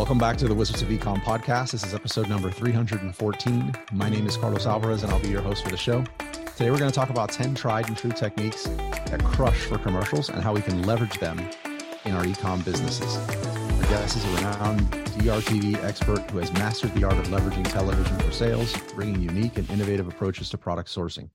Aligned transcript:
Welcome 0.00 0.16
back 0.16 0.38
to 0.38 0.48
the 0.48 0.54
Wizards 0.54 0.80
of 0.80 0.88
Ecom 0.88 1.20
podcast. 1.20 1.72
This 1.72 1.84
is 1.84 1.92
episode 1.92 2.26
number 2.26 2.50
314. 2.50 3.74
My 3.92 4.08
name 4.08 4.26
is 4.26 4.34
Carlos 4.34 4.64
Alvarez, 4.64 5.02
and 5.02 5.12
I'll 5.12 5.20
be 5.20 5.28
your 5.28 5.42
host 5.42 5.62
for 5.62 5.68
the 5.68 5.76
show. 5.76 6.02
Today, 6.56 6.70
we're 6.70 6.78
going 6.78 6.90
to 6.90 6.94
talk 6.94 7.10
about 7.10 7.28
10 7.30 7.54
tried 7.54 7.86
and 7.86 7.94
true 7.94 8.10
techniques 8.10 8.64
that 8.64 9.22
crush 9.22 9.58
for 9.58 9.76
commercials 9.76 10.30
and 10.30 10.42
how 10.42 10.54
we 10.54 10.62
can 10.62 10.84
leverage 10.84 11.20
them 11.20 11.38
in 12.06 12.12
our 12.12 12.24
ecom 12.24 12.64
businesses. 12.64 13.18
Our 13.18 13.90
guest 13.90 14.16
is 14.16 14.24
a 14.24 14.36
renowned 14.36 14.90
DRTV 14.90 15.84
expert 15.84 16.30
who 16.30 16.38
has 16.38 16.50
mastered 16.54 16.94
the 16.94 17.04
art 17.04 17.18
of 17.18 17.26
leveraging 17.26 17.70
television 17.70 18.18
for 18.20 18.32
sales, 18.32 18.74
bringing 18.94 19.20
unique 19.20 19.58
and 19.58 19.68
innovative 19.68 20.08
approaches 20.08 20.48
to 20.48 20.56
product 20.56 20.88
sourcing. 20.88 21.28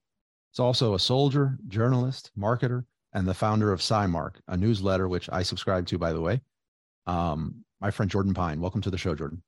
He's 0.50 0.58
also 0.58 0.94
a 0.94 0.98
soldier, 0.98 1.56
journalist, 1.68 2.32
marketer, 2.36 2.84
and 3.12 3.28
the 3.28 3.34
founder 3.34 3.72
of 3.72 3.78
SciMark, 3.78 4.40
a 4.48 4.56
newsletter 4.56 5.06
which 5.06 5.30
I 5.30 5.44
subscribe 5.44 5.86
to, 5.86 5.98
by 5.98 6.12
the 6.12 6.20
way. 6.20 6.40
Um, 7.06 7.62
my 7.80 7.90
friend 7.90 8.10
Jordan 8.10 8.34
Pine. 8.34 8.60
Welcome 8.60 8.80
to 8.82 8.90
the 8.90 8.98
show, 8.98 9.14
Jordan. 9.14 9.42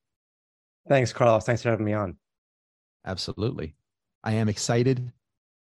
Thanks, 0.88 1.12
Carlos. 1.12 1.44
Thanks 1.44 1.62
for 1.62 1.70
having 1.70 1.86
me 1.86 1.92
on. 1.92 2.16
Absolutely. 3.06 3.74
I 4.24 4.32
am 4.32 4.48
excited 4.48 5.12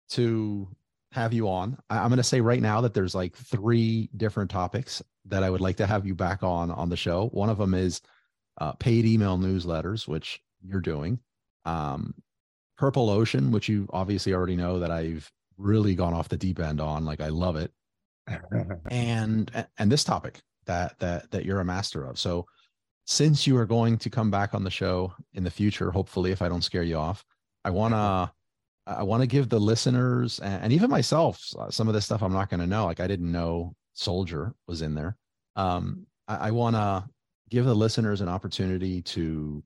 to 0.09 0.67
have 1.11 1.33
you 1.33 1.49
on. 1.49 1.77
I, 1.89 1.97
am 1.97 2.09
going 2.09 2.17
to 2.17 2.23
say 2.23 2.41
right 2.41 2.61
now 2.61 2.81
that 2.81 2.93
there's 2.93 3.15
like 3.15 3.35
three 3.35 4.09
different 4.15 4.51
topics 4.51 5.01
that 5.25 5.43
I 5.43 5.49
would 5.49 5.61
like 5.61 5.77
to 5.77 5.87
have 5.87 6.05
you 6.05 6.15
back 6.15 6.43
on 6.43 6.71
on 6.71 6.89
the 6.89 6.97
show. 6.97 7.27
One 7.29 7.49
of 7.49 7.57
them 7.57 7.73
is 7.73 8.01
uh, 8.59 8.73
paid 8.73 9.05
email 9.05 9.37
newsletters, 9.37 10.07
which 10.07 10.41
you're 10.61 10.81
doing. 10.81 11.19
Um, 11.65 12.13
Purple 12.77 13.09
Ocean, 13.09 13.51
which 13.51 13.67
you 13.67 13.87
obviously 13.91 14.33
already 14.33 14.55
know 14.55 14.79
that 14.79 14.91
I've 14.91 15.31
really 15.57 15.95
gone 15.95 16.13
off 16.13 16.29
the 16.29 16.37
deep 16.37 16.59
end 16.59 16.79
on. 16.79 17.05
Like 17.05 17.21
I 17.21 17.29
love 17.29 17.55
it. 17.55 17.71
and 18.91 19.65
and 19.77 19.91
this 19.91 20.03
topic 20.03 20.41
that 20.67 20.97
that 20.99 21.31
that 21.31 21.45
you're 21.45 21.59
a 21.59 21.65
master 21.65 22.05
of. 22.05 22.19
So 22.19 22.45
since 23.05 23.47
you 23.47 23.57
are 23.57 23.65
going 23.65 23.97
to 23.97 24.09
come 24.09 24.29
back 24.29 24.53
on 24.53 24.63
the 24.63 24.69
show 24.69 25.13
in 25.33 25.43
the 25.43 25.51
future, 25.51 25.91
hopefully, 25.91 26.31
if 26.31 26.41
I 26.41 26.49
don't 26.49 26.63
scare 26.63 26.83
you 26.83 26.97
off, 26.97 27.25
I 27.65 27.71
want 27.71 27.93
to 27.93 28.31
I 28.85 29.03
want 29.03 29.21
to 29.21 29.27
give 29.27 29.49
the 29.49 29.59
listeners 29.59 30.39
and 30.39 30.71
even 30.71 30.89
myself 30.89 31.41
some 31.69 31.87
of 31.87 31.93
this 31.93 32.05
stuff 32.05 32.21
I'm 32.21 32.33
not 32.33 32.49
going 32.49 32.61
to 32.61 32.67
know. 32.67 32.85
Like 32.85 32.99
I 32.99 33.07
didn't 33.07 33.31
know 33.31 33.73
Soldier 33.93 34.53
was 34.67 34.81
in 34.81 34.95
there. 34.95 35.17
Um, 35.55 36.05
I, 36.27 36.35
I 36.47 36.51
want 36.51 36.75
to 36.75 37.05
give 37.49 37.65
the 37.65 37.75
listeners 37.75 38.21
an 38.21 38.29
opportunity 38.29 39.01
to 39.01 39.63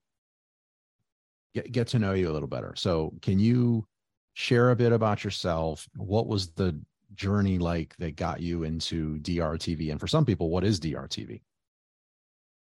get 1.54 1.72
get 1.72 1.88
to 1.89 2.00
know 2.00 2.14
you 2.14 2.30
a 2.30 2.33
little 2.33 2.48
better. 2.48 2.73
So, 2.76 3.14
can 3.22 3.39
you 3.39 3.86
share 4.33 4.72
a 4.72 4.76
bit 4.76 4.92
about 4.92 5.23
yourself? 5.23 5.88
What 5.95 6.28
was 6.28 6.50
the 6.52 6.80
journey 7.14 7.58
like 7.58 7.95
that 7.98 8.16
got 8.16 8.42
you 8.42 8.64
into 8.64 9.17
DRTV? 9.20 9.92
And 9.92 10.00
for 10.00 10.08
some 10.08 10.26
people, 10.26 10.50
what 10.50 10.64
is 10.64 10.80
DRTV? 10.80 11.42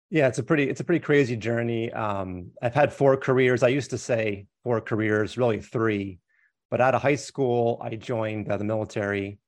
Yeah, 0.10 0.28
it's 0.28 0.40
a 0.40 0.44
pretty 0.44 0.70
it's 0.70 0.80
a 0.80 0.86
pretty 0.86 1.04
crazy 1.04 1.36
journey. 1.36 1.92
Um, 1.92 2.52
I've 2.62 2.74
had 2.74 2.94
four 2.94 3.18
careers. 3.18 3.62
I 3.62 3.68
used 3.68 3.90
to 3.90 3.98
say 3.98 4.48
four 4.64 4.80
careers, 4.80 5.38
really 5.38 5.60
three. 5.60 6.20
But 6.70 6.82
out 6.82 6.96
of 6.96 7.02
high 7.02 7.16
school, 7.16 7.80
I 7.82 7.96
joined 7.96 8.50
uh, 8.50 8.58
the 8.58 8.64
military. 8.64 9.40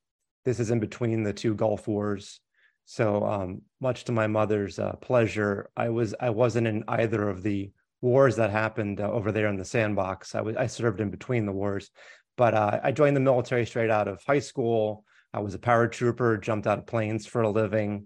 This 0.46 0.60
is 0.60 0.72
in 0.72 0.80
between 0.80 1.24
the 1.24 1.34
two 1.34 1.54
Gulf 1.54 1.88
Wars. 1.88 2.40
So, 2.86 3.24
um, 3.26 3.62
much 3.80 4.06
to 4.06 4.12
my 4.12 4.28
mother's 4.28 4.80
uh, 4.80 4.94
pleasure, 4.94 5.70
I 5.78 5.90
was 5.90 6.16
I 6.20 6.32
wasn't 6.32 6.68
in 6.68 6.84
either 6.88 7.30
of 7.30 7.44
the 7.44 7.72
wars 8.02 8.38
that 8.38 8.50
happened 8.50 9.00
uh, 9.00 9.12
over 9.12 9.32
there 9.32 9.48
in 9.48 9.58
the 9.58 9.66
sandbox. 9.66 10.36
I 10.36 10.42
was 10.42 10.56
I 10.56 10.68
served 10.68 11.00
in 11.00 11.10
between 11.10 11.46
the 11.46 11.52
wars, 11.52 11.92
but 12.40 12.54
uh, 12.54 12.80
I 12.82 12.94
joined 12.94 13.18
the 13.18 13.20
military 13.20 13.66
straight 13.66 13.90
out 13.90 14.08
of 14.08 14.24
high 14.24 14.40
school. 14.40 15.04
I 15.34 15.42
was 15.42 15.56
a 15.56 15.60
paratrooper, 15.60 16.42
jumped 16.42 16.68
out 16.68 16.80
of 16.80 16.88
planes 16.88 17.26
for 17.26 17.42
a 17.42 17.50
living. 17.50 18.06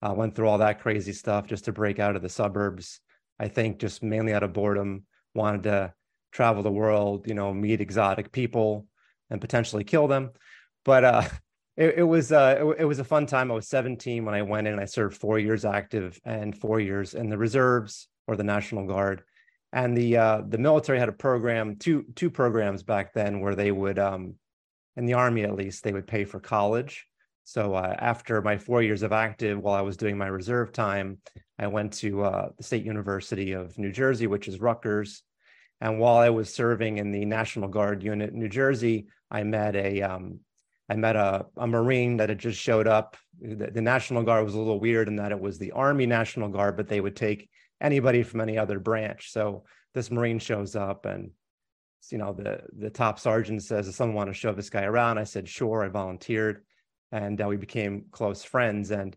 Uh, 0.00 0.14
went 0.14 0.34
through 0.34 0.48
all 0.48 0.58
that 0.58 0.80
crazy 0.80 1.12
stuff 1.12 1.46
just 1.46 1.66
to 1.66 1.72
break 1.72 1.98
out 1.98 2.16
of 2.16 2.22
the 2.22 2.30
suburbs. 2.30 3.00
I 3.38 3.48
think 3.48 3.78
just 3.78 4.02
mainly 4.02 4.32
out 4.32 4.42
of 4.42 4.54
boredom, 4.54 5.04
wanted 5.34 5.64
to 5.64 5.92
travel 6.32 6.62
the 6.62 6.72
world, 6.72 7.28
you 7.28 7.34
know, 7.34 7.52
meet 7.52 7.82
exotic 7.82 8.32
people 8.32 8.86
and 9.28 9.42
potentially 9.42 9.84
kill 9.84 10.08
them. 10.08 10.30
But 10.82 11.04
uh, 11.04 11.22
it, 11.76 11.98
it, 11.98 12.02
was 12.02 12.32
uh, 12.32 12.56
it, 12.58 12.80
it, 12.80 12.84
was 12.86 12.98
a 12.98 13.04
fun 13.04 13.26
time. 13.26 13.50
I 13.50 13.54
was 13.54 13.68
17 13.68 14.24
when 14.24 14.34
I 14.34 14.40
went 14.40 14.68
in. 14.68 14.78
I 14.78 14.86
served 14.86 15.18
four 15.18 15.38
years 15.38 15.66
active 15.66 16.18
and 16.24 16.56
four 16.56 16.80
years 16.80 17.12
in 17.12 17.28
the 17.28 17.36
reserves 17.36 18.08
or 18.26 18.36
the 18.36 18.42
National 18.42 18.86
Guard 18.86 19.22
and 19.76 19.94
the 19.94 20.16
uh, 20.16 20.42
the 20.48 20.56
military 20.56 20.98
had 20.98 21.10
a 21.10 21.12
program, 21.12 21.76
two 21.76 22.06
two 22.14 22.30
programs 22.30 22.82
back 22.82 23.12
then, 23.12 23.40
where 23.40 23.54
they 23.54 23.70
would, 23.70 23.98
um, 23.98 24.36
in 24.96 25.04
the 25.04 25.12
army 25.12 25.42
at 25.42 25.54
least, 25.54 25.84
they 25.84 25.92
would 25.92 26.06
pay 26.06 26.24
for 26.24 26.40
college. 26.40 27.06
So 27.44 27.74
uh, 27.74 27.94
after 27.98 28.40
my 28.40 28.56
four 28.56 28.82
years 28.82 29.02
of 29.02 29.12
active, 29.12 29.58
while 29.58 29.74
I 29.74 29.82
was 29.82 29.98
doing 29.98 30.16
my 30.16 30.28
reserve 30.28 30.72
time, 30.72 31.18
I 31.58 31.66
went 31.66 31.92
to 31.98 32.24
uh, 32.24 32.48
the 32.56 32.62
State 32.62 32.86
University 32.86 33.52
of 33.52 33.76
New 33.76 33.92
Jersey, 33.92 34.26
which 34.26 34.48
is 34.48 34.60
Rutgers. 34.60 35.22
And 35.82 36.00
while 36.00 36.16
I 36.16 36.30
was 36.30 36.52
serving 36.52 36.96
in 36.96 37.12
the 37.12 37.26
National 37.26 37.68
Guard 37.68 38.02
unit 38.02 38.32
in 38.32 38.38
New 38.38 38.48
Jersey, 38.48 39.08
I 39.30 39.42
met 39.42 39.76
a 39.76 40.00
um, 40.00 40.40
I 40.88 40.96
met 40.96 41.16
a, 41.16 41.44
a 41.58 41.66
Marine 41.66 42.16
that 42.16 42.30
had 42.30 42.38
just 42.38 42.58
showed 42.58 42.88
up. 42.88 43.18
The, 43.38 43.70
the, 43.70 43.82
National 43.82 44.22
Guard 44.22 44.46
was 44.46 44.54
a 44.54 44.58
little 44.58 44.80
weird 44.80 45.08
in 45.08 45.16
that 45.16 45.32
it 45.32 45.40
was 45.40 45.58
the 45.58 45.72
Army 45.72 46.06
National 46.06 46.48
Guard, 46.48 46.78
but 46.78 46.88
they 46.88 47.02
would 47.02 47.16
take 47.16 47.50
anybody 47.80 48.22
from 48.22 48.40
any 48.40 48.58
other 48.58 48.78
branch. 48.78 49.32
So 49.32 49.64
this 49.94 50.10
Marine 50.10 50.38
shows 50.38 50.76
up 50.76 51.06
and 51.06 51.30
you 52.10 52.18
know 52.18 52.32
the 52.32 52.62
the 52.78 52.90
top 52.90 53.18
sergeant 53.18 53.62
says, 53.62 53.86
"Does 53.86 53.96
someone 53.96 54.16
want 54.16 54.30
to 54.30 54.34
show 54.34 54.52
this 54.52 54.70
guy 54.70 54.84
around?" 54.84 55.18
I 55.18 55.24
said, 55.24 55.48
"Sure." 55.48 55.84
I 55.84 55.88
volunteered, 55.88 56.64
and 57.12 57.40
uh, 57.40 57.48
we 57.48 57.56
became 57.56 58.06
close 58.10 58.44
friends. 58.44 58.90
And 58.90 59.16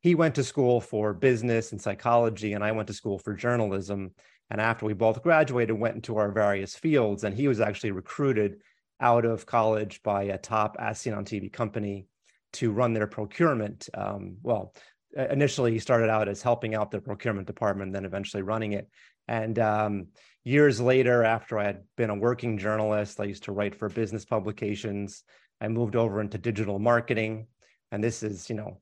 he 0.00 0.14
went 0.14 0.34
to 0.34 0.44
school 0.44 0.80
for 0.80 1.14
business 1.14 1.72
and 1.72 1.80
psychology, 1.80 2.54
and 2.54 2.64
I 2.64 2.72
went 2.72 2.88
to 2.88 2.94
school 2.94 3.18
for 3.18 3.34
journalism. 3.34 4.12
And 4.50 4.60
after 4.60 4.84
we 4.84 4.92
both 4.92 5.22
graduated, 5.22 5.78
went 5.78 5.94
into 5.94 6.16
our 6.16 6.30
various 6.30 6.74
fields. 6.74 7.24
And 7.24 7.34
he 7.34 7.48
was 7.48 7.60
actually 7.60 7.92
recruited 7.92 8.60
out 9.00 9.24
of 9.24 9.46
college 9.46 10.02
by 10.02 10.24
a 10.24 10.38
top 10.38 10.76
as 10.78 11.00
seen 11.00 11.14
on 11.14 11.24
TV 11.24 11.52
company 11.52 12.06
to 12.54 12.70
run 12.70 12.92
their 12.92 13.06
procurement. 13.06 13.88
Um, 13.94 14.36
well, 14.42 14.74
initially 15.16 15.72
he 15.72 15.78
started 15.78 16.10
out 16.10 16.28
as 16.28 16.42
helping 16.42 16.74
out 16.74 16.90
the 16.90 17.00
procurement 17.00 17.46
department, 17.46 17.92
then 17.92 18.04
eventually 18.04 18.42
running 18.42 18.72
it. 18.72 18.88
And 19.28 19.58
um, 19.58 20.08
years 20.44 20.80
later, 20.80 21.24
after 21.24 21.58
I 21.58 21.64
had 21.64 21.82
been 21.96 22.10
a 22.10 22.14
working 22.14 22.58
journalist, 22.58 23.20
I 23.20 23.24
used 23.24 23.44
to 23.44 23.52
write 23.52 23.74
for 23.74 23.88
business 23.88 24.24
publications. 24.24 25.22
I 25.60 25.68
moved 25.68 25.96
over 25.96 26.20
into 26.20 26.38
digital 26.38 26.78
marketing, 26.78 27.46
and 27.90 28.02
this 28.02 28.22
is, 28.22 28.50
you 28.50 28.56
know, 28.56 28.80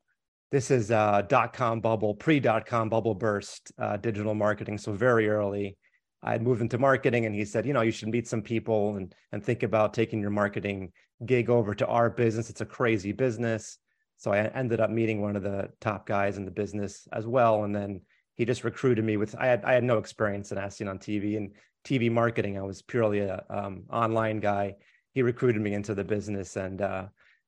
this 0.51 0.71
is 0.71 0.91
uh, 0.91 1.23
dot 1.29 1.53
com 1.53 1.81
bubble, 1.81 2.15
pre 2.15 2.41
dot 2.41 2.67
com 2.67 2.89
bubble 2.89 3.15
burst, 3.15 3.73
uh, 3.79 3.97
digital 3.97 4.35
marketing. 4.35 4.79
So 4.79 4.93
very 4.93 5.29
early, 5.29 5.77
I 6.23 6.33
had 6.33 6.43
moved 6.43 6.61
into 6.61 6.79
marketing, 6.79 7.27
and 7.27 7.35
he 7.35 7.45
said, 7.45 7.67
you 7.67 7.73
know, 7.73 7.83
you 7.83 7.93
should 7.93 8.09
meet 8.09 8.27
some 8.27 8.43
people 8.43 8.97
and 8.97 9.15
and 9.33 9.45
think 9.45 9.63
about 9.63 9.95
taking 9.95 10.21
your 10.21 10.31
marketing 10.31 10.93
gig 11.25 11.51
over 11.51 11.75
to 11.75 11.87
our 11.87 12.11
business. 12.11 12.51
It's 12.51 12.61
a 12.61 12.67
crazy 12.67 13.13
business. 13.13 13.79
So 14.23 14.33
I 14.33 14.47
ended 14.55 14.79
up 14.79 14.89
meeting 14.89 15.21
one 15.21 15.35
of 15.35 15.43
the 15.43 15.69
top 15.81 16.07
guys 16.07 16.37
in 16.37 16.45
the 16.45 16.53
business 16.53 17.09
as 17.13 17.27
well. 17.27 17.65
And 17.65 17.75
then 17.75 18.03
he 18.37 18.45
just 18.45 18.63
recruited 18.63 19.05
me 19.05 19.17
with, 19.17 19.35
I 19.37 19.47
had, 19.47 19.65
I 19.65 19.73
had 19.73 19.83
no 19.83 19.99
experience 19.99 20.53
in 20.53 20.59
as 20.59 20.77
seen 20.77 20.87
on 20.87 21.01
TV 21.01 21.37
and 21.37 21.51
TV 21.85 22.09
marketing. 22.09 22.57
I 22.57 22.63
was 22.63 22.83
purely 22.83 23.19
a 23.19 23.45
um, 23.51 23.83
online 23.91 24.39
guy. 24.39 24.77
He 25.13 25.23
recruited 25.23 25.61
me 25.61 25.75
into 25.75 25.97
the 25.97 26.05
business 26.05 26.55
and, 26.55 26.81
uh, 26.81 27.07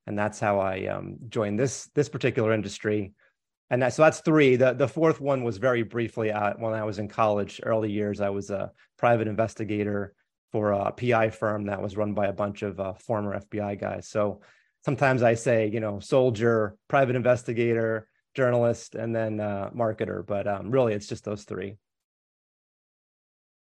and 0.09 0.19
that's 0.19 0.41
how 0.41 0.59
I 0.59 0.89
um, 0.89 1.19
joined 1.29 1.61
this, 1.61 1.91
this 1.95 2.09
particular 2.09 2.53
industry. 2.53 3.13
And 3.71 3.81
that, 3.81 3.95
so 3.95 4.03
that's 4.03 4.19
three. 4.23 4.57
The, 4.57 4.73
the 4.73 4.89
fourth 4.89 5.21
one 5.21 5.45
was 5.45 5.59
very 5.59 5.84
briefly 5.84 6.33
uh, 6.33 6.55
when 6.59 6.75
I 6.75 6.83
was 6.83 6.99
in 6.99 7.07
college, 7.07 7.61
early 7.63 7.93
years, 7.93 8.21
I 8.21 8.31
was 8.31 8.51
a 8.51 8.73
private 8.99 9.29
investigator 9.29 10.13
for 10.51 10.73
a 10.73 10.91
PI 10.91 11.31
firm 11.31 11.67
that 11.67 11.81
was 11.81 11.97
run 11.97 12.15
by 12.15 12.27
a 12.27 12.33
bunch 12.33 12.63
of 12.63 12.81
uh, 12.81 12.95
former 12.95 13.39
FBI 13.39 13.81
guys. 13.81 14.09
So 14.09 14.41
sometimes 14.84 15.22
I 15.22 15.34
say, 15.34 15.67
you 15.67 15.81
know, 15.81 15.99
soldier, 15.99 16.77
private 16.89 17.17
investigator, 17.17 18.09
journalist, 18.34 18.95
and 18.95 19.15
then 19.15 19.41
uh, 19.41 19.71
marketer. 19.75 20.25
But 20.27 20.47
um, 20.47 20.71
really, 20.71 20.92
it's 20.92 21.07
just 21.07 21.25
those 21.25 21.45
three. 21.45 21.77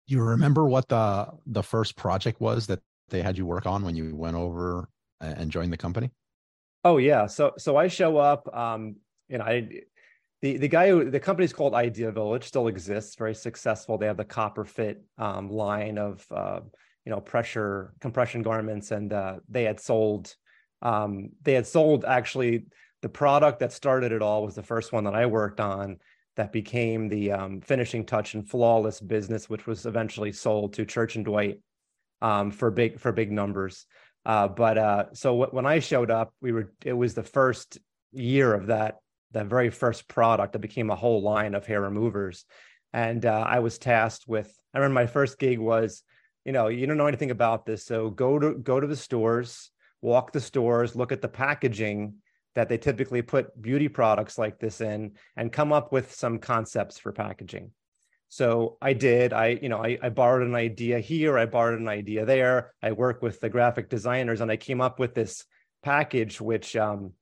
You 0.05 0.21
remember 0.21 0.65
what 0.65 0.87
the 0.87 1.27
the 1.45 1.63
first 1.63 1.95
project 1.97 2.39
was 2.39 2.67
that 2.67 2.79
they 3.09 3.21
had 3.21 3.37
you 3.37 3.45
work 3.45 3.65
on 3.65 3.83
when 3.83 3.95
you 3.95 4.15
went 4.15 4.35
over 4.35 4.89
and 5.19 5.51
joined 5.51 5.73
the 5.73 5.77
company? 5.77 6.11
Oh 6.83 6.97
yeah, 6.97 7.25
so 7.25 7.53
so 7.57 7.75
I 7.75 7.87
show 7.87 8.17
up. 8.17 8.55
Um, 8.55 8.97
you 9.27 9.37
know, 9.37 9.43
I 9.43 9.67
the 10.41 10.57
the 10.57 10.67
guy 10.67 10.89
who 10.89 11.09
the 11.09 11.19
company's 11.19 11.51
called 11.51 11.73
Idea 11.73 12.11
Village 12.11 12.45
still 12.45 12.67
exists, 12.67 13.15
very 13.15 13.35
successful. 13.35 13.97
They 13.97 14.05
have 14.05 14.17
the 14.17 14.23
copper 14.23 14.63
fit 14.63 15.03
um, 15.17 15.49
line 15.49 15.97
of 15.97 16.25
uh, 16.31 16.61
you 17.05 17.11
know 17.11 17.19
pressure 17.19 17.93
compression 17.99 18.43
garments, 18.43 18.91
and 18.91 19.11
uh, 19.11 19.37
they 19.49 19.63
had 19.63 19.81
sold 19.81 20.33
um, 20.81 21.29
they 21.41 21.53
had 21.53 21.67
sold 21.67 22.05
actually 22.05 22.65
the 23.01 23.09
product 23.09 23.59
that 23.59 23.73
started 23.73 24.11
it 24.11 24.21
all 24.21 24.43
was 24.43 24.55
the 24.55 24.63
first 24.63 24.91
one 24.91 25.03
that 25.03 25.15
I 25.15 25.25
worked 25.25 25.59
on 25.59 25.97
that 26.35 26.51
became 26.51 27.09
the 27.09 27.31
um, 27.31 27.61
finishing 27.61 28.05
touch 28.05 28.33
and 28.33 28.47
flawless 28.47 28.99
business, 28.99 29.49
which 29.49 29.65
was 29.65 29.85
eventually 29.85 30.31
sold 30.31 30.73
to 30.73 30.85
Church 30.85 31.15
and 31.15 31.25
Dwight 31.25 31.59
um, 32.21 32.51
for 32.51 32.71
big 32.71 32.99
for 32.99 33.11
big 33.11 33.31
numbers. 33.31 33.85
Uh, 34.25 34.47
but 34.47 34.77
uh, 34.77 35.05
so 35.13 35.31
w- 35.31 35.51
when 35.51 35.65
I 35.65 35.79
showed 35.79 36.11
up, 36.11 36.33
we 36.41 36.51
were 36.51 36.73
it 36.83 36.93
was 36.93 37.13
the 37.13 37.23
first 37.23 37.79
year 38.11 38.53
of 38.53 38.67
that 38.67 38.97
that 39.31 39.47
very 39.47 39.69
first 39.69 40.07
product 40.07 40.53
that 40.53 40.59
became 40.59 40.89
a 40.89 40.95
whole 40.95 41.21
line 41.21 41.53
of 41.55 41.65
hair 41.65 41.81
removers. 41.81 42.45
and 42.93 43.25
uh, 43.25 43.45
I 43.47 43.59
was 43.59 43.77
tasked 43.77 44.27
with. 44.27 44.51
I 44.73 44.79
remember 44.79 44.95
my 44.95 45.07
first 45.07 45.39
gig 45.39 45.59
was, 45.59 46.03
you 46.45 46.51
know, 46.51 46.67
you 46.67 46.87
don't 46.87 46.97
know 46.97 47.07
anything 47.07 47.31
about 47.31 47.65
this, 47.65 47.85
so 47.85 48.09
go 48.09 48.39
to 48.39 48.53
go 48.55 48.79
to 48.79 48.87
the 48.87 48.95
stores, 48.95 49.71
walk 50.07 50.31
the 50.31 50.41
stores, 50.41 50.95
look 50.95 51.11
at 51.11 51.21
the 51.21 51.27
packaging 51.27 52.15
that 52.55 52.69
they 52.69 52.77
typically 52.77 53.21
put 53.21 53.61
beauty 53.61 53.87
products 53.87 54.37
like 54.37 54.59
this 54.59 54.81
in, 54.81 55.11
and 55.35 55.51
come 55.51 55.71
up 55.71 55.91
with 55.91 56.15
some 56.15 56.39
concepts 56.39 56.97
for 56.97 57.11
packaging. 57.11 57.71
So 58.29 58.77
I 58.81 58.93
did. 58.93 59.31
I, 59.31 59.59
you 59.61 59.69
know, 59.69 59.83
I, 59.83 59.97
I 60.01 60.09
borrowed 60.09 60.47
an 60.47 60.55
idea 60.55 60.99
here. 60.99 61.37
I 61.37 61.45
borrowed 61.45 61.79
an 61.79 61.87
idea 61.87 62.25
there. 62.25 62.73
I 62.81 62.91
work 62.91 63.21
with 63.21 63.39
the 63.39 63.49
graphic 63.49 63.89
designers, 63.89 64.41
and 64.41 64.51
I 64.51 64.57
came 64.57 64.81
up 64.81 64.99
with 64.99 65.13
this 65.13 65.45
package, 65.83 66.41
which 66.41 66.75
um, 66.75 67.13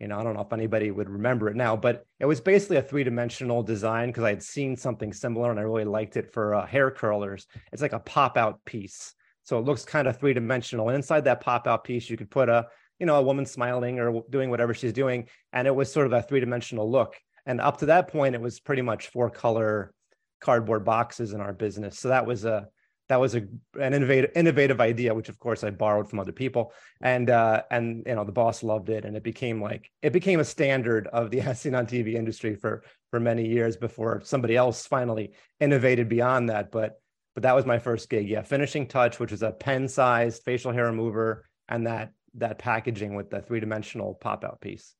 you 0.00 0.08
know, 0.08 0.18
I 0.18 0.24
don't 0.24 0.34
know 0.34 0.42
if 0.42 0.52
anybody 0.52 0.90
would 0.90 1.08
remember 1.08 1.48
it 1.48 1.56
now, 1.56 1.76
but 1.76 2.04
it 2.18 2.26
was 2.26 2.40
basically 2.40 2.76
a 2.76 2.82
three 2.82 3.04
dimensional 3.04 3.62
design 3.62 4.08
because 4.08 4.24
I 4.24 4.30
had 4.30 4.42
seen 4.42 4.76
something 4.76 5.12
similar 5.12 5.50
and 5.50 5.60
I 5.60 5.62
really 5.62 5.84
liked 5.84 6.16
it 6.16 6.32
for 6.32 6.54
uh, 6.54 6.66
hair 6.66 6.90
curlers. 6.90 7.46
It's 7.72 7.82
like 7.82 7.92
a 7.92 8.00
pop 8.00 8.36
out 8.36 8.64
piece. 8.64 9.14
So 9.44 9.58
it 9.58 9.64
looks 9.64 9.84
kind 9.84 10.08
of 10.08 10.18
three 10.18 10.34
dimensional. 10.34 10.88
And 10.88 10.96
inside 10.96 11.24
that 11.24 11.40
pop 11.40 11.66
out 11.66 11.84
piece, 11.84 12.10
you 12.10 12.16
could 12.16 12.30
put 12.30 12.48
a, 12.48 12.66
you 12.98 13.06
know, 13.06 13.16
a 13.16 13.22
woman 13.22 13.46
smiling 13.46 14.00
or 14.00 14.22
doing 14.30 14.50
whatever 14.50 14.74
she's 14.74 14.92
doing. 14.92 15.28
And 15.52 15.66
it 15.66 15.74
was 15.74 15.92
sort 15.92 16.06
of 16.06 16.12
a 16.12 16.22
three 16.22 16.40
dimensional 16.40 16.90
look. 16.90 17.14
And 17.46 17.60
up 17.60 17.78
to 17.78 17.86
that 17.86 18.08
point, 18.08 18.34
it 18.34 18.40
was 18.40 18.58
pretty 18.58 18.82
much 18.82 19.08
four 19.08 19.30
color 19.30 19.92
cardboard 20.40 20.84
boxes 20.84 21.32
in 21.32 21.40
our 21.40 21.52
business. 21.52 21.98
So 21.98 22.08
that 22.08 22.26
was 22.26 22.44
a, 22.44 22.68
that 23.08 23.20
was 23.20 23.34
a 23.34 23.46
an 23.78 23.92
innovative 23.92 24.30
innovative 24.34 24.80
idea, 24.80 25.14
which 25.14 25.28
of 25.28 25.38
course 25.38 25.62
I 25.62 25.70
borrowed 25.70 26.08
from 26.08 26.20
other 26.20 26.32
people, 26.32 26.72
and 27.02 27.28
uh, 27.28 27.62
and 27.70 28.02
you 28.06 28.14
know 28.14 28.24
the 28.24 28.32
boss 28.32 28.62
loved 28.62 28.88
it, 28.88 29.04
and 29.04 29.16
it 29.16 29.22
became 29.22 29.60
like 29.60 29.90
it 30.00 30.12
became 30.12 30.40
a 30.40 30.44
standard 30.44 31.06
of 31.08 31.30
the 31.30 31.40
SC 31.54 31.66
on 31.74 31.86
TV 31.86 32.14
industry 32.14 32.54
for 32.54 32.82
for 33.10 33.20
many 33.20 33.46
years 33.46 33.76
before 33.76 34.22
somebody 34.24 34.56
else 34.56 34.86
finally 34.86 35.32
innovated 35.60 36.08
beyond 36.08 36.48
that. 36.48 36.72
But 36.72 36.98
but 37.34 37.42
that 37.42 37.54
was 37.54 37.66
my 37.66 37.78
first 37.78 38.08
gig, 38.08 38.28
yeah, 38.28 38.42
finishing 38.42 38.86
touch, 38.86 39.18
which 39.18 39.30
was 39.30 39.42
a 39.42 39.50
pen 39.50 39.88
sized 39.88 40.42
facial 40.44 40.72
hair 40.72 40.86
remover, 40.86 41.44
and 41.68 41.86
that 41.86 42.12
that 42.34 42.58
packaging 42.58 43.14
with 43.14 43.30
the 43.30 43.40
three 43.40 43.60
dimensional 43.60 44.14
pop 44.14 44.44
out 44.44 44.60
piece. 44.60 44.94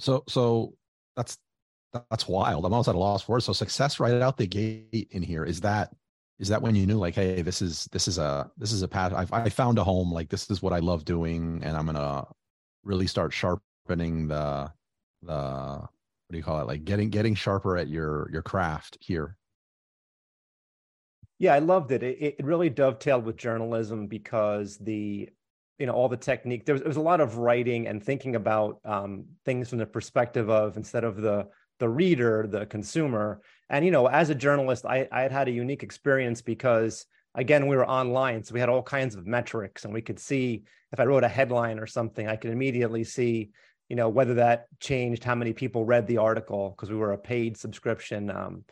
So 0.00 0.24
so 0.28 0.74
that's 1.16 1.38
that's 2.10 2.28
wild. 2.28 2.64
I'm 2.64 2.72
almost 2.72 2.88
at 2.88 2.94
a 2.94 2.98
loss 2.98 3.22
for 3.22 3.32
words. 3.32 3.44
So 3.44 3.52
success 3.52 4.00
right 4.00 4.20
out 4.20 4.36
the 4.36 4.46
gate 4.46 5.08
in 5.10 5.22
here 5.22 5.44
is 5.44 5.60
that 5.62 5.90
is 6.38 6.48
that 6.48 6.62
when 6.62 6.74
you 6.74 6.86
knew 6.86 6.98
like 6.98 7.14
hey 7.14 7.42
this 7.42 7.62
is 7.62 7.88
this 7.92 8.08
is 8.08 8.18
a 8.18 8.50
this 8.56 8.72
is 8.72 8.82
a 8.82 8.88
path 8.88 9.12
I've, 9.14 9.32
i 9.32 9.48
found 9.48 9.78
a 9.78 9.84
home 9.84 10.12
like 10.12 10.28
this 10.28 10.50
is 10.50 10.62
what 10.62 10.72
i 10.72 10.78
love 10.78 11.04
doing 11.04 11.62
and 11.64 11.76
i'm 11.76 11.86
gonna 11.86 12.26
really 12.84 13.06
start 13.06 13.32
sharpening 13.32 14.28
the 14.28 14.70
the 15.22 15.32
what 15.32 16.32
do 16.32 16.36
you 16.36 16.44
call 16.44 16.60
it 16.60 16.66
like 16.66 16.84
getting 16.84 17.10
getting 17.10 17.34
sharper 17.34 17.76
at 17.76 17.88
your 17.88 18.28
your 18.30 18.42
craft 18.42 18.98
here 19.00 19.36
yeah 21.38 21.54
i 21.54 21.58
loved 21.58 21.92
it 21.92 22.02
it, 22.02 22.36
it 22.38 22.44
really 22.44 22.70
dovetailed 22.70 23.24
with 23.24 23.36
journalism 23.36 24.06
because 24.06 24.78
the 24.78 25.28
you 25.78 25.86
know 25.86 25.92
all 25.92 26.08
the 26.08 26.16
technique 26.16 26.64
there 26.64 26.74
was, 26.74 26.82
there 26.82 26.88
was 26.88 26.96
a 26.96 27.00
lot 27.00 27.20
of 27.20 27.38
writing 27.38 27.86
and 27.86 28.02
thinking 28.02 28.36
about 28.36 28.80
um, 28.84 29.24
things 29.44 29.68
from 29.68 29.78
the 29.78 29.86
perspective 29.86 30.48
of 30.48 30.76
instead 30.76 31.04
of 31.04 31.16
the 31.16 31.46
the 31.78 31.88
reader, 31.88 32.46
the 32.46 32.66
consumer. 32.66 33.40
And 33.68 33.84
you 33.84 33.90
know, 33.90 34.06
as 34.06 34.30
a 34.30 34.34
journalist, 34.34 34.86
I, 34.86 35.08
I 35.12 35.22
had 35.22 35.32
had 35.32 35.48
a 35.48 35.52
unique 35.52 35.82
experience 35.82 36.42
because 36.42 37.06
again, 37.34 37.66
we 37.66 37.76
were 37.76 37.88
online, 37.88 38.42
so 38.42 38.54
we 38.54 38.60
had 38.60 38.68
all 38.68 38.82
kinds 38.82 39.14
of 39.14 39.26
metrics, 39.26 39.84
and 39.84 39.92
we 39.92 40.00
could 40.00 40.18
see 40.18 40.64
if 40.92 41.00
I 41.00 41.04
wrote 41.04 41.24
a 41.24 41.28
headline 41.28 41.78
or 41.78 41.86
something, 41.86 42.26
I 42.28 42.36
could 42.36 42.50
immediately 42.50 43.04
see, 43.04 43.50
you 43.88 43.96
know, 43.96 44.08
whether 44.08 44.34
that 44.34 44.66
changed 44.80 45.24
how 45.24 45.34
many 45.34 45.52
people 45.52 45.84
read 45.84 46.06
the 46.06 46.18
article 46.18 46.70
because 46.70 46.90
we 46.90 46.96
were 46.96 47.12
a 47.12 47.18
paid 47.18 47.56
subscription 47.56 48.30
um, 48.30 48.64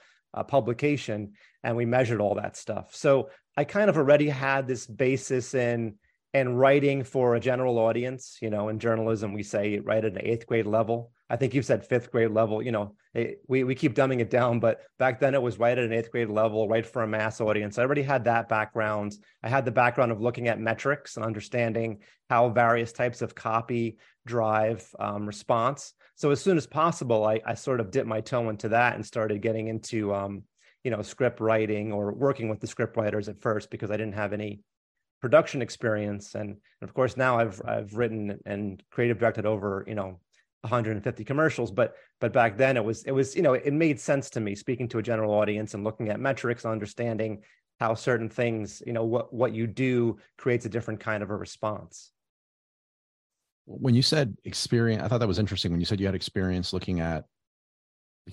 publication, 0.48 1.32
and 1.64 1.76
we 1.76 1.86
measured 1.86 2.20
all 2.20 2.36
that 2.36 2.56
stuff. 2.56 2.94
So 2.94 3.30
I 3.56 3.64
kind 3.64 3.90
of 3.90 3.96
already 3.96 4.28
had 4.28 4.68
this 4.68 4.86
basis 4.86 5.54
in 5.54 5.94
in 6.32 6.56
writing 6.56 7.04
for 7.04 7.36
a 7.36 7.40
general 7.40 7.78
audience. 7.78 8.38
You 8.42 8.50
know, 8.50 8.68
in 8.68 8.78
journalism, 8.78 9.32
we 9.32 9.42
say 9.42 9.78
write 9.78 10.04
at 10.04 10.12
an 10.12 10.20
eighth 10.22 10.46
grade 10.46 10.66
level. 10.66 11.10
I 11.30 11.36
think 11.36 11.54
you 11.54 11.62
said 11.62 11.86
fifth 11.86 12.10
grade 12.10 12.32
level. 12.32 12.62
You 12.62 12.72
know, 12.72 12.94
it, 13.14 13.40
we 13.48 13.64
we 13.64 13.74
keep 13.74 13.94
dumbing 13.94 14.20
it 14.20 14.30
down, 14.30 14.60
but 14.60 14.82
back 14.98 15.20
then 15.20 15.34
it 15.34 15.42
was 15.42 15.58
right 15.58 15.76
at 15.76 15.84
an 15.84 15.92
eighth 15.92 16.10
grade 16.10 16.28
level, 16.28 16.68
right 16.68 16.84
for 16.84 17.02
a 17.02 17.08
mass 17.08 17.40
audience. 17.40 17.78
I 17.78 17.82
already 17.82 18.02
had 18.02 18.24
that 18.24 18.48
background. 18.48 19.16
I 19.42 19.48
had 19.48 19.64
the 19.64 19.70
background 19.70 20.12
of 20.12 20.20
looking 20.20 20.48
at 20.48 20.60
metrics 20.60 21.16
and 21.16 21.24
understanding 21.24 22.00
how 22.28 22.50
various 22.50 22.92
types 22.92 23.22
of 23.22 23.34
copy 23.34 23.96
drive 24.26 24.86
um, 24.98 25.26
response. 25.26 25.94
So 26.16 26.30
as 26.30 26.40
soon 26.40 26.56
as 26.56 26.66
possible, 26.66 27.24
I, 27.24 27.40
I 27.44 27.54
sort 27.54 27.80
of 27.80 27.90
dipped 27.90 28.06
my 28.06 28.20
toe 28.20 28.48
into 28.48 28.68
that 28.70 28.94
and 28.94 29.04
started 29.04 29.42
getting 29.42 29.68
into 29.68 30.14
um, 30.14 30.44
you 30.84 30.90
know 30.90 31.02
script 31.02 31.40
writing 31.40 31.92
or 31.92 32.12
working 32.12 32.48
with 32.48 32.60
the 32.60 32.66
script 32.66 32.96
writers 32.96 33.28
at 33.28 33.40
first 33.40 33.70
because 33.70 33.90
I 33.90 33.96
didn't 33.96 34.14
have 34.14 34.32
any 34.32 34.60
production 35.20 35.62
experience. 35.62 36.34
And, 36.34 36.50
and 36.50 36.88
of 36.88 36.92
course 36.92 37.16
now 37.16 37.38
I've 37.38 37.60
I've 37.66 37.94
written 37.94 38.38
and 38.44 38.82
creative 38.90 39.18
directed 39.18 39.46
over 39.46 39.84
you 39.88 39.94
know 39.94 40.20
150 40.60 41.24
commercials 41.24 41.70
but 41.70 41.96
but 42.20 42.32
back 42.32 42.56
then 42.56 42.76
it 42.76 42.84
was 42.84 43.04
it 43.04 43.12
was 43.12 43.34
you 43.36 43.42
know 43.42 43.54
it 43.54 43.72
made 43.72 44.00
sense 44.00 44.30
to 44.30 44.40
me 44.40 44.54
speaking 44.54 44.88
to 44.88 44.98
a 44.98 45.02
general 45.02 45.32
audience 45.32 45.74
and 45.74 45.84
looking 45.84 46.08
at 46.08 46.20
metrics 46.20 46.64
and 46.64 46.72
understanding 46.72 47.42
how 47.80 47.94
certain 47.94 48.28
things 48.28 48.82
you 48.86 48.92
know 48.92 49.04
what 49.04 49.32
what 49.32 49.52
you 49.52 49.66
do 49.66 50.18
creates 50.36 50.66
a 50.66 50.68
different 50.68 51.00
kind 51.00 51.22
of 51.22 51.30
a 51.30 51.36
response. 51.36 52.12
When 53.66 53.94
you 53.94 54.02
said 54.02 54.36
experience 54.44 55.02
i 55.02 55.08
thought 55.08 55.20
that 55.20 55.28
was 55.28 55.38
interesting 55.38 55.70
when 55.70 55.80
you 55.80 55.86
said 55.86 56.00
you 56.00 56.06
had 56.06 56.14
experience 56.14 56.72
looking 56.74 57.00
at 57.00 57.24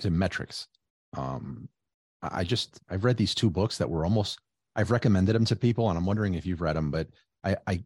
metrics. 0.09 0.67
Um 1.15 1.69
i 2.21 2.43
just 2.43 2.79
i've 2.89 3.03
read 3.03 3.17
these 3.17 3.35
two 3.35 3.49
books 3.49 3.77
that 3.77 3.89
were 3.89 4.03
almost 4.03 4.39
i've 4.75 4.91
recommended 4.91 5.33
them 5.33 5.45
to 5.45 5.55
people 5.55 5.89
and 5.89 5.97
i'm 5.97 6.05
wondering 6.05 6.33
if 6.33 6.45
you've 6.45 6.61
read 6.61 6.75
them 6.75 6.91
but 6.91 7.07
i 7.43 7.55
i 7.67 7.83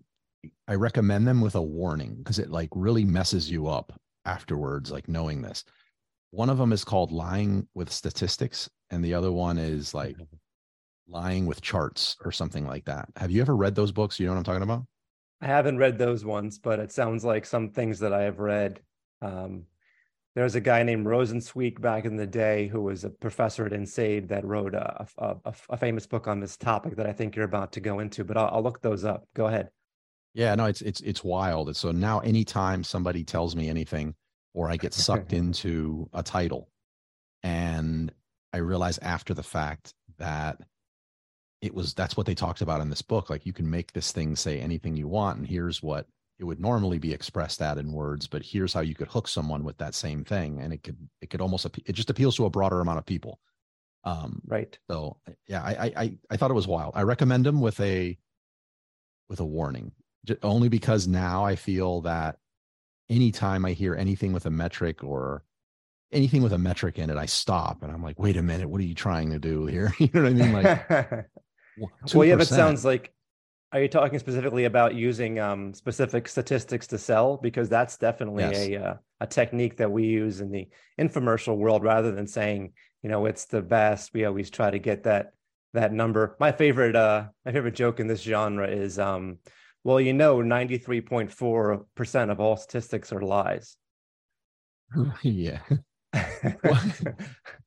I 0.67 0.75
recommend 0.75 1.27
them 1.27 1.41
with 1.41 1.55
a 1.55 1.61
warning 1.61 2.15
because 2.15 2.39
it 2.39 2.49
like 2.49 2.69
really 2.73 3.05
messes 3.05 3.49
you 3.49 3.67
up 3.67 3.93
afterwards, 4.25 4.91
like 4.91 5.07
knowing 5.07 5.41
this. 5.41 5.63
One 6.31 6.49
of 6.49 6.57
them 6.57 6.73
is 6.73 6.83
called 6.83 7.11
Lying 7.11 7.67
with 7.73 7.91
Statistics, 7.91 8.69
and 8.89 9.03
the 9.03 9.13
other 9.13 9.31
one 9.31 9.57
is 9.57 9.93
like 9.93 10.15
mm-hmm. 10.15 10.35
Lying 11.07 11.45
with 11.45 11.61
Charts 11.61 12.17
or 12.25 12.31
something 12.31 12.65
like 12.65 12.85
that. 12.85 13.07
Have 13.15 13.31
you 13.31 13.41
ever 13.41 13.55
read 13.55 13.75
those 13.75 13.91
books? 13.91 14.19
You 14.19 14.25
know 14.25 14.33
what 14.33 14.39
I'm 14.39 14.43
talking 14.43 14.63
about? 14.63 14.85
I 15.41 15.47
haven't 15.47 15.77
read 15.77 15.97
those 15.97 16.25
ones, 16.25 16.57
but 16.57 16.79
it 16.79 16.91
sounds 16.91 17.23
like 17.23 17.45
some 17.45 17.69
things 17.69 17.99
that 17.99 18.13
I 18.13 18.23
have 18.23 18.39
read. 18.39 18.81
Um, 19.21 19.65
there's 20.35 20.55
a 20.55 20.61
guy 20.61 20.83
named 20.83 21.07
Rosenzweig 21.07 21.79
back 21.79 22.03
in 22.03 22.17
the 22.17 22.27
day 22.27 22.67
who 22.67 22.81
was 22.81 23.05
a 23.05 23.09
professor 23.09 23.65
at 23.65 23.71
INSEAD 23.71 24.27
that 24.27 24.45
wrote 24.45 24.75
a, 24.75 25.07
a, 25.17 25.35
a, 25.45 25.53
a, 25.69 25.77
famous 25.77 26.05
book 26.05 26.27
on 26.27 26.41
this 26.41 26.57
topic 26.57 26.97
that 26.97 27.07
I 27.07 27.13
think 27.13 27.35
you're 27.35 27.45
about 27.45 27.71
to 27.73 27.79
go 27.79 27.99
into, 27.99 28.25
but 28.25 28.35
I'll, 28.35 28.49
I'll 28.55 28.63
look 28.63 28.81
those 28.81 29.05
up. 29.05 29.25
Go 29.33 29.47
ahead. 29.47 29.69
Yeah, 30.33 30.53
no, 30.55 30.65
it's 30.65 30.81
it's 30.81 30.99
it's 31.01 31.23
wild. 31.23 31.73
So 31.77 31.91
now 31.91 32.19
anytime 32.19 32.83
somebody 32.83 33.23
tells 33.23 33.55
me 33.55 33.69
anything 33.69 34.15
or 34.53 34.69
I 34.69 34.75
get 34.75 34.93
sucked 34.93 35.31
into 35.33 36.09
a 36.13 36.21
title 36.21 36.69
and 37.41 38.11
I 38.51 38.57
realize 38.57 38.97
after 38.97 39.33
the 39.33 39.43
fact 39.43 39.93
that 40.17 40.59
it 41.61 41.73
was 41.73 41.93
that's 41.93 42.17
what 42.17 42.25
they 42.25 42.35
talked 42.35 42.61
about 42.61 42.81
in 42.81 42.89
this 42.89 43.01
book 43.01 43.29
like 43.29 43.45
you 43.45 43.53
can 43.53 43.69
make 43.69 43.93
this 43.93 44.11
thing 44.11 44.35
say 44.35 44.59
anything 44.59 44.97
you 44.97 45.07
want 45.07 45.37
and 45.37 45.47
here's 45.47 45.81
what 45.81 46.07
it 46.37 46.43
would 46.43 46.59
normally 46.59 46.97
be 46.97 47.13
expressed 47.13 47.59
that 47.59 47.77
in 47.77 47.91
words 47.91 48.27
but 48.27 48.43
here's 48.43 48.73
how 48.73 48.81
you 48.81 48.95
could 48.95 49.07
hook 49.07 49.27
someone 49.27 49.63
with 49.63 49.77
that 49.77 49.95
same 49.95 50.23
thing 50.23 50.59
and 50.59 50.73
it 50.73 50.83
could 50.83 50.97
it 51.21 51.29
could 51.29 51.41
almost 51.41 51.65
it 51.85 51.93
just 51.93 52.09
appeals 52.09 52.35
to 52.35 52.45
a 52.45 52.49
broader 52.49 52.81
amount 52.81 52.97
of 52.97 53.05
people 53.05 53.39
um 54.03 54.41
right 54.47 54.77
so 54.89 55.17
yeah 55.47 55.63
i 55.63 55.91
i 55.95 56.17
i 56.29 56.37
thought 56.37 56.51
it 56.51 56.55
was 56.55 56.67
wild 56.67 56.91
i 56.95 57.01
recommend 57.01 57.45
them 57.45 57.61
with 57.61 57.79
a 57.79 58.17
with 59.29 59.39
a 59.39 59.45
warning 59.45 59.91
only 60.43 60.69
because 60.69 61.07
now 61.07 61.45
I 61.45 61.55
feel 61.55 62.01
that 62.01 62.37
anytime 63.09 63.65
I 63.65 63.71
hear 63.71 63.95
anything 63.95 64.33
with 64.33 64.45
a 64.45 64.49
metric 64.49 65.03
or 65.03 65.43
anything 66.11 66.41
with 66.41 66.53
a 66.53 66.57
metric 66.57 66.97
in 66.97 67.09
it, 67.09 67.17
I 67.17 67.25
stop 67.25 67.83
and 67.83 67.91
I'm 67.91 68.03
like, 68.03 68.19
wait 68.19 68.37
a 68.37 68.41
minute, 68.41 68.69
what 68.69 68.81
are 68.81 68.85
you 68.85 68.95
trying 68.95 69.31
to 69.31 69.39
do 69.39 69.65
here? 69.65 69.93
you 69.99 70.09
know 70.13 70.23
what 70.23 70.29
I 70.29 70.33
mean? 70.33 70.53
Like, 70.53 70.89
well, 72.13 72.25
yeah, 72.25 72.35
that 72.35 72.47
sounds 72.47 72.85
like. 72.85 73.11
Are 73.71 73.81
you 73.81 73.87
talking 73.87 74.19
specifically 74.19 74.65
about 74.65 74.95
using 74.95 75.39
um, 75.39 75.73
specific 75.73 76.27
statistics 76.27 76.87
to 76.87 76.97
sell? 76.97 77.37
Because 77.37 77.67
that's 77.67 77.97
definitely 77.97 78.43
yes. 78.43 78.57
a 78.57 78.83
uh, 78.83 78.93
a 79.21 79.27
technique 79.27 79.77
that 79.77 79.91
we 79.91 80.05
use 80.05 80.41
in 80.41 80.51
the 80.51 80.67
infomercial 80.99 81.57
world, 81.57 81.83
rather 81.83 82.11
than 82.11 82.27
saying, 82.27 82.73
you 83.03 83.09
know, 83.09 83.25
it's 83.25 83.45
the 83.45 83.61
best. 83.61 84.13
We 84.13 84.25
always 84.25 84.49
try 84.49 84.69
to 84.69 84.79
get 84.79 85.03
that 85.03 85.33
that 85.73 85.91
number. 85.91 86.35
My 86.39 86.51
favorite 86.51 86.95
uh, 86.95 87.25
my 87.45 87.51
favorite 87.51 87.75
joke 87.75 87.99
in 87.99 88.07
this 88.07 88.21
genre 88.21 88.67
is 88.67 88.97
um, 88.99 89.39
well, 89.85 90.01
you 90.01 90.13
know, 90.13 90.37
93.4% 90.37 92.31
of 92.31 92.39
all 92.39 92.57
statistics 92.57 93.13
are 93.13 93.21
lies. 93.21 93.77
yeah. 95.21 95.59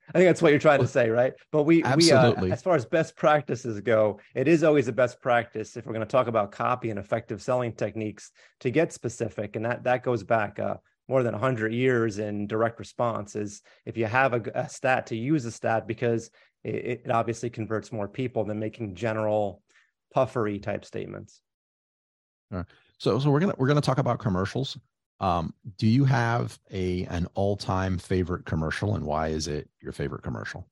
I 0.08 0.18
think 0.18 0.28
that's 0.28 0.40
what 0.40 0.50
you're 0.50 0.58
trying 0.58 0.80
to 0.80 0.86
say, 0.86 1.10
right? 1.10 1.34
But 1.52 1.64
we, 1.64 1.82
Absolutely. 1.84 2.44
we 2.44 2.50
uh, 2.50 2.54
as 2.54 2.62
far 2.62 2.74
as 2.74 2.86
best 2.86 3.14
practices 3.16 3.80
go, 3.80 4.20
it 4.34 4.48
is 4.48 4.64
always 4.64 4.88
a 4.88 4.92
best 4.92 5.20
practice 5.20 5.76
if 5.76 5.84
we're 5.84 5.92
going 5.92 6.06
to 6.06 6.10
talk 6.10 6.28
about 6.28 6.50
copy 6.50 6.90
and 6.90 6.98
effective 6.98 7.42
selling 7.42 7.72
techniques 7.72 8.30
to 8.60 8.70
get 8.70 8.92
specific, 8.92 9.56
and 9.56 9.64
that 9.64 9.84
that 9.84 10.02
goes 10.02 10.22
back 10.22 10.58
uh, 10.58 10.76
more 11.08 11.22
than 11.22 11.32
100 11.32 11.72
years 11.72 12.18
in 12.18 12.46
direct 12.46 12.78
response 12.78 13.34
is 13.34 13.62
if 13.86 13.96
you 13.96 14.06
have 14.06 14.34
a, 14.34 14.42
a 14.54 14.68
stat 14.68 15.06
to 15.06 15.16
use 15.16 15.44
a 15.44 15.50
stat 15.50 15.86
because 15.86 16.30
it, 16.64 17.02
it, 17.04 17.10
obviously 17.10 17.48
converts 17.48 17.90
more 17.90 18.08
people 18.08 18.44
than 18.44 18.58
making 18.58 18.94
general 18.94 19.62
puffery 20.12 20.58
type 20.58 20.84
statements 20.84 21.40
so 22.98 23.18
so 23.18 23.30
we're 23.30 23.40
gonna 23.40 23.54
we're 23.58 23.68
gonna 23.68 23.80
talk 23.80 23.98
about 23.98 24.18
commercials 24.18 24.78
um, 25.20 25.52
do 25.76 25.86
you 25.86 26.04
have 26.04 26.58
a 26.70 27.04
an 27.06 27.26
all-time 27.34 27.98
favorite 27.98 28.44
commercial 28.44 28.94
and 28.94 29.04
why 29.04 29.28
is 29.28 29.48
it 29.48 29.68
your 29.80 29.92
favorite 29.92 30.22
commercial 30.22 30.68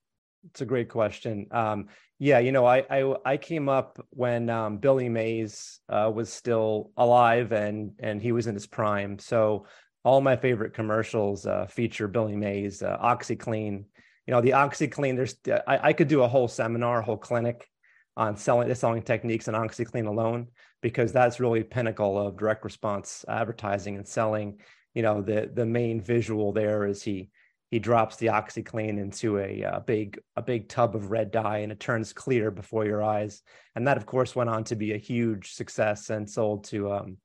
it's 0.50 0.60
a 0.60 0.66
great 0.66 0.88
question 0.88 1.46
um, 1.50 1.86
yeah 2.18 2.38
you 2.38 2.52
know 2.52 2.64
i 2.64 2.84
i, 2.90 3.14
I 3.24 3.36
came 3.36 3.68
up 3.68 3.98
when 4.10 4.48
um, 4.50 4.78
billy 4.78 5.08
mays 5.08 5.80
uh, 5.88 6.10
was 6.14 6.32
still 6.32 6.92
alive 6.96 7.52
and 7.52 7.92
and 7.98 8.22
he 8.22 8.32
was 8.32 8.46
in 8.46 8.54
his 8.54 8.66
prime 8.66 9.18
so 9.18 9.66
all 10.06 10.20
my 10.20 10.36
favorite 10.36 10.72
commercials 10.72 11.46
uh, 11.46 11.66
feature 11.66 12.06
Billy 12.06 12.36
Mays, 12.36 12.80
uh, 12.80 12.96
OxiClean. 12.98 13.84
You 14.26 14.30
know, 14.30 14.40
the 14.40 14.50
OxiClean. 14.50 15.16
There's 15.16 15.34
I, 15.66 15.88
I, 15.88 15.92
could 15.92 16.06
do 16.06 16.22
a 16.22 16.28
whole 16.28 16.46
seminar, 16.46 17.00
a 17.00 17.04
whole 17.04 17.16
clinic 17.16 17.68
on 18.16 18.36
selling 18.36 18.68
the 18.68 18.76
selling 18.76 19.02
techniques 19.02 19.48
and 19.48 19.56
OxiClean 19.56 20.06
alone 20.06 20.46
because 20.82 21.12
that's 21.12 21.40
really 21.40 21.62
pinnacle 21.62 22.18
of 22.18 22.36
direct 22.36 22.64
response 22.64 23.24
advertising 23.28 23.96
and 23.96 24.06
selling. 24.06 24.60
You 24.94 25.02
know, 25.02 25.22
the 25.22 25.50
the 25.52 25.66
main 25.66 26.00
visual 26.00 26.52
there 26.52 26.86
is 26.86 27.02
he 27.02 27.30
he 27.70 27.78
drops 27.78 28.16
the 28.16 28.26
OxiClean 28.26 28.98
into 28.98 29.38
a, 29.38 29.62
a 29.62 29.80
big 29.80 30.20
a 30.36 30.42
big 30.42 30.68
tub 30.68 30.94
of 30.94 31.10
red 31.10 31.30
dye 31.30 31.58
and 31.58 31.72
it 31.72 31.80
turns 31.80 32.12
clear 32.12 32.50
before 32.50 32.84
your 32.84 33.02
eyes. 33.02 33.42
And 33.74 33.86
that, 33.88 33.96
of 33.96 34.06
course, 34.06 34.36
went 34.36 34.50
on 34.50 34.64
to 34.64 34.76
be 34.76 34.92
a 34.92 34.98
huge 34.98 35.52
success 35.52 36.10
and 36.10 36.28
sold 36.30 36.64
to 36.64 36.92
um, 36.92 37.16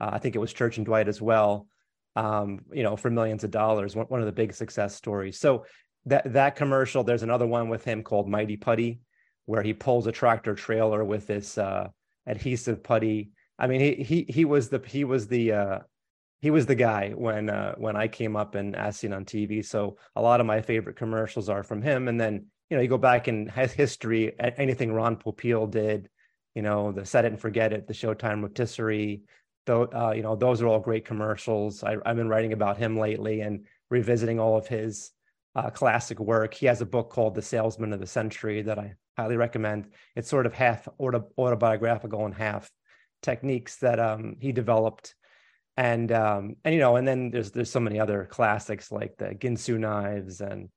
uh, 0.00 0.10
I 0.12 0.18
think 0.18 0.34
it 0.34 0.40
was 0.40 0.52
Church 0.52 0.76
and 0.76 0.86
Dwight 0.86 1.08
as 1.08 1.22
well 1.22 1.68
um, 2.16 2.60
you 2.72 2.82
know, 2.82 2.96
for 2.96 3.10
millions 3.10 3.44
of 3.44 3.50
dollars. 3.50 3.96
One, 3.96 4.06
one 4.06 4.20
of 4.20 4.26
the 4.26 4.32
big 4.32 4.52
success 4.52 4.94
stories. 4.94 5.38
So 5.38 5.66
that 6.06 6.32
that 6.32 6.56
commercial, 6.56 7.02
there's 7.02 7.22
another 7.22 7.46
one 7.46 7.68
with 7.68 7.84
him 7.84 8.02
called 8.02 8.28
Mighty 8.28 8.56
Putty, 8.56 9.00
where 9.46 9.62
he 9.62 9.74
pulls 9.74 10.06
a 10.06 10.12
tractor 10.12 10.54
trailer 10.54 11.04
with 11.04 11.26
this 11.26 11.58
uh, 11.58 11.88
adhesive 12.26 12.82
putty. 12.82 13.30
I 13.58 13.66
mean, 13.66 13.80
he 13.80 14.02
he 14.02 14.26
he 14.28 14.44
was 14.44 14.68
the 14.68 14.82
he 14.86 15.04
was 15.04 15.28
the 15.28 15.52
uh, 15.52 15.78
he 16.40 16.50
was 16.50 16.66
the 16.66 16.74
guy 16.74 17.10
when 17.10 17.50
uh, 17.50 17.74
when 17.76 17.96
I 17.96 18.08
came 18.08 18.36
up 18.36 18.54
and 18.54 18.76
as 18.76 18.96
seen 18.96 19.12
on 19.12 19.24
TV. 19.24 19.64
So 19.64 19.96
a 20.16 20.22
lot 20.22 20.40
of 20.40 20.46
my 20.46 20.60
favorite 20.60 20.96
commercials 20.96 21.48
are 21.48 21.62
from 21.62 21.82
him. 21.82 22.08
And 22.08 22.20
then 22.20 22.46
you 22.70 22.76
know 22.76 22.82
you 22.82 22.88
go 22.88 22.98
back 22.98 23.28
in 23.28 23.48
history, 23.48 24.32
anything 24.38 24.92
Ron 24.92 25.16
Popeil 25.16 25.70
did, 25.70 26.08
you 26.54 26.62
know, 26.62 26.92
the 26.92 27.04
Set 27.04 27.24
It 27.24 27.32
and 27.32 27.40
Forget 27.40 27.72
It, 27.72 27.86
the 27.86 27.94
Showtime 27.94 28.42
rotisserie, 28.42 29.22
though 29.66 30.12
you 30.14 30.22
know 30.22 30.36
those 30.36 30.60
are 30.60 30.66
all 30.66 30.80
great 30.80 31.04
commercials 31.04 31.82
I, 31.82 31.96
have 32.04 32.16
been 32.16 32.28
writing 32.28 32.52
about 32.52 32.76
him 32.76 32.98
lately 32.98 33.40
and 33.40 33.64
revisiting 33.90 34.38
all 34.38 34.56
of 34.56 34.66
his 34.66 35.10
uh, 35.54 35.70
classic 35.70 36.18
work 36.18 36.54
he 36.54 36.66
has 36.66 36.80
a 36.80 36.86
book 36.86 37.10
called 37.10 37.34
the 37.34 37.42
salesman 37.42 37.92
of 37.92 38.00
the 38.00 38.06
century 38.06 38.62
that 38.62 38.78
i 38.78 38.94
highly 39.16 39.36
recommend. 39.36 39.88
It's 40.16 40.28
sort 40.28 40.46
of 40.46 40.54
half 40.54 40.88
auto, 40.98 41.28
autobiographical 41.38 42.24
and 42.24 42.34
half 42.34 42.70
techniques 43.22 43.76
that 43.76 43.98
um, 43.98 44.36
he 44.40 44.52
developed. 44.52 45.14
And 45.76 46.12
um, 46.12 46.56
and 46.64 46.72
you 46.72 46.80
know 46.80 46.96
and 46.96 47.06
then 47.06 47.30
there's 47.30 47.50
there's 47.50 47.70
so 47.70 47.80
many 47.80 47.98
other 47.98 48.28
classics 48.30 48.92
like 48.92 49.16
the 49.16 49.30
ginsu 49.34 49.76
knives 49.76 50.40
and 50.40 50.68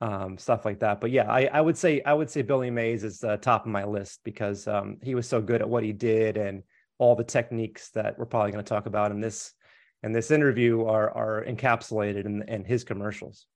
um, 0.00 0.38
stuff 0.38 0.64
like 0.64 0.78
that. 0.80 1.00
But 1.00 1.10
yeah 1.10 1.28
I, 1.28 1.46
I 1.52 1.60
would 1.60 1.76
say 1.76 2.02
i 2.06 2.14
would 2.14 2.30
say 2.30 2.42
billy 2.42 2.70
mays 2.70 3.02
is 3.02 3.24
uh, 3.24 3.36
top 3.38 3.66
of 3.66 3.72
my 3.72 3.84
list 3.84 4.20
because 4.22 4.68
um, 4.68 4.98
he 5.02 5.16
was 5.16 5.28
so 5.28 5.40
good 5.40 5.60
at 5.60 5.68
what 5.68 5.82
he 5.82 5.92
did 5.92 6.36
and 6.36 6.62
all 6.98 7.16
the 7.16 7.24
techniques 7.24 7.90
that 7.90 8.16
we're 8.16 8.26
probably 8.26 8.52
going 8.52 8.64
to 8.64 8.68
talk 8.68 8.86
about 8.86 9.10
in 9.10 9.20
this 9.20 9.54
in 10.04 10.12
this 10.12 10.30
interview 10.30 10.84
are 10.84 11.10
are 11.10 11.44
encapsulated 11.44 12.26
in, 12.26 12.42
in 12.48 12.64
his 12.64 12.84
commercials. 12.84 13.46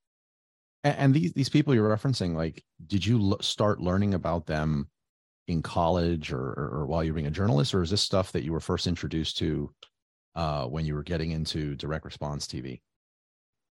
And, 0.85 0.97
and 0.99 1.15
these 1.15 1.33
these 1.33 1.49
people 1.49 1.75
you're 1.75 1.89
referencing, 1.89 2.35
like, 2.35 2.65
did 2.87 3.05
you 3.05 3.21
l- 3.21 3.41
start 3.41 3.81
learning 3.81 4.15
about 4.15 4.47
them 4.47 4.89
in 5.49 5.63
college 5.63 6.33
or, 6.33 6.41
or, 6.41 6.71
or 6.73 6.87
while 6.87 7.05
you 7.05 7.13
were 7.13 7.17
being 7.17 7.27
a 7.27 7.31
journalist, 7.31 7.75
or 7.75 7.83
is 7.83 7.91
this 7.91 8.03
stuff 8.03 8.33
that 8.33 8.45
you 8.45 8.53
were 8.53 8.61
first 8.61 8.87
introduced 8.87 9.39
to 9.39 9.73
uh, 10.35 10.67
when 10.67 10.85
you 10.85 10.95
were 10.95 11.03
getting 11.03 11.31
into 11.31 11.77
direct 11.77 12.05
response 12.05 12.47
TV? 12.47 12.81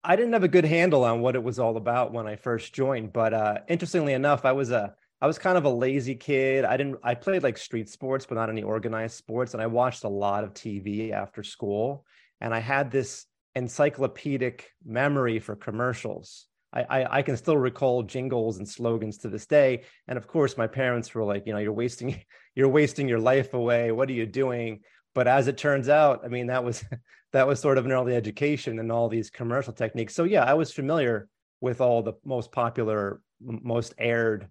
I 0.04 0.16
didn't 0.16 0.34
have 0.34 0.44
a 0.44 0.48
good 0.48 0.66
handle 0.66 1.02
on 1.04 1.20
what 1.20 1.34
it 1.34 1.42
was 1.42 1.58
all 1.58 1.76
about 1.76 2.12
when 2.12 2.26
I 2.26 2.36
first 2.36 2.74
joined, 2.74 3.12
but 3.12 3.32
uh, 3.32 3.58
interestingly 3.68 4.12
enough, 4.12 4.44
I 4.44 4.52
was 4.52 4.70
a 4.70 4.94
I 5.20 5.26
was 5.26 5.38
kind 5.38 5.56
of 5.56 5.64
a 5.64 5.70
lazy 5.70 6.14
kid. 6.14 6.66
I 6.66 6.76
didn't 6.76 6.98
I 7.02 7.14
played 7.14 7.42
like 7.42 7.56
street 7.56 7.88
sports, 7.88 8.26
but 8.26 8.34
not 8.34 8.50
any 8.50 8.62
organized 8.62 9.16
sports. 9.16 9.54
And 9.54 9.62
I 9.62 9.66
watched 9.66 10.04
a 10.04 10.08
lot 10.08 10.44
of 10.44 10.52
TV 10.52 11.12
after 11.12 11.42
school. 11.42 12.04
And 12.42 12.52
I 12.52 12.58
had 12.58 12.90
this 12.90 13.24
encyclopedic 13.54 14.70
memory 14.84 15.38
for 15.38 15.56
commercials. 15.56 16.46
I, 16.74 17.18
I, 17.18 17.22
can 17.22 17.36
still 17.36 17.56
recall 17.56 18.02
jingles 18.02 18.58
and 18.58 18.68
slogans 18.68 19.18
to 19.18 19.28
this 19.28 19.46
day. 19.46 19.84
And 20.08 20.18
of 20.18 20.26
course, 20.26 20.56
my 20.56 20.66
parents 20.66 21.14
were 21.14 21.22
like, 21.22 21.46
you 21.46 21.52
know, 21.52 21.60
you're 21.60 21.72
wasting 21.72 22.20
you're 22.54 22.68
wasting 22.68 23.08
your 23.08 23.20
life 23.20 23.54
away. 23.54 23.92
What 23.92 24.08
are 24.08 24.12
you 24.12 24.26
doing? 24.26 24.80
But 25.14 25.28
as 25.28 25.46
it 25.46 25.56
turns 25.56 25.88
out, 25.88 26.22
I 26.24 26.28
mean, 26.28 26.48
that 26.48 26.64
was 26.64 26.84
that 27.32 27.46
was 27.46 27.60
sort 27.60 27.78
of 27.78 27.84
an 27.84 27.92
early 27.92 28.16
education 28.16 28.78
and 28.78 28.90
all 28.90 29.08
these 29.08 29.30
commercial 29.30 29.72
techniques. 29.72 30.14
So 30.14 30.24
yeah, 30.24 30.44
I 30.44 30.54
was 30.54 30.72
familiar 30.72 31.28
with 31.60 31.80
all 31.80 32.02
the 32.02 32.14
most 32.24 32.52
popular, 32.52 33.20
most 33.40 33.94
aired 33.98 34.48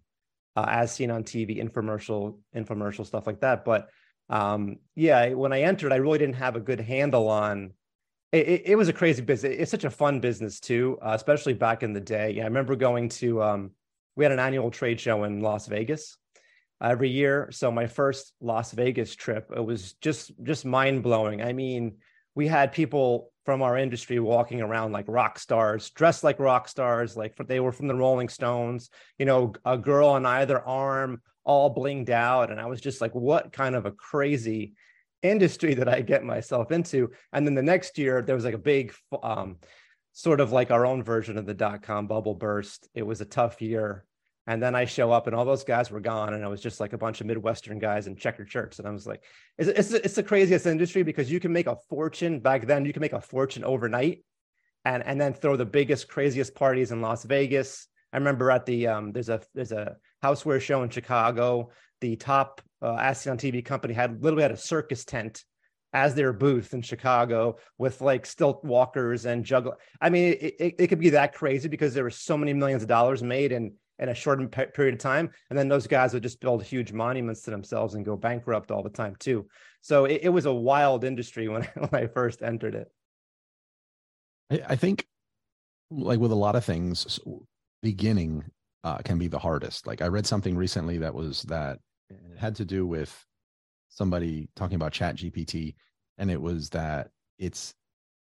uh, 0.56 0.66
as 0.68 0.92
seen 0.92 1.12
on 1.12 1.24
TV, 1.24 1.62
infomercial, 1.64 2.38
infomercial 2.56 3.06
stuff 3.06 3.28
like 3.28 3.42
that. 3.42 3.66
But 3.66 3.90
um, 4.30 4.78
yeah, 4.96 5.30
when 5.30 5.54
I 5.54 5.62
entered, 5.62 5.92
I 5.92 5.98
really 5.98 6.20
didn't 6.20 6.36
have 6.36 6.56
a 6.56 6.62
good 6.62 6.80
handle 6.80 7.30
on. 7.30 7.74
It, 8.34 8.64
it, 8.66 8.76
was 8.76 8.90
a 8.90 8.94
crazy 8.94 9.22
business. 9.22 9.56
It's 9.60 9.70
such 9.70 9.84
a 9.84 9.92
fun 9.92 10.20
business 10.20 10.60
too, 10.60 10.98
uh, 11.04 11.12
especially 11.14 11.54
back 11.54 11.84
in 11.84 11.94
the 11.94 12.02
day. 12.02 12.32
Yeah, 12.32 12.42
I 12.42 12.46
remember 12.48 12.76
going 12.76 13.10
to. 13.10 13.44
Um, 13.44 13.72
we 14.16 14.26
had 14.26 14.32
an 14.32 14.40
annual 14.40 14.72
trade 14.72 15.00
show 15.00 15.24
in 15.24 15.42
Las 15.42 15.68
Vegas 15.68 16.18
every 16.82 17.10
year. 17.10 17.50
So 17.52 17.72
my 17.72 17.86
first 17.86 18.34
Las 18.42 18.72
Vegas 18.72 19.16
trip, 19.16 19.52
it 19.56 19.64
was 19.64 19.94
just 19.94 20.32
just 20.42 20.66
mind 20.66 21.04
blowing. 21.04 21.44
I 21.44 21.54
mean, 21.54 21.98
we 22.34 22.48
had 22.48 22.72
people 22.72 23.32
from 23.46 23.62
our 23.62 23.78
industry 23.78 24.20
walking 24.20 24.62
around 24.62 24.94
like 24.94 25.06
rock 25.08 25.38
stars, 25.38 25.92
dressed 25.92 26.24
like 26.24 26.40
rock 26.40 26.68
stars, 26.68 27.16
like 27.16 27.36
they 27.48 27.60
were 27.60 27.72
from 27.72 27.88
the 27.88 27.96
Rolling 27.96 28.30
Stones, 28.30 28.90
you 29.20 29.28
know, 29.28 29.54
a 29.64 29.78
girl 29.78 30.10
on 30.10 30.26
either 30.26 30.60
arm, 30.60 31.22
all 31.44 31.76
blinged 31.76 32.10
out. 32.10 32.50
And 32.50 32.60
I 32.60 32.66
was 32.66 32.82
just 32.82 33.00
like, 33.00 33.14
what 33.14 33.52
kind 33.52 33.76
of 33.76 33.86
a 33.86 33.92
crazy 33.92 34.74
industry 35.24 35.74
that 35.74 35.90
I 35.90 36.02
get 36.02 36.24
myself 36.24 36.72
into? 36.72 37.12
And 37.32 37.46
then 37.46 37.56
the 37.56 37.64
next 37.64 37.98
year, 37.98 38.22
there 38.22 38.36
was 38.36 38.46
like 38.46 38.54
a 38.54 38.60
big, 38.60 38.94
um, 39.24 39.58
sort 40.12 40.40
of 40.40 40.52
like 40.52 40.70
our 40.70 40.86
own 40.86 41.02
version 41.02 41.38
of 41.40 41.46
the 41.46 41.54
dot 41.56 41.82
com 41.82 42.06
bubble 42.06 42.36
burst. 42.36 42.88
It 42.94 43.02
was 43.02 43.22
a 43.22 43.26
tough 43.26 43.62
year 43.62 44.06
and 44.46 44.62
then 44.62 44.76
I 44.76 44.86
show 44.86 45.12
up 45.12 45.26
and 45.26 45.36
all 45.36 45.46
those 45.46 45.64
guys 45.64 45.90
were 45.90 46.02
gone. 46.02 46.34
And 46.34 46.44
I 46.44 46.50
was 46.50 46.62
just 46.62 46.80
like 46.80 46.94
a 46.94 46.98
bunch 46.98 47.22
of 47.22 47.28
Midwestern 47.28 47.80
guys 47.80 48.08
in 48.08 48.16
checkered 48.16 48.52
shirts. 48.52 48.78
And 48.78 48.88
I 48.88 48.92
was 48.92 49.08
like, 49.08 49.24
it's, 49.58 49.70
it's, 49.70 49.92
it's 49.92 50.16
the 50.16 50.22
craziest 50.22 50.66
industry 50.66 51.02
because 51.02 51.32
you 51.32 51.40
can 51.40 51.54
make 51.54 51.68
a 51.68 51.78
fortune 51.90 52.42
back 52.42 52.68
then. 52.68 52.86
You 52.86 52.94
can 52.94 53.02
make 53.02 53.14
a 53.14 53.22
fortune 53.22 53.64
overnight 53.64 54.24
and, 54.86 55.02
and 55.04 55.20
then 55.20 55.34
throw 55.34 55.56
the 55.56 55.66
biggest, 55.66 56.10
craziest 56.10 56.54
parties 56.54 56.92
in 56.92 57.02
Las 57.02 57.24
Vegas. 57.24 57.88
I 58.12 58.18
remember 58.18 58.52
at 58.52 58.66
the, 58.66 58.88
um, 58.88 59.14
there's 59.14 59.30
a, 59.30 59.42
there's 59.56 59.72
a 59.72 59.96
houseware 60.22 60.62
show 60.62 60.84
in 60.84 60.90
Chicago. 60.90 61.72
The 62.02 62.18
top 62.18 62.62
uh, 62.84 62.98
TV 62.98 63.64
company 63.64 63.94
had 63.94 64.22
literally 64.22 64.44
had 64.44 64.52
a 64.52 64.58
circus 64.58 65.06
tent 65.06 65.44
as 65.94 66.16
their 66.16 66.34
booth 66.34 66.74
in 66.74 66.82
Chicago 66.82 67.58
with 67.78 68.02
like 68.02 68.26
stilt 68.26 68.64
walkers 68.64 69.26
and 69.26 69.46
juggle. 69.46 69.76
I 70.02 70.10
mean, 70.10 70.34
it, 70.34 70.56
it, 70.60 70.76
it 70.80 70.88
could 70.88 71.00
be 71.00 71.12
that 71.12 71.34
crazy 71.34 71.70
because 71.70 71.94
there 71.94 72.04
were 72.04 72.10
so 72.10 72.36
many 72.36 72.54
millions 72.54 72.82
of 72.82 72.90
dollars 72.90 73.22
made 73.22 73.52
and 73.52 73.74
in 74.00 74.10
a 74.10 74.16
short 74.16 74.52
period 74.74 74.96
of 74.96 75.00
time. 75.00 75.30
And 75.50 75.58
then 75.58 75.70
those 75.70 75.86
guys 75.86 76.14
would 76.14 76.24
just 76.24 76.42
build 76.42 76.64
huge 76.64 76.92
monuments 76.92 77.42
to 77.44 77.52
themselves 77.52 77.94
and 77.94 78.04
go 78.04 78.18
bankrupt 78.18 78.72
all 78.72 78.82
the 78.82 78.90
time 78.90 79.16
too. 79.20 79.48
So 79.82 80.06
it, 80.06 80.22
it 80.24 80.30
was 80.30 80.46
a 80.46 80.54
wild 80.54 81.04
industry 81.04 81.48
when, 81.48 81.64
when 81.76 81.90
I 81.94 82.08
first 82.08 82.42
entered 82.42 82.76
it. 82.76 82.92
I 84.68 84.76
think 84.76 85.08
like 85.90 86.20
with 86.20 86.32
a 86.32 86.36
lot 86.36 86.56
of 86.56 86.66
things, 86.66 87.20
beginning 87.82 88.44
uh, 88.84 88.98
can 88.98 89.20
be 89.20 89.28
the 89.28 89.40
hardest. 89.40 89.86
Like 89.86 90.02
I 90.02 90.08
read 90.08 90.26
something 90.26 90.56
recently 90.58 90.98
that 90.98 91.14
was 91.14 91.44
that 91.44 91.80
it 92.10 92.38
had 92.38 92.56
to 92.56 92.66
do 92.66 92.86
with 92.86 93.26
somebody 93.90 94.50
talking 94.56 94.76
about 94.76 94.94
ChatGPT 94.94 95.76
and 96.18 96.32
it 96.32 96.42
was 96.42 96.70
that 96.72 97.12
it's 97.38 97.74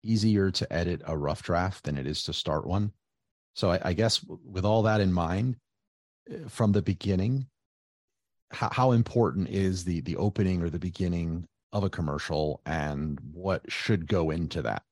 easier 0.03 0.51
to 0.51 0.71
edit 0.71 1.01
a 1.05 1.17
rough 1.17 1.43
draft 1.43 1.83
than 1.83 1.97
it 1.97 2.07
is 2.07 2.23
to 2.23 2.33
start 2.33 2.65
one 2.65 2.91
so 3.57 3.71
I, 3.71 3.79
I 3.85 3.93
guess 3.93 4.23
with 4.45 4.65
all 4.65 4.83
that 4.83 5.01
in 5.01 5.11
mind, 5.11 5.55
eh, 6.29 6.37
from 6.47 6.73
the 6.73 6.83
beginning, 6.83 7.47
how, 8.51 8.69
how 8.71 8.91
important 8.91 9.49
is 9.49 9.83
the 9.83 10.01
the 10.01 10.15
opening 10.15 10.61
or 10.61 10.69
the 10.69 10.77
beginning 10.77 11.47
of 11.73 11.83
a 11.83 11.89
commercial, 11.89 12.61
and 12.67 13.19
what 13.33 13.63
should 13.67 14.07
go 14.07 14.29
into 14.29 14.61
that? 14.61 14.83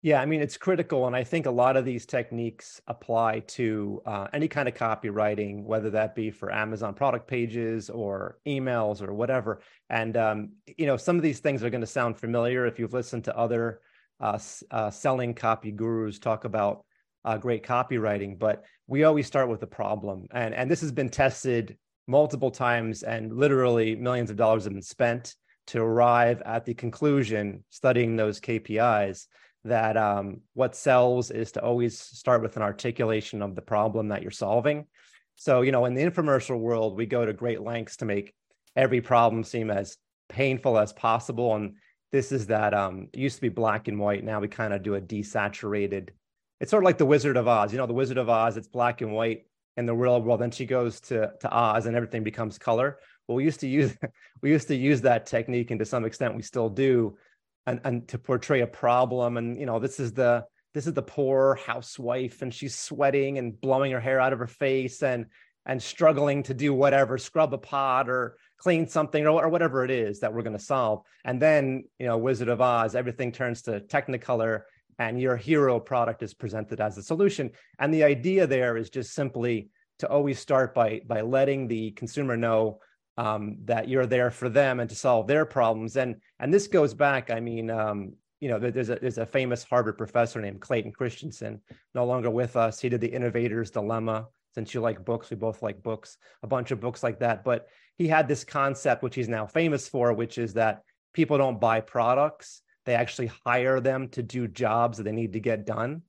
Yeah, 0.00 0.20
I 0.20 0.26
mean, 0.26 0.40
it's 0.40 0.56
critical. 0.56 1.08
And 1.08 1.16
I 1.16 1.24
think 1.24 1.46
a 1.46 1.50
lot 1.50 1.76
of 1.76 1.84
these 1.84 2.06
techniques 2.06 2.80
apply 2.86 3.40
to 3.40 4.00
uh, 4.06 4.28
any 4.32 4.46
kind 4.46 4.68
of 4.68 4.74
copywriting, 4.74 5.64
whether 5.64 5.90
that 5.90 6.14
be 6.14 6.30
for 6.30 6.52
Amazon 6.52 6.94
product 6.94 7.26
pages 7.26 7.90
or 7.90 8.38
emails 8.46 9.02
or 9.02 9.12
whatever. 9.12 9.60
And, 9.90 10.16
um, 10.16 10.50
you 10.76 10.86
know, 10.86 10.96
some 10.96 11.16
of 11.16 11.22
these 11.22 11.40
things 11.40 11.64
are 11.64 11.70
going 11.70 11.80
to 11.80 11.86
sound 11.86 12.16
familiar 12.16 12.64
if 12.64 12.78
you've 12.78 12.92
listened 12.92 13.24
to 13.24 13.36
other 13.36 13.80
uh, 14.20 14.38
uh, 14.70 14.90
selling 14.90 15.34
copy 15.34 15.72
gurus 15.72 16.20
talk 16.20 16.44
about 16.44 16.84
uh, 17.24 17.36
great 17.36 17.64
copywriting, 17.64 18.38
but 18.38 18.64
we 18.86 19.04
always 19.04 19.26
start 19.26 19.48
with 19.48 19.60
the 19.60 19.66
problem. 19.66 20.26
And, 20.30 20.54
and 20.54 20.70
this 20.70 20.80
has 20.80 20.92
been 20.92 21.08
tested 21.08 21.76
multiple 22.06 22.50
times, 22.50 23.02
and 23.02 23.32
literally 23.32 23.96
millions 23.96 24.30
of 24.30 24.36
dollars 24.36 24.64
have 24.64 24.72
been 24.72 24.82
spent 24.82 25.34
to 25.68 25.82
arrive 25.82 26.40
at 26.46 26.64
the 26.64 26.74
conclusion, 26.74 27.64
studying 27.68 28.16
those 28.16 28.40
KPIs, 28.40 29.26
that 29.64 29.96
um, 29.96 30.40
what 30.54 30.74
sells 30.74 31.30
is 31.30 31.52
to 31.52 31.62
always 31.62 31.98
start 31.98 32.42
with 32.42 32.56
an 32.56 32.62
articulation 32.62 33.42
of 33.42 33.54
the 33.54 33.62
problem 33.62 34.08
that 34.08 34.22
you're 34.22 34.30
solving. 34.30 34.86
So, 35.36 35.62
you 35.62 35.72
know, 35.72 35.84
in 35.84 35.94
the 35.94 36.02
infomercial 36.02 36.58
world, 36.58 36.96
we 36.96 37.06
go 37.06 37.24
to 37.24 37.32
great 37.32 37.62
lengths 37.62 37.96
to 37.98 38.04
make 38.04 38.34
every 38.76 39.00
problem 39.00 39.44
seem 39.44 39.70
as 39.70 39.96
painful 40.28 40.78
as 40.78 40.92
possible. 40.92 41.54
And 41.54 41.74
this 42.12 42.32
is 42.32 42.46
that 42.46 42.74
um, 42.74 43.08
used 43.12 43.36
to 43.36 43.42
be 43.42 43.48
black 43.48 43.88
and 43.88 43.98
white. 43.98 44.24
Now 44.24 44.40
we 44.40 44.48
kind 44.48 44.72
of 44.72 44.82
do 44.82 44.94
a 44.94 45.00
desaturated. 45.00 46.10
It's 46.60 46.70
sort 46.70 46.82
of 46.82 46.86
like 46.86 46.98
the 46.98 47.06
Wizard 47.06 47.36
of 47.36 47.46
Oz. 47.46 47.72
You 47.72 47.78
know, 47.78 47.86
the 47.86 47.92
Wizard 47.92 48.18
of 48.18 48.28
Oz, 48.28 48.56
it's 48.56 48.68
black 48.68 49.00
and 49.00 49.12
white 49.12 49.46
in 49.76 49.86
the 49.86 49.94
real 49.94 50.20
world. 50.20 50.40
Then 50.40 50.50
she 50.50 50.66
goes 50.66 51.00
to 51.02 51.32
to 51.40 51.50
Oz 51.50 51.86
and 51.86 51.96
everything 51.96 52.24
becomes 52.24 52.58
color. 52.58 52.98
Well, 53.26 53.36
we 53.36 53.44
used 53.44 53.60
to 53.60 53.68
use 53.68 53.96
we 54.42 54.50
used 54.50 54.68
to 54.68 54.76
use 54.76 55.00
that 55.02 55.26
technique, 55.26 55.70
and 55.70 55.78
to 55.78 55.86
some 55.86 56.04
extent 56.04 56.34
we 56.34 56.42
still 56.42 56.68
do, 56.68 57.16
and, 57.68 57.80
and 57.84 58.08
to 58.08 58.18
portray 58.18 58.60
a 58.60 58.66
problem. 58.66 59.36
And 59.36 59.58
you 59.58 59.66
know, 59.66 59.78
this 59.78 60.00
is 60.00 60.12
the 60.12 60.44
this 60.74 60.86
is 60.86 60.94
the 60.94 61.02
poor 61.02 61.58
housewife, 61.66 62.42
and 62.42 62.52
she's 62.52 62.74
sweating 62.74 63.38
and 63.38 63.58
blowing 63.60 63.92
her 63.92 64.00
hair 64.00 64.20
out 64.20 64.32
of 64.32 64.38
her 64.38 64.46
face, 64.46 65.02
and 65.02 65.26
and 65.66 65.82
struggling 65.82 66.42
to 66.44 66.54
do 66.54 66.72
whatever, 66.72 67.18
scrub 67.18 67.52
a 67.52 67.58
pot 67.58 68.08
or 68.08 68.36
clean 68.56 68.88
something 68.88 69.26
or, 69.26 69.44
or 69.44 69.48
whatever 69.50 69.84
it 69.84 69.90
is 69.90 70.20
that 70.20 70.32
we're 70.32 70.42
going 70.42 70.56
to 70.56 70.64
solve. 70.64 71.02
And 71.24 71.40
then, 71.40 71.84
you 71.98 72.06
know, 72.06 72.16
Wizard 72.16 72.48
of 72.48 72.62
Oz, 72.62 72.94
everything 72.94 73.30
turns 73.32 73.60
to 73.62 73.80
Technicolor 73.80 74.62
and 74.98 75.20
your 75.20 75.36
hero 75.36 75.78
product 75.78 76.22
is 76.22 76.32
presented 76.32 76.80
as 76.80 76.96
a 76.96 77.02
solution. 77.02 77.50
And 77.78 77.92
the 77.92 78.02
idea 78.02 78.46
there 78.46 78.78
is 78.78 78.88
just 78.88 79.12
simply 79.12 79.68
to 79.98 80.08
always 80.08 80.38
start 80.38 80.74
by 80.74 81.02
by 81.06 81.20
letting 81.20 81.68
the 81.68 81.90
consumer 81.92 82.36
know 82.36 82.80
um, 83.18 83.56
that 83.64 83.88
you're 83.88 84.06
there 84.06 84.30
for 84.30 84.48
them 84.48 84.78
and 84.78 84.88
to 84.88 84.96
solve 84.96 85.26
their 85.26 85.44
problems. 85.44 85.96
And 85.96 86.20
and 86.38 86.54
this 86.54 86.68
goes 86.68 86.94
back. 86.94 87.30
I 87.30 87.40
mean, 87.40 87.68
um, 87.68 88.12
you 88.40 88.48
know, 88.48 88.58
there's 88.60 88.88
a 88.88 88.94
there's 88.94 89.18
a 89.18 89.26
famous 89.26 89.64
Harvard 89.64 89.98
professor 89.98 90.40
named 90.40 90.60
Clayton 90.60 90.92
Christensen, 90.92 91.60
no 91.94 92.06
longer 92.06 92.30
with 92.30 92.56
us. 92.56 92.80
He 92.80 92.88
did 92.88 93.00
the 93.00 93.12
Innovator's 93.12 93.72
Dilemma. 93.72 94.28
Since 94.54 94.72
you 94.72 94.80
like 94.80 95.04
books, 95.04 95.30
we 95.30 95.36
both 95.36 95.62
like 95.62 95.82
books. 95.82 96.16
A 96.42 96.46
bunch 96.46 96.70
of 96.70 96.80
books 96.80 97.02
like 97.02 97.18
that. 97.18 97.44
But 97.44 97.66
he 97.96 98.06
had 98.06 98.28
this 98.28 98.44
concept, 98.44 99.02
which 99.02 99.16
he's 99.16 99.28
now 99.28 99.46
famous 99.46 99.88
for, 99.88 100.12
which 100.12 100.38
is 100.38 100.54
that 100.54 100.82
people 101.12 101.38
don't 101.38 101.60
buy 101.60 101.80
products; 101.80 102.62
they 102.86 102.94
actually 102.94 103.32
hire 103.44 103.80
them 103.80 104.08
to 104.10 104.22
do 104.22 104.46
jobs 104.46 104.96
that 104.96 105.02
they 105.02 105.12
need 105.12 105.32
to 105.32 105.40
get 105.40 105.66
done. 105.66 106.02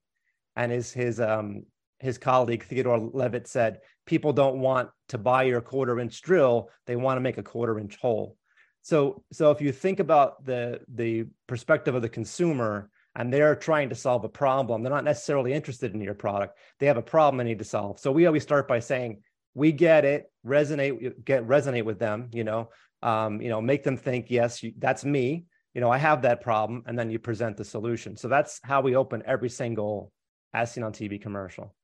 And 0.55 0.71
his 0.71 0.93
his 0.93 1.19
um 1.19 1.65
his 1.99 2.17
colleague 2.17 2.63
Theodore 2.63 2.99
Levitt 2.99 3.47
said, 3.47 3.79
people 4.05 4.33
don't 4.33 4.59
want 4.59 4.89
to 5.09 5.17
buy 5.17 5.43
your 5.43 5.61
quarter 5.61 5.99
inch 5.99 6.21
drill; 6.21 6.69
they 6.85 6.95
want 6.95 7.17
to 7.17 7.21
make 7.21 7.37
a 7.37 7.43
quarter 7.43 7.79
inch 7.79 7.97
hole. 7.97 8.35
So 8.81 9.23
so 9.31 9.51
if 9.51 9.61
you 9.61 9.71
think 9.71 9.99
about 9.99 10.45
the 10.45 10.81
the 10.93 11.25
perspective 11.47 11.95
of 11.95 12.01
the 12.01 12.09
consumer 12.09 12.89
and 13.15 13.33
they're 13.33 13.55
trying 13.55 13.89
to 13.89 13.95
solve 13.95 14.23
a 14.23 14.29
problem, 14.29 14.81
they're 14.81 14.93
not 14.93 15.03
necessarily 15.03 15.53
interested 15.53 15.93
in 15.93 16.01
your 16.01 16.13
product. 16.13 16.57
They 16.79 16.85
have 16.85 16.97
a 16.97 17.01
problem 17.01 17.37
they 17.37 17.43
need 17.43 17.59
to 17.59 17.65
solve. 17.65 17.99
So 17.99 18.11
we 18.11 18.27
always 18.27 18.43
start 18.43 18.67
by 18.67 18.79
saying, 18.79 19.21
we 19.53 19.71
get 19.71 20.05
it 20.05 20.31
resonate 20.45 21.23
get 21.25 21.45
resonate 21.47 21.85
with 21.85 21.99
them 21.99 22.29
you 22.31 22.43
know 22.43 22.69
um, 23.01 23.41
you 23.41 23.49
know 23.49 23.61
make 23.61 23.83
them 23.83 23.97
think 23.97 24.27
yes 24.29 24.63
you, 24.63 24.73
that's 24.77 25.03
me 25.05 25.45
you 25.73 25.81
know 25.81 25.89
i 25.89 25.97
have 25.97 26.21
that 26.21 26.41
problem 26.41 26.83
and 26.85 26.97
then 26.97 27.09
you 27.09 27.19
present 27.19 27.57
the 27.57 27.65
solution 27.65 28.15
so 28.15 28.27
that's 28.27 28.59
how 28.63 28.81
we 28.81 28.95
open 28.95 29.23
every 29.25 29.49
single 29.49 30.11
as 30.53 30.71
seen 30.71 30.83
on 30.83 30.93
tv 30.93 31.21
commercial 31.21 31.75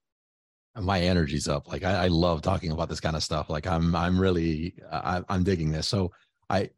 my 0.81 1.01
energy's 1.01 1.47
up 1.47 1.67
like 1.67 1.83
I, 1.83 2.05
I 2.05 2.07
love 2.07 2.41
talking 2.41 2.71
about 2.71 2.89
this 2.89 2.99
kind 2.99 3.15
of 3.15 3.23
stuff 3.23 3.49
like 3.49 3.65
i'm 3.65 3.95
i'm 3.95 4.19
really 4.19 4.75
I, 4.91 5.21
i'm 5.29 5.43
digging 5.43 5.71
this 5.71 5.87
so 5.87 6.11
i 6.49 6.69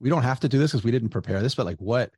we 0.00 0.10
don't 0.10 0.22
have 0.22 0.40
to 0.40 0.48
do 0.48 0.58
this 0.58 0.72
because 0.72 0.84
we 0.84 0.90
didn't 0.90 1.10
prepare 1.10 1.40
this 1.40 1.54
but 1.54 1.66
like 1.66 1.78
what 1.78 2.10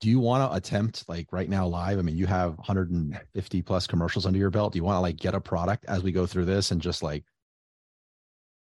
do 0.00 0.10
you 0.10 0.18
want 0.18 0.50
to 0.50 0.56
attempt 0.56 1.08
like 1.08 1.32
right 1.32 1.48
now 1.48 1.66
live? 1.66 1.98
I 1.98 2.02
mean, 2.02 2.16
you 2.16 2.26
have 2.26 2.58
150 2.58 3.62
plus 3.62 3.86
commercials 3.86 4.26
under 4.26 4.38
your 4.38 4.50
belt. 4.50 4.74
Do 4.74 4.76
you 4.76 4.84
want 4.84 4.96
to 4.96 5.00
like 5.00 5.16
get 5.16 5.34
a 5.34 5.40
product 5.40 5.86
as 5.86 6.02
we 6.02 6.12
go 6.12 6.26
through 6.26 6.44
this 6.44 6.70
and 6.70 6.80
just 6.82 7.02
like 7.02 7.24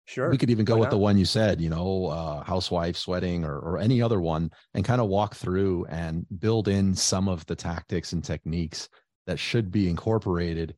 Sure. 0.10 0.32
We 0.32 0.40
could 0.40 0.50
even 0.50 0.66
go 0.66 0.76
with 0.76 0.88
not? 0.88 0.90
the 0.90 0.98
one 0.98 1.20
you 1.20 1.26
said, 1.26 1.62
you 1.62 1.70
know, 1.70 2.08
uh, 2.08 2.44
housewife 2.44 2.98
sweating 2.98 3.46
or, 3.46 3.60
or 3.60 3.78
any 3.78 4.02
other 4.02 4.20
one 4.20 4.50
and 4.74 4.84
kind 4.84 5.00
of 5.00 5.08
walk 5.08 5.36
through 5.36 5.86
and 5.86 6.26
build 6.40 6.68
in 6.68 6.96
some 6.96 7.30
of 7.30 7.46
the 7.46 7.56
tactics 7.56 8.12
and 8.12 8.24
techniques 8.24 8.90
that 9.28 9.38
should 9.38 9.70
be 9.70 9.88
incorporated 9.88 10.76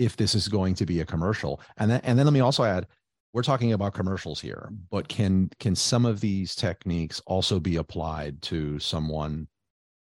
if 0.00 0.16
this 0.16 0.34
is 0.34 0.48
going 0.48 0.74
to 0.74 0.86
be 0.86 1.00
a 1.00 1.04
commercial. 1.04 1.60
And 1.76 1.90
then, 1.90 2.00
and 2.04 2.18
then 2.18 2.26
let 2.26 2.32
me 2.32 2.40
also 2.40 2.64
add, 2.64 2.86
we're 3.32 3.42
talking 3.42 3.74
about 3.74 3.94
commercials 3.94 4.40
here 4.40 4.72
but 4.90 5.06
can 5.06 5.48
can 5.60 5.76
some 5.76 6.04
of 6.04 6.20
these 6.20 6.56
techniques 6.56 7.22
also 7.26 7.60
be 7.60 7.76
applied 7.76 8.42
to 8.42 8.76
someone 8.80 9.46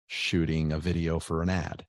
shooting 0.07 0.71
a 0.71 0.79
video 0.79 1.19
for 1.19 1.41
an 1.41 1.49
ad? 1.49 1.85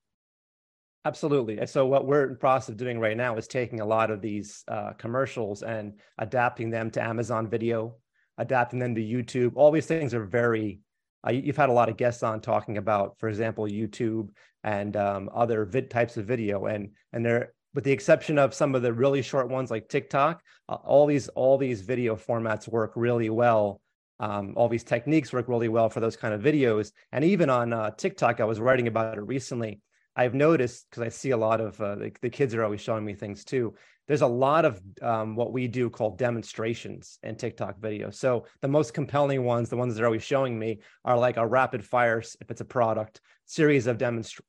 Absolutely. 1.05 1.65
So 1.67 1.87
what 1.87 2.07
we're 2.07 2.31
in 2.31 2.37
process 2.37 2.71
of 2.71 2.77
doing 2.77 2.99
right 2.99 3.17
now 3.17 3.37
is 3.37 3.47
taking 3.47 3.81
a 3.81 3.87
lot 3.87 4.11
of 4.11 4.21
these 4.21 4.65
uh, 4.67 4.93
commercials 4.95 5.63
and 5.63 5.95
adapting 6.19 6.69
them 6.69 6.91
to 6.91 7.03
amazon 7.03 7.49
video 7.49 7.97
adapting 8.39 8.79
them 8.79 8.95
to 8.95 9.01
youtube. 9.03 9.53
All 9.55 9.71
these 9.71 9.87
things 9.87 10.15
are 10.15 10.25
very 10.25 10.81
uh, 11.27 11.31
you've 11.31 11.57
had 11.57 11.69
a 11.69 11.73
lot 11.73 11.91
of 11.91 11.97
guests 11.97 12.23
on 12.23 12.41
talking 12.41 12.79
about 12.79 13.19
for 13.19 13.29
example 13.29 13.67
youtube 13.67 14.31
and 14.65 14.97
um, 14.97 15.31
other 15.35 15.65
vid 15.65 15.91
types 15.91 16.17
of 16.17 16.27
video. 16.27 16.67
And 16.67 16.91
and 17.13 17.25
they're 17.25 17.53
with 17.75 17.85
the 17.85 17.93
exception 17.93 18.39
of 18.39 18.55
some 18.55 18.75
of 18.75 18.83
the 18.83 18.93
really 18.93 19.23
short 19.23 19.49
ones 19.49 19.71
like 19.71 19.89
TikTok, 19.89 20.43
uh, 20.69 20.75
all 20.75 21.07
these 21.07 21.29
all 21.29 21.59
these 21.59 21.83
video 21.83 22.17
formats 22.17 22.69
work 22.69 22.93
really 22.97 23.31
well. 23.31 23.81
Um, 24.19 24.53
all 24.57 24.69
these 24.69 24.85
techniques 24.85 25.33
work 25.33 25.49
really 25.49 25.69
well 25.69 25.89
for 25.89 26.01
those 26.01 26.17
kind 26.17 26.35
of 26.35 26.43
videos. 26.43 26.93
And 27.11 27.25
even 27.25 27.49
on 27.49 27.73
uh, 27.73 27.91
TikTok, 27.93 28.41
I 28.41 28.45
was 28.45 28.61
writing 28.61 28.87
about 28.87 29.17
it 29.17 29.23
recently. 29.23 29.81
I've 30.15 30.35
noticed 30.35 30.87
because 30.91 31.03
I 31.03 31.09
see 31.09 31.31
a 31.31 31.37
lot 31.37 31.61
of 31.61 31.81
uh, 31.81 31.95
the, 31.95 32.13
the, 32.21 32.29
kids 32.29 32.55
are 32.55 32.63
always 32.63 32.83
showing 32.83 33.05
me 33.05 33.15
things 33.15 33.45
too. 33.45 33.75
There's 34.09 34.23
a 34.23 34.27
lot 34.27 34.65
of 34.65 34.81
um, 35.03 35.37
what 35.37 35.53
we 35.53 35.69
do 35.69 35.89
called 35.89 36.19
demonstrations 36.19 37.19
in 37.23 37.37
TikTok 37.37 37.79
videos. 37.79 38.15
So 38.15 38.47
the 38.61 38.69
most 38.69 38.93
compelling 38.93 39.45
ones, 39.45 39.69
the 39.69 39.77
ones 39.77 39.95
that 39.95 40.03
are 40.03 40.07
always 40.07 40.25
showing 40.25 40.59
me, 40.59 40.81
are 41.05 41.17
like 41.17 41.37
a 41.37 41.47
rapid 41.47 41.85
fire 41.85 42.19
if 42.19 42.51
it's 42.51 42.61
a 42.61 42.65
product 42.65 43.21
series 43.47 43.89
of 43.89 44.01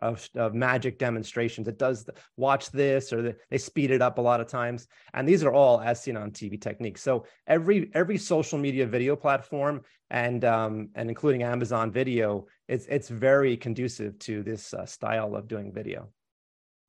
of, 0.02 0.30
of 0.36 0.54
magic 0.54 1.00
demonstrations. 1.00 1.68
It 1.68 1.78
does 1.78 2.04
the, 2.04 2.14
watch 2.38 2.72
this 2.72 3.12
or 3.12 3.22
the, 3.22 3.36
they 3.50 3.58
speed 3.58 3.92
it 3.92 4.02
up 4.02 4.18
a 4.18 4.22
lot 4.22 4.42
of 4.42 4.48
times, 4.48 4.88
and 5.14 5.28
these 5.28 5.44
are 5.44 5.54
all 5.54 5.82
as 5.82 6.02
seen 6.02 6.18
on 6.18 6.32
TV 6.32 6.60
techniques. 6.60 7.02
So 7.02 7.26
every 7.48 7.92
every 7.94 8.18
social 8.18 8.60
media 8.60 8.86
video 8.86 9.16
platform 9.16 9.82
and 10.12 10.46
um, 10.46 10.90
and 10.96 11.10
including 11.10 11.44
Amazon 11.44 11.92
Video, 11.92 12.46
it's 12.68 12.86
it's 12.88 13.10
very 13.10 13.58
conducive 13.58 14.20
to 14.20 14.44
this 14.44 14.74
uh, 14.74 14.86
style 14.86 15.36
of 15.36 15.48
doing 15.48 15.74
video. 15.74 16.10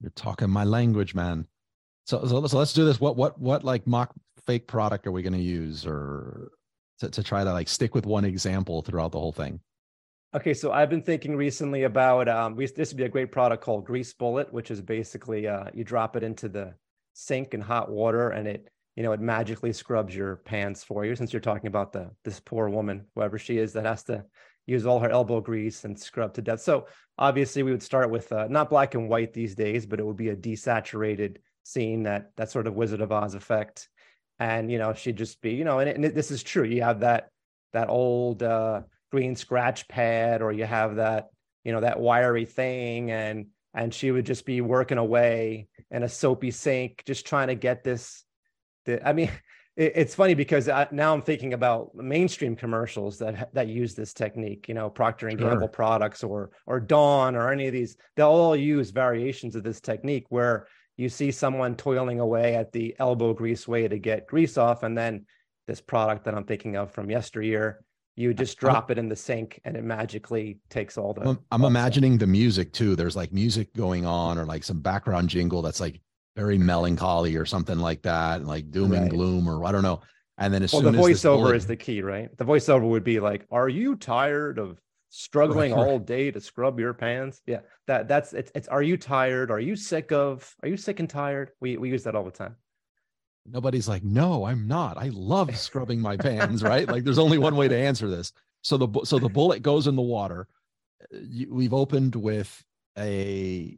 You're 0.00 0.10
talking 0.10 0.50
my 0.50 0.64
language, 0.64 1.14
man. 1.14 1.46
So, 2.04 2.26
so 2.26 2.46
so 2.46 2.58
let's 2.58 2.72
do 2.72 2.84
this. 2.84 3.00
What 3.00 3.16
what 3.16 3.38
what 3.40 3.64
like 3.64 3.86
mock 3.86 4.12
fake 4.46 4.66
product 4.66 5.06
are 5.06 5.12
we 5.12 5.22
going 5.22 5.32
to 5.34 5.38
use 5.38 5.86
or 5.86 6.50
to, 7.00 7.08
to 7.10 7.22
try 7.22 7.44
to 7.44 7.52
like 7.52 7.68
stick 7.68 7.94
with 7.94 8.06
one 8.06 8.24
example 8.24 8.82
throughout 8.82 9.12
the 9.12 9.18
whole 9.18 9.32
thing? 9.32 9.60
Okay, 10.34 10.54
so 10.54 10.72
I've 10.72 10.88
been 10.88 11.02
thinking 11.02 11.36
recently 11.36 11.82
about 11.82 12.26
um, 12.26 12.56
we, 12.56 12.66
this 12.66 12.90
would 12.90 12.96
be 12.96 13.04
a 13.04 13.08
great 13.08 13.30
product 13.30 13.62
called 13.62 13.84
Grease 13.84 14.14
Bullet, 14.14 14.50
which 14.50 14.70
is 14.70 14.80
basically 14.80 15.46
uh, 15.46 15.64
you 15.74 15.84
drop 15.84 16.16
it 16.16 16.22
into 16.22 16.48
the 16.48 16.74
sink 17.12 17.52
in 17.52 17.60
hot 17.60 17.90
water 17.90 18.30
and 18.30 18.48
it 18.48 18.68
you 18.96 19.02
know 19.02 19.12
it 19.12 19.20
magically 19.20 19.72
scrubs 19.72 20.14
your 20.14 20.36
pants 20.36 20.82
for 20.82 21.04
you. 21.04 21.14
Since 21.14 21.32
you're 21.32 21.40
talking 21.40 21.68
about 21.68 21.92
the 21.92 22.10
this 22.24 22.40
poor 22.40 22.68
woman, 22.68 23.06
whoever 23.14 23.38
she 23.38 23.58
is, 23.58 23.74
that 23.74 23.84
has 23.84 24.02
to 24.04 24.24
use 24.66 24.86
all 24.86 25.00
her 25.00 25.10
elbow 25.10 25.40
grease 25.40 25.84
and 25.84 25.98
scrub 25.98 26.34
to 26.34 26.42
death. 26.42 26.62
So 26.62 26.86
obviously, 27.18 27.62
we 27.62 27.70
would 27.70 27.82
start 27.82 28.10
with 28.10 28.32
uh, 28.32 28.46
not 28.48 28.70
black 28.70 28.94
and 28.94 29.08
white 29.08 29.32
these 29.32 29.54
days, 29.54 29.86
but 29.86 30.00
it 30.00 30.06
would 30.06 30.16
be 30.16 30.30
a 30.30 30.36
desaturated 30.36 31.36
scene 31.64 32.04
that 32.04 32.30
that 32.36 32.50
sort 32.50 32.66
of 32.66 32.74
Wizard 32.74 33.00
of 33.00 33.12
Oz 33.12 33.34
effect, 33.34 33.88
and 34.38 34.70
you 34.70 34.78
know 34.78 34.94
she'd 34.94 35.16
just 35.16 35.40
be 35.40 35.52
you 35.52 35.64
know, 35.64 35.78
and, 35.78 35.88
it, 35.88 35.96
and 35.96 36.04
it, 36.04 36.14
this 36.14 36.30
is 36.30 36.42
true. 36.42 36.64
You 36.64 36.82
have 36.82 37.00
that 37.00 37.30
that 37.72 37.88
old. 37.88 38.42
Uh, 38.42 38.82
green 39.12 39.36
scratch 39.36 39.86
pad 39.88 40.40
or 40.40 40.52
you 40.52 40.64
have 40.64 40.96
that 40.96 41.28
you 41.64 41.70
know 41.70 41.80
that 41.80 42.00
wiry 42.00 42.46
thing 42.46 43.10
and 43.10 43.46
and 43.74 43.92
she 43.92 44.10
would 44.10 44.24
just 44.24 44.46
be 44.46 44.60
working 44.60 44.98
away 44.98 45.68
in 45.90 46.02
a 46.02 46.08
soapy 46.08 46.50
sink 46.50 47.02
just 47.06 47.26
trying 47.26 47.48
to 47.48 47.54
get 47.54 47.84
this 47.84 48.24
the, 48.86 49.06
i 49.06 49.12
mean 49.12 49.30
it, 49.76 49.92
it's 49.94 50.14
funny 50.14 50.32
because 50.32 50.66
I, 50.66 50.88
now 50.90 51.12
i'm 51.12 51.20
thinking 51.20 51.52
about 51.52 51.94
mainstream 51.94 52.56
commercials 52.56 53.18
that 53.18 53.52
that 53.52 53.68
use 53.68 53.94
this 53.94 54.14
technique 54.14 54.66
you 54.66 54.74
know 54.74 54.88
procter 54.88 55.28
and 55.28 55.38
gamble 55.38 55.60
sure. 55.60 55.68
products 55.68 56.24
or 56.24 56.50
or 56.66 56.80
dawn 56.80 57.36
or 57.36 57.52
any 57.52 57.66
of 57.66 57.74
these 57.74 57.96
they'll 58.16 58.28
all 58.28 58.56
use 58.56 58.90
variations 58.90 59.54
of 59.56 59.62
this 59.62 59.80
technique 59.80 60.24
where 60.30 60.66
you 60.96 61.08
see 61.08 61.30
someone 61.30 61.74
toiling 61.76 62.20
away 62.20 62.54
at 62.54 62.72
the 62.72 62.94
elbow 62.98 63.32
grease 63.32 63.66
way 63.66 63.88
to 63.88 63.98
get 63.98 64.26
grease 64.26 64.56
off 64.58 64.82
and 64.82 64.96
then 64.96 65.24
this 65.66 65.80
product 65.80 66.24
that 66.24 66.34
i'm 66.34 66.44
thinking 66.44 66.76
of 66.76 66.90
from 66.90 67.10
yesteryear 67.10 67.84
You 68.14 68.34
just 68.34 68.58
drop 68.58 68.90
it 68.90 68.98
in 68.98 69.08
the 69.08 69.16
sink 69.16 69.58
and 69.64 69.74
it 69.74 69.84
magically 69.84 70.58
takes 70.68 70.98
all 70.98 71.14
the. 71.14 71.22
I'm, 71.22 71.38
I'm 71.50 71.64
imagining 71.64 72.18
the 72.18 72.26
music 72.26 72.72
too. 72.72 72.94
There's 72.94 73.16
like 73.16 73.32
music 73.32 73.72
going 73.72 74.04
on 74.04 74.36
or 74.36 74.44
like 74.44 74.64
some 74.64 74.80
background 74.80 75.30
jingle 75.30 75.62
that's 75.62 75.80
like 75.80 75.98
very 76.36 76.58
melancholy 76.58 77.36
or 77.36 77.46
something 77.46 77.78
like 77.78 78.02
that, 78.02 78.40
and 78.40 78.46
like 78.46 78.70
doom 78.70 78.92
right. 78.92 79.00
and 79.00 79.10
gloom 79.10 79.48
or 79.48 79.64
I 79.64 79.72
don't 79.72 79.82
know. 79.82 80.02
And 80.36 80.52
then 80.52 80.62
as 80.62 80.74
well, 80.74 80.82
soon 80.82 80.92
the 80.92 80.98
voiceover 80.98 81.36
bullet... 81.36 81.56
is 81.56 81.66
the 81.66 81.76
key, 81.76 82.02
right? 82.02 82.28
The 82.36 82.44
voiceover 82.44 82.86
would 82.86 83.04
be 83.04 83.18
like, 83.18 83.46
"Are 83.50 83.68
you 83.68 83.96
tired 83.96 84.58
of 84.58 84.78
struggling 85.12 85.72
all 85.72 85.98
day 85.98 86.30
to 86.30 86.40
scrub 86.40 86.80
your 86.80 86.94
pants?" 86.94 87.42
Yeah, 87.46 87.60
that 87.86 88.08
that's 88.08 88.32
it's. 88.32 88.50
It's 88.54 88.68
are 88.68 88.82
you 88.82 88.96
tired? 88.96 89.50
Are 89.50 89.60
you 89.60 89.76
sick 89.76 90.12
of? 90.12 90.54
Are 90.62 90.68
you 90.68 90.76
sick 90.76 91.00
and 91.00 91.08
tired? 91.08 91.50
We 91.60 91.76
we 91.76 91.90
use 91.90 92.04
that 92.04 92.14
all 92.14 92.24
the 92.24 92.30
time 92.30 92.56
nobody's 93.46 93.88
like 93.88 94.04
no 94.04 94.44
i'm 94.44 94.66
not 94.68 94.96
i 94.96 95.08
love 95.12 95.54
scrubbing 95.56 96.00
my 96.00 96.16
pans 96.16 96.62
right 96.62 96.88
like 96.88 97.04
there's 97.04 97.18
only 97.18 97.38
one 97.38 97.56
way 97.56 97.68
to 97.68 97.76
answer 97.76 98.08
this 98.08 98.32
so 98.62 98.76
the 98.76 98.88
so 99.04 99.18
the 99.18 99.28
bullet 99.28 99.62
goes 99.62 99.86
in 99.86 99.96
the 99.96 100.02
water 100.02 100.46
we've 101.48 101.74
opened 101.74 102.14
with 102.14 102.64
a, 102.98 103.76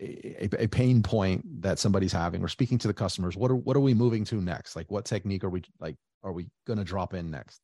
a 0.00 0.48
a 0.58 0.66
pain 0.68 1.02
point 1.02 1.62
that 1.62 1.78
somebody's 1.78 2.12
having 2.12 2.40
we're 2.40 2.48
speaking 2.48 2.78
to 2.78 2.88
the 2.88 2.94
customers 2.94 3.36
what 3.36 3.50
are 3.50 3.56
what 3.56 3.76
are 3.76 3.80
we 3.80 3.94
moving 3.94 4.24
to 4.24 4.36
next 4.36 4.76
like 4.76 4.90
what 4.90 5.04
technique 5.04 5.42
are 5.42 5.50
we 5.50 5.62
like 5.80 5.96
are 6.22 6.32
we 6.32 6.46
going 6.66 6.78
to 6.78 6.84
drop 6.84 7.14
in 7.14 7.30
next 7.30 7.60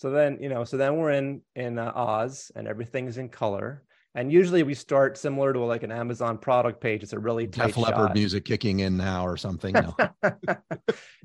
so 0.00 0.10
then 0.10 0.38
you 0.40 0.48
know 0.48 0.64
so 0.64 0.78
then 0.78 0.96
we're 0.96 1.10
in 1.10 1.42
in 1.54 1.78
uh, 1.78 1.92
oz 1.94 2.50
and 2.56 2.66
everything's 2.66 3.18
in 3.18 3.28
color 3.28 3.84
and 4.14 4.32
usually 4.32 4.62
we 4.62 4.74
start 4.74 5.16
similar 5.16 5.52
to 5.52 5.60
like 5.60 5.84
an 5.84 5.92
Amazon 5.92 6.36
product 6.36 6.80
page. 6.80 7.04
It's 7.04 7.12
a 7.12 7.18
really 7.18 7.46
tight 7.46 7.68
Def 7.68 7.76
Leppard 7.76 8.08
shot. 8.08 8.14
music 8.14 8.44
kicking 8.44 8.80
in 8.80 8.96
now 8.96 9.24
or 9.24 9.36
something. 9.36 9.72
No. 9.72 9.94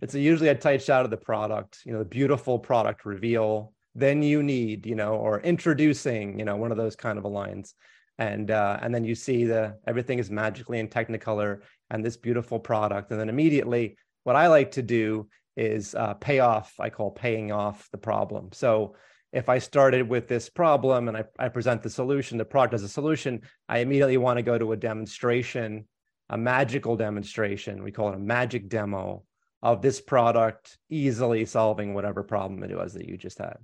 it's 0.03 0.13
a, 0.13 0.19
usually 0.19 0.49
a 0.49 0.55
tight 0.55 0.83
shot 0.83 1.03
of 1.03 1.09
the 1.09 1.17
product, 1.17 1.79
you 1.83 1.93
know, 1.93 1.99
the 1.99 2.05
beautiful 2.05 2.59
product 2.59 3.03
reveal. 3.03 3.73
Then 3.95 4.21
you 4.21 4.43
need, 4.43 4.85
you 4.85 4.93
know, 4.93 5.15
or 5.15 5.39
introducing, 5.39 6.37
you 6.37 6.45
know, 6.45 6.57
one 6.57 6.69
of 6.69 6.77
those 6.77 6.95
kind 6.95 7.17
of 7.17 7.25
lines. 7.25 7.73
And 8.19 8.51
uh, 8.51 8.77
and 8.81 8.93
then 8.93 9.03
you 9.03 9.15
see 9.15 9.45
the 9.45 9.79
everything 9.87 10.19
is 10.19 10.29
magically 10.29 10.79
in 10.79 10.87
Technicolor 10.87 11.61
and 11.89 12.05
this 12.05 12.17
beautiful 12.17 12.59
product. 12.59 13.09
And 13.09 13.19
then 13.19 13.29
immediately, 13.29 13.97
what 14.25 14.35
I 14.35 14.45
like 14.47 14.71
to 14.71 14.83
do 14.83 15.27
is 15.57 15.95
uh, 15.95 16.13
pay 16.15 16.39
off. 16.39 16.73
I 16.79 16.89
call 16.89 17.11
paying 17.11 17.51
off 17.51 17.89
the 17.91 17.97
problem. 17.97 18.49
So 18.51 18.95
if 19.31 19.49
I 19.49 19.59
started 19.59 20.07
with 20.07 20.27
this 20.27 20.49
problem 20.49 21.07
and 21.07 21.17
I, 21.17 21.23
I 21.37 21.49
present 21.49 21.83
the 21.83 21.89
solution, 21.89 22.37
the 22.37 22.45
product 22.45 22.73
as 22.73 22.83
a 22.83 22.89
solution, 22.89 23.41
I 23.67 23.79
immediately 23.79 24.17
want 24.17 24.37
to 24.37 24.43
go 24.43 24.57
to 24.57 24.71
a 24.71 24.77
demonstration, 24.77 25.87
a 26.29 26.37
magical 26.37 26.95
demonstration. 26.95 27.83
We 27.83 27.91
call 27.91 28.09
it 28.09 28.15
a 28.15 28.19
magic 28.19 28.69
demo 28.69 29.23
of 29.61 29.81
this 29.81 29.99
product 29.99 30.77
easily 30.89 31.45
solving 31.45 31.93
whatever 31.93 32.23
problem 32.23 32.63
it 32.63 32.75
was 32.75 32.93
that 32.93 33.07
you 33.07 33.17
just 33.17 33.39
had. 33.39 33.57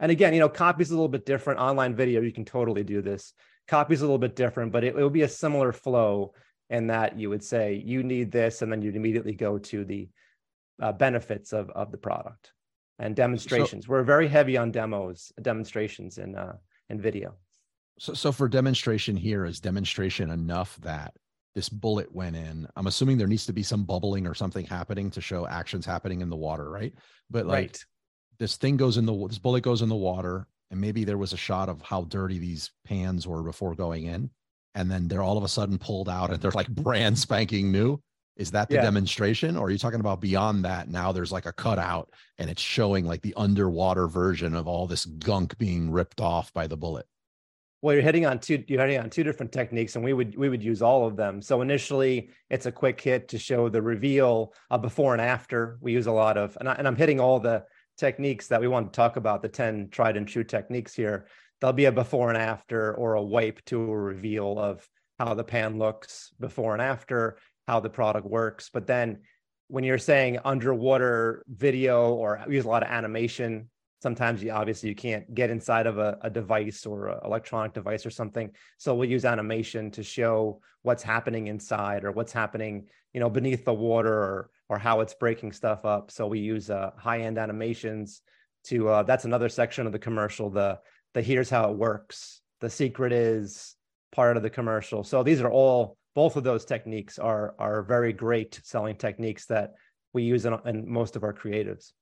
And 0.00 0.12
again, 0.12 0.34
you 0.34 0.40
know, 0.40 0.48
copy's 0.48 0.90
a 0.90 0.94
little 0.94 1.08
bit 1.08 1.24
different. 1.24 1.60
Online 1.60 1.94
video, 1.94 2.20
you 2.20 2.32
can 2.32 2.44
totally 2.44 2.84
do 2.84 3.00
this. 3.00 3.32
Copy's 3.68 4.02
a 4.02 4.04
little 4.04 4.18
bit 4.18 4.36
different, 4.36 4.72
but 4.72 4.84
it, 4.84 4.96
it 4.96 5.02
would 5.02 5.12
be 5.12 5.22
a 5.22 5.28
similar 5.28 5.72
flow 5.72 6.34
in 6.68 6.88
that 6.88 7.18
you 7.18 7.30
would 7.30 7.42
say 7.42 7.82
you 7.84 8.02
need 8.02 8.30
this, 8.30 8.60
and 8.60 8.70
then 8.70 8.82
you'd 8.82 8.96
immediately 8.96 9.32
go 9.32 9.56
to 9.58 9.84
the 9.84 10.08
uh, 10.80 10.92
benefits 10.92 11.52
of, 11.52 11.70
of 11.70 11.90
the 11.90 11.98
product 11.98 12.52
and 12.98 13.14
demonstrations. 13.14 13.86
So, 13.86 13.92
We're 13.92 14.02
very 14.02 14.28
heavy 14.28 14.56
on 14.56 14.70
demos, 14.70 15.32
demonstrations 15.42 16.18
in 16.18 16.36
uh, 16.36 16.56
in 16.88 17.00
video. 17.00 17.34
So, 17.98 18.14
so 18.14 18.32
for 18.32 18.48
demonstration 18.48 19.16
here, 19.16 19.44
is 19.44 19.60
demonstration 19.60 20.30
enough 20.30 20.76
that 20.82 21.14
this 21.54 21.68
bullet 21.68 22.14
went 22.14 22.36
in? 22.36 22.66
I'm 22.76 22.86
assuming 22.86 23.16
there 23.16 23.26
needs 23.26 23.46
to 23.46 23.52
be 23.52 23.62
some 23.62 23.84
bubbling 23.84 24.26
or 24.26 24.34
something 24.34 24.66
happening 24.66 25.10
to 25.12 25.20
show 25.20 25.46
actions 25.46 25.86
happening 25.86 26.20
in 26.20 26.28
the 26.28 26.36
water, 26.36 26.70
right? 26.70 26.94
But 27.30 27.46
like 27.46 27.58
right. 27.58 27.84
this 28.38 28.56
thing 28.56 28.76
goes 28.76 28.96
in 28.96 29.06
the 29.06 29.28
this 29.28 29.38
bullet 29.38 29.62
goes 29.62 29.82
in 29.82 29.88
the 29.88 29.94
water, 29.94 30.46
and 30.70 30.80
maybe 30.80 31.04
there 31.04 31.18
was 31.18 31.32
a 31.32 31.38
shot 31.38 31.68
of 31.68 31.80
how 31.82 32.04
dirty 32.04 32.38
these 32.38 32.70
pans 32.84 33.26
were 33.26 33.42
before 33.42 33.74
going 33.74 34.06
in, 34.06 34.30
and 34.74 34.90
then 34.90 35.08
they're 35.08 35.22
all 35.22 35.38
of 35.38 35.44
a 35.44 35.48
sudden 35.48 35.78
pulled 35.78 36.08
out 36.08 36.30
and 36.30 36.40
they're 36.40 36.50
like 36.52 36.68
brand 36.68 37.18
spanking 37.18 37.72
new. 37.72 38.00
Is 38.36 38.50
that 38.50 38.68
the 38.68 38.74
yeah. 38.76 38.82
demonstration, 38.82 39.56
or 39.56 39.68
are 39.68 39.70
you 39.70 39.78
talking 39.78 40.00
about 40.00 40.20
beyond 40.20 40.64
that? 40.66 40.88
Now 40.90 41.10
there's 41.10 41.32
like 41.32 41.46
a 41.46 41.52
cutout 41.52 42.12
and 42.38 42.50
it's 42.50 42.60
showing 42.60 43.06
like 43.06 43.22
the 43.22 43.34
underwater 43.34 44.06
version 44.08 44.54
of 44.54 44.68
all 44.68 44.86
this 44.86 45.06
gunk 45.06 45.56
being 45.56 45.90
ripped 45.90 46.20
off 46.20 46.52
by 46.52 46.66
the 46.66 46.76
bullet. 46.76 47.06
Well, 47.82 47.94
you're 47.94 48.02
hitting 48.02 48.26
on 48.26 48.38
two. 48.38 48.62
You're 48.66 48.80
hitting 48.80 49.00
on 49.00 49.10
two 49.10 49.22
different 49.22 49.52
techniques, 49.52 49.96
and 49.96 50.04
we 50.04 50.12
would 50.12 50.36
we 50.36 50.48
would 50.48 50.62
use 50.62 50.82
all 50.82 51.06
of 51.06 51.16
them. 51.16 51.40
So 51.40 51.62
initially, 51.62 52.30
it's 52.50 52.66
a 52.66 52.72
quick 52.72 53.00
hit 53.00 53.28
to 53.28 53.38
show 53.38 53.68
the 53.68 53.82
reveal 53.82 54.54
of 54.70 54.82
before 54.82 55.12
and 55.12 55.22
after. 55.22 55.78
We 55.80 55.92
use 55.92 56.06
a 56.06 56.12
lot 56.12 56.36
of, 56.36 56.56
and, 56.58 56.68
I, 56.68 56.74
and 56.74 56.88
I'm 56.88 56.96
hitting 56.96 57.20
all 57.20 57.38
the 57.38 57.64
techniques 57.96 58.48
that 58.48 58.60
we 58.60 58.68
want 58.68 58.92
to 58.92 58.96
talk 58.96 59.16
about. 59.16 59.40
The 59.40 59.48
ten 59.48 59.88
tried 59.90 60.16
and 60.16 60.26
true 60.26 60.44
techniques 60.44 60.94
here. 60.94 61.26
There'll 61.60 61.74
be 61.74 61.84
a 61.84 61.92
before 61.92 62.28
and 62.28 62.38
after, 62.38 62.94
or 62.94 63.14
a 63.14 63.22
wipe 63.22 63.64
to 63.66 63.80
a 63.80 63.96
reveal 63.96 64.58
of 64.58 64.86
how 65.18 65.34
the 65.34 65.44
pan 65.44 65.78
looks 65.78 66.32
before 66.40 66.72
and 66.72 66.82
after 66.82 67.38
how 67.66 67.80
the 67.80 67.90
product 67.90 68.26
works. 68.26 68.70
But 68.72 68.86
then 68.86 69.20
when 69.68 69.84
you're 69.84 69.98
saying 69.98 70.38
underwater 70.44 71.44
video 71.48 72.14
or 72.14 72.44
use 72.48 72.64
a 72.64 72.68
lot 72.68 72.82
of 72.82 72.88
animation, 72.88 73.68
sometimes 74.02 74.42
you 74.42 74.50
obviously 74.52 74.88
you 74.88 74.94
can't 74.94 75.34
get 75.34 75.50
inside 75.50 75.86
of 75.86 75.98
a, 75.98 76.18
a 76.22 76.30
device 76.30 76.86
or 76.86 77.18
electronic 77.24 77.72
device 77.72 78.06
or 78.06 78.10
something. 78.10 78.50
So 78.78 78.94
we'll 78.94 79.10
use 79.10 79.24
animation 79.24 79.90
to 79.92 80.02
show 80.02 80.60
what's 80.82 81.02
happening 81.02 81.48
inside 81.48 82.04
or 82.04 82.12
what's 82.12 82.32
happening, 82.32 82.86
you 83.12 83.20
know, 83.20 83.30
beneath 83.30 83.64
the 83.64 83.74
water 83.74 84.12
or 84.12 84.50
or 84.68 84.78
how 84.78 85.00
it's 85.00 85.14
breaking 85.14 85.52
stuff 85.52 85.84
up. 85.84 86.10
So 86.10 86.26
we 86.26 86.40
use 86.40 86.70
uh, 86.70 86.90
high-end 86.98 87.38
animations 87.38 88.22
to 88.64 88.88
uh, 88.88 89.02
that's 89.04 89.24
another 89.24 89.48
section 89.48 89.86
of 89.86 89.92
the 89.92 89.98
commercial. 89.98 90.50
The 90.50 90.78
the 91.14 91.22
here's 91.22 91.50
how 91.50 91.70
it 91.70 91.76
works. 91.76 92.40
The 92.60 92.70
secret 92.70 93.12
is 93.12 93.74
part 94.12 94.36
of 94.36 94.42
the 94.42 94.50
commercial. 94.50 95.02
So 95.02 95.22
these 95.22 95.40
are 95.40 95.50
all 95.50 95.96
both 96.16 96.34
of 96.34 96.42
those 96.42 96.64
techniques 96.64 97.18
are 97.18 97.54
are 97.58 97.82
very 97.82 98.12
great 98.12 98.58
selling 98.64 98.96
techniques 98.96 99.44
that 99.46 99.74
we 100.14 100.22
use 100.22 100.46
in, 100.46 100.56
in 100.64 100.90
most 100.90 101.14
of 101.14 101.22
our 101.22 101.34
creatives. 101.34 101.92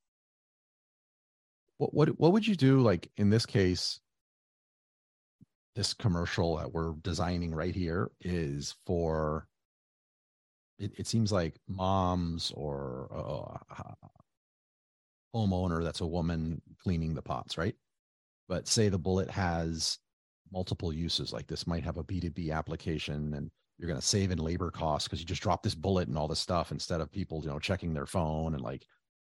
What 1.79 1.93
what 1.93 2.09
what 2.21 2.33
would 2.33 2.47
you 2.47 2.55
do 2.55 2.81
like 2.81 3.11
in 3.17 3.29
this 3.29 3.45
case? 3.45 4.01
This 5.75 5.93
commercial 5.93 6.57
that 6.59 6.73
we're 6.73 6.95
designing 7.03 7.53
right 7.53 7.75
here 7.75 8.11
is 8.21 8.77
for. 8.87 9.49
It, 10.79 10.93
it 10.99 11.07
seems 11.07 11.31
like 11.31 11.61
moms 11.69 12.53
or 12.55 13.09
uh, 13.73 13.95
homeowner 15.35 15.85
that's 15.85 16.01
a 16.01 16.07
woman 16.07 16.61
cleaning 16.83 17.15
the 17.15 17.23
pots, 17.23 17.57
right? 17.57 17.75
But 18.49 18.67
say 18.67 18.89
the 18.89 18.99
bullet 18.99 19.31
has 19.31 19.99
multiple 20.53 20.93
uses, 20.93 21.33
like 21.33 21.47
this 21.47 21.67
might 21.67 21.85
have 21.85 21.97
a 21.97 22.03
B2B 22.05 22.53
application 22.53 23.35
and 23.35 23.51
you're 23.85 23.93
going 23.93 24.01
to 24.01 24.07
save 24.07 24.31
in 24.31 24.39
labor 24.39 24.71
costs 24.71 25.07
because 25.07 25.21
you 25.21 25.27
just 25.27 25.43
drop 25.43 25.63
this 25.63 25.75
bullet 25.75 26.09
and 26.09 26.17
all 26.17 26.27
this 26.27 26.39
stuff 26.39 26.73
instead 26.73 27.03
of 27.03 27.13
people 27.13 27.43
you 27.43 27.51
know 27.51 27.59
checking 27.59 27.93
their 27.93 28.07
phone 28.07 28.55
and 28.55 28.63
like 28.63 28.87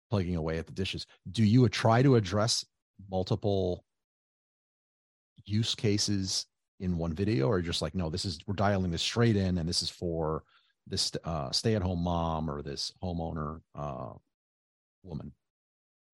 plugging 0.09 0.35
away 0.35 0.57
at 0.57 0.65
the 0.65 0.73
dishes. 0.73 1.05
Do 1.29 1.43
you 1.43 1.69
try 1.69 2.01
to 2.01 2.15
address 2.15 2.65
multiple 3.11 3.83
use 5.45 5.75
cases 5.75 6.47
in 6.79 6.97
one 6.97 7.13
video 7.13 7.47
or 7.47 7.61
just 7.61 7.83
like 7.83 7.93
no 7.93 8.09
this 8.09 8.25
is 8.25 8.39
we're 8.47 8.55
dialing 8.55 8.89
this 8.89 9.03
straight 9.03 9.35
in 9.35 9.59
and 9.59 9.69
this 9.69 9.83
is 9.83 9.91
for 9.91 10.43
this 10.87 11.11
uh, 11.23 11.51
stay-at-home 11.51 12.03
mom 12.03 12.49
or 12.49 12.63
this 12.63 12.91
homeowner 13.03 13.61
uh, 13.75 14.13
woman? 15.03 15.31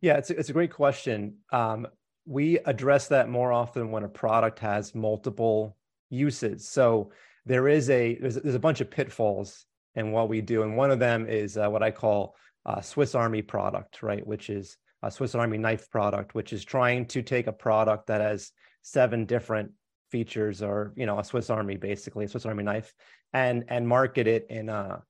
Yeah 0.02 0.18
it's 0.18 0.32
a, 0.32 0.38
it's 0.38 0.50
a 0.50 0.54
great 0.54 0.74
question. 0.74 1.38
Um, 1.54 1.88
we 2.26 2.60
address 2.60 3.08
that 3.08 3.30
more 3.30 3.54
often 3.54 3.90
when 3.90 4.04
a 4.04 4.10
product 4.10 4.60
has 4.60 4.94
multiple 4.94 5.78
uses. 6.10 6.68
So 6.68 7.12
there 7.46 7.68
is 7.68 7.90
a 7.90 8.16
there's, 8.16 8.36
there's 8.36 8.56
a 8.56 8.60
bunch 8.60 8.82
of 8.82 8.90
pitfalls 8.90 9.66
in 9.96 10.12
what 10.12 10.30
we 10.30 10.42
do, 10.42 10.64
and 10.64 10.76
one 10.76 10.92
of 10.92 11.00
them 11.00 11.28
is 11.28 11.58
uh, 11.58 11.70
what 11.70 11.84
I 11.84 11.92
call 11.92 12.36
a 12.66 12.82
Swiss 12.82 13.16
Army 13.16 13.42
product, 13.42 14.02
right? 14.02 14.26
Which 14.26 14.50
is 14.50 14.78
a 15.02 15.12
Swiss 15.12 15.36
Army 15.36 15.58
knife 15.58 15.90
product, 15.90 16.34
which 16.34 16.54
is 16.54 16.64
trying 16.64 17.06
to 17.08 17.22
take 17.22 17.48
a 17.48 17.52
product 17.52 18.08
that 18.08 18.22
has 18.22 18.52
seven 18.82 19.26
different 19.26 19.72
features, 20.10 20.62
or 20.62 20.94
you 20.96 21.06
know, 21.06 21.20
a 21.20 21.24
Swiss 21.24 21.50
Army 21.50 21.78
basically, 21.78 22.26
a 22.26 22.28
Swiss 22.28 22.46
Army 22.46 22.64
knife, 22.64 22.94
and 23.34 23.66
and 23.68 23.88
market 23.88 24.28
it 24.28 24.48
in 24.50 24.70
a 24.70 25.04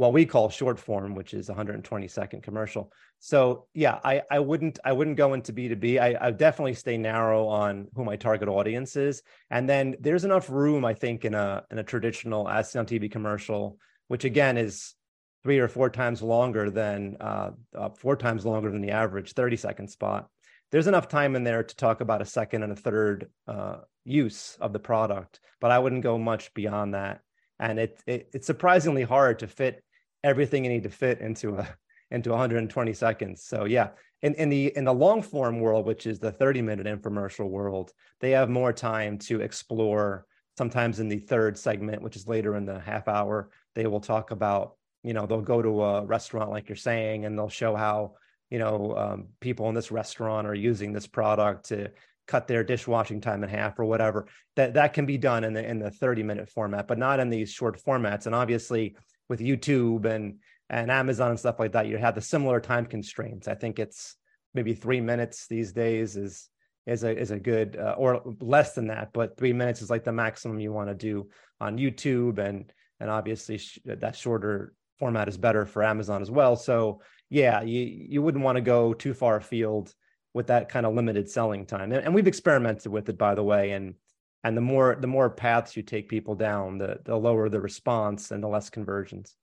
what 0.00 0.14
we 0.14 0.24
call 0.24 0.48
short 0.48 0.78
form, 0.78 1.14
which 1.14 1.34
is 1.34 1.48
120 1.48 2.08
second 2.08 2.42
commercial. 2.42 2.90
So 3.18 3.66
yeah, 3.74 3.98
I, 4.02 4.22
I 4.30 4.38
wouldn't 4.38 4.78
I 4.82 4.94
wouldn't 4.94 5.18
go 5.18 5.34
into 5.34 5.52
B2B. 5.52 6.00
I, 6.00 6.16
I 6.18 6.30
definitely 6.30 6.72
stay 6.72 6.96
narrow 6.96 7.46
on 7.48 7.86
who 7.94 8.02
my 8.02 8.16
target 8.16 8.48
audience 8.48 8.96
is. 8.96 9.22
And 9.50 9.68
then 9.68 9.96
there's 10.00 10.24
enough 10.24 10.48
room, 10.48 10.86
I 10.86 10.94
think, 10.94 11.26
in 11.26 11.34
a 11.34 11.64
in 11.70 11.76
a 11.76 11.82
traditional 11.82 12.48
as 12.48 12.74
on 12.76 12.86
TV 12.86 13.12
commercial, 13.12 13.76
which 14.08 14.24
again 14.24 14.56
is 14.56 14.94
three 15.42 15.58
or 15.58 15.68
four 15.68 15.90
times 15.90 16.22
longer 16.22 16.70
than 16.70 17.18
uh, 17.20 17.50
uh, 17.76 17.90
four 17.90 18.16
times 18.16 18.46
longer 18.46 18.70
than 18.70 18.80
the 18.80 18.92
average 18.92 19.34
30 19.34 19.58
second 19.58 19.88
spot. 19.88 20.30
There's 20.72 20.86
enough 20.86 21.08
time 21.08 21.36
in 21.36 21.44
there 21.44 21.62
to 21.62 21.76
talk 21.76 22.00
about 22.00 22.22
a 22.22 22.24
second 22.24 22.62
and 22.62 22.72
a 22.72 22.76
third 22.76 23.28
uh, 23.46 23.80
use 24.04 24.56
of 24.62 24.72
the 24.72 24.78
product, 24.78 25.40
but 25.60 25.70
I 25.70 25.78
wouldn't 25.78 26.04
go 26.04 26.16
much 26.16 26.54
beyond 26.54 26.94
that. 26.94 27.20
And 27.58 27.78
it, 27.78 28.02
it 28.06 28.30
it's 28.32 28.46
surprisingly 28.46 29.02
hard 29.02 29.40
to 29.40 29.46
fit 29.46 29.84
everything 30.22 30.64
you 30.64 30.70
need 30.70 30.82
to 30.84 30.90
fit 30.90 31.20
into 31.20 31.56
a 31.56 31.68
into 32.10 32.30
120 32.30 32.92
seconds. 32.92 33.44
So 33.44 33.64
yeah, 33.64 33.90
in, 34.22 34.34
in 34.34 34.48
the 34.48 34.76
in 34.76 34.84
the 34.84 34.92
long 34.92 35.22
form 35.22 35.60
world, 35.60 35.86
which 35.86 36.06
is 36.06 36.18
the 36.18 36.32
30 36.32 36.62
minute 36.62 36.86
infomercial 36.86 37.48
world, 37.48 37.92
they 38.20 38.32
have 38.32 38.50
more 38.50 38.72
time 38.72 39.18
to 39.18 39.40
explore. 39.40 40.26
Sometimes 40.58 41.00
in 41.00 41.08
the 41.08 41.18
third 41.18 41.56
segment, 41.56 42.02
which 42.02 42.16
is 42.16 42.26
later 42.26 42.56
in 42.56 42.66
the 42.66 42.78
half 42.80 43.08
hour, 43.08 43.50
they 43.74 43.86
will 43.86 44.00
talk 44.00 44.30
about, 44.30 44.76
you 45.02 45.14
know, 45.14 45.24
they'll 45.24 45.40
go 45.40 45.62
to 45.62 45.82
a 45.82 46.04
restaurant 46.04 46.50
like 46.50 46.68
you're 46.68 46.76
saying, 46.76 47.24
and 47.24 47.38
they'll 47.38 47.48
show 47.48 47.74
how, 47.74 48.14
you 48.50 48.58
know, 48.58 48.94
um, 48.96 49.28
people 49.40 49.68
in 49.68 49.74
this 49.74 49.90
restaurant 49.90 50.46
are 50.46 50.54
using 50.54 50.92
this 50.92 51.06
product 51.06 51.66
to 51.66 51.90
cut 52.26 52.46
their 52.46 52.62
dishwashing 52.62 53.20
time 53.20 53.42
in 53.42 53.48
half 53.48 53.78
or 53.78 53.84
whatever. 53.84 54.26
That 54.56 54.74
that 54.74 54.92
can 54.92 55.06
be 55.06 55.16
done 55.16 55.44
in 55.44 55.54
the 55.54 55.64
in 55.64 55.78
the 55.78 55.90
30 55.90 56.24
minute 56.24 56.50
format, 56.50 56.86
but 56.86 56.98
not 56.98 57.20
in 57.20 57.30
these 57.30 57.50
short 57.50 57.80
formats. 57.82 58.26
And 58.26 58.34
obviously 58.34 58.96
with 59.30 59.40
YouTube 59.40 60.04
and 60.04 60.40
and 60.68 60.90
Amazon 60.90 61.30
and 61.30 61.38
stuff 61.38 61.58
like 61.58 61.72
that, 61.72 61.86
you 61.86 61.96
have 61.96 62.14
the 62.14 62.20
similar 62.20 62.60
time 62.60 62.84
constraints. 62.84 63.48
I 63.48 63.54
think 63.54 63.78
it's 63.78 64.16
maybe 64.52 64.74
three 64.74 65.00
minutes 65.00 65.46
these 65.46 65.72
days 65.72 66.16
is 66.16 66.48
is 66.86 67.04
a 67.04 67.16
is 67.16 67.30
a 67.30 67.38
good 67.38 67.76
uh, 67.76 67.94
or 67.96 68.22
less 68.40 68.74
than 68.74 68.88
that, 68.88 69.12
but 69.12 69.38
three 69.38 69.52
minutes 69.52 69.80
is 69.80 69.90
like 69.90 70.04
the 70.04 70.12
maximum 70.12 70.60
you 70.60 70.72
want 70.72 70.88
to 70.88 70.94
do 70.94 71.28
on 71.60 71.78
YouTube, 71.78 72.38
and 72.38 72.70
and 72.98 73.08
obviously 73.08 73.58
sh- 73.58 73.78
that 73.84 74.16
shorter 74.16 74.74
format 74.98 75.28
is 75.28 75.38
better 75.38 75.64
for 75.64 75.82
Amazon 75.82 76.20
as 76.20 76.30
well. 76.30 76.56
So 76.56 77.00
yeah, 77.30 77.62
you 77.62 77.80
you 77.80 78.22
wouldn't 78.22 78.44
want 78.44 78.56
to 78.56 78.62
go 78.62 78.92
too 78.92 79.14
far 79.14 79.36
afield 79.36 79.94
with 80.34 80.48
that 80.48 80.68
kind 80.68 80.86
of 80.86 80.94
limited 80.94 81.28
selling 81.30 81.66
time, 81.66 81.92
and, 81.92 82.04
and 82.04 82.14
we've 82.14 82.26
experimented 82.26 82.90
with 82.90 83.08
it 83.08 83.18
by 83.18 83.34
the 83.34 83.44
way, 83.44 83.70
and 83.72 83.94
and 84.44 84.56
the 84.56 84.60
more 84.60 84.96
the 85.00 85.06
more 85.06 85.30
paths 85.30 85.76
you 85.76 85.82
take 85.82 86.08
people 86.08 86.34
down, 86.34 86.78
the 86.78 87.00
the 87.04 87.16
lower 87.16 87.48
the 87.48 87.60
response 87.60 88.30
and 88.30 88.42
the 88.42 88.48
less 88.48 88.70
conversions 88.70 89.36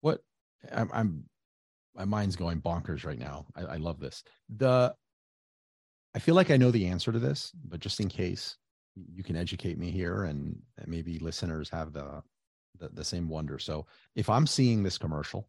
what 0.00 0.20
I'm, 0.72 0.90
I'm 0.92 1.24
my 1.94 2.04
mind's 2.04 2.36
going 2.36 2.60
bonkers 2.60 3.04
right 3.04 3.18
now. 3.18 3.46
I, 3.56 3.62
I 3.62 3.76
love 3.76 4.00
this. 4.00 4.22
The 4.56 4.94
I 6.14 6.18
feel 6.18 6.34
like 6.34 6.50
I 6.50 6.56
know 6.56 6.70
the 6.70 6.86
answer 6.86 7.12
to 7.12 7.18
this, 7.18 7.52
but 7.68 7.80
just 7.80 8.00
in 8.00 8.08
case 8.08 8.56
you 8.94 9.22
can 9.22 9.36
educate 9.36 9.78
me 9.78 9.90
here 9.90 10.24
and 10.24 10.60
maybe 10.86 11.18
listeners 11.18 11.70
have 11.70 11.92
the, 11.92 12.22
the 12.78 12.88
the 12.92 13.04
same 13.04 13.28
wonder. 13.28 13.58
So 13.58 13.86
if 14.14 14.28
I'm 14.28 14.46
seeing 14.46 14.82
this 14.82 14.98
commercial, 14.98 15.48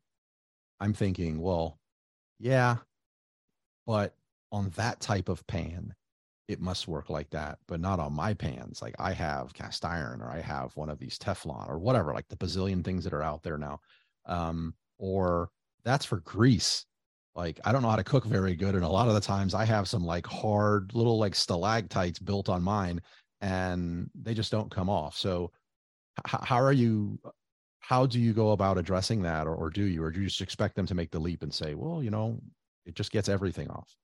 I'm 0.79 0.93
thinking, 0.93 1.41
well, 1.41 1.79
yeah, 2.39 2.77
but 3.87 4.13
on 4.51 4.69
that 4.71 4.99
type 4.99 5.29
of 5.29 5.45
pan, 5.47 5.93
it 6.51 6.61
must 6.61 6.87
work 6.87 7.09
like 7.09 7.29
that, 7.31 7.59
but 7.67 7.79
not 7.79 7.99
on 7.99 8.13
my 8.13 8.33
pans. 8.33 8.81
Like 8.81 8.95
I 8.99 9.13
have 9.13 9.53
cast 9.53 9.85
iron 9.85 10.21
or 10.21 10.29
I 10.29 10.41
have 10.41 10.75
one 10.75 10.89
of 10.89 10.99
these 10.99 11.17
Teflon 11.17 11.69
or 11.69 11.79
whatever, 11.79 12.13
like 12.13 12.27
the 12.29 12.37
bazillion 12.37 12.83
things 12.83 13.03
that 13.03 13.13
are 13.13 13.23
out 13.23 13.43
there 13.43 13.57
now 13.57 13.79
um, 14.25 14.73
or 14.97 15.49
that's 15.83 16.05
for 16.05 16.19
grease. 16.21 16.85
Like 17.35 17.59
I 17.63 17.71
don't 17.71 17.81
know 17.81 17.89
how 17.89 17.95
to 17.95 18.03
cook 18.03 18.25
very 18.25 18.55
good, 18.55 18.75
and 18.75 18.83
a 18.83 18.89
lot 18.89 19.07
of 19.07 19.13
the 19.13 19.21
times 19.21 19.53
I 19.53 19.63
have 19.65 19.87
some 19.87 20.03
like 20.03 20.27
hard 20.27 20.93
little 20.93 21.17
like 21.17 21.33
stalactites 21.33 22.19
built 22.19 22.49
on 22.49 22.61
mine, 22.61 23.01
and 23.39 24.09
they 24.13 24.33
just 24.33 24.51
don't 24.51 24.69
come 24.69 24.89
off. 24.89 25.17
So, 25.17 25.51
h- 26.27 26.41
how 26.43 26.61
are 26.61 26.73
you? 26.73 27.19
How 27.79 28.05
do 28.05 28.19
you 28.19 28.33
go 28.33 28.51
about 28.51 28.77
addressing 28.77 29.23
that, 29.23 29.47
or, 29.47 29.55
or 29.55 29.69
do 29.69 29.83
you, 29.83 30.03
or 30.03 30.11
do 30.11 30.21
you 30.21 30.27
just 30.27 30.41
expect 30.41 30.75
them 30.75 30.87
to 30.87 30.95
make 30.95 31.11
the 31.11 31.19
leap 31.19 31.43
and 31.43 31.53
say, 31.53 31.73
well, 31.75 32.03
you 32.03 32.11
know, 32.11 32.39
it 32.85 32.95
just 32.95 33.11
gets 33.11 33.29
everything 33.29 33.69
off? 33.69 33.95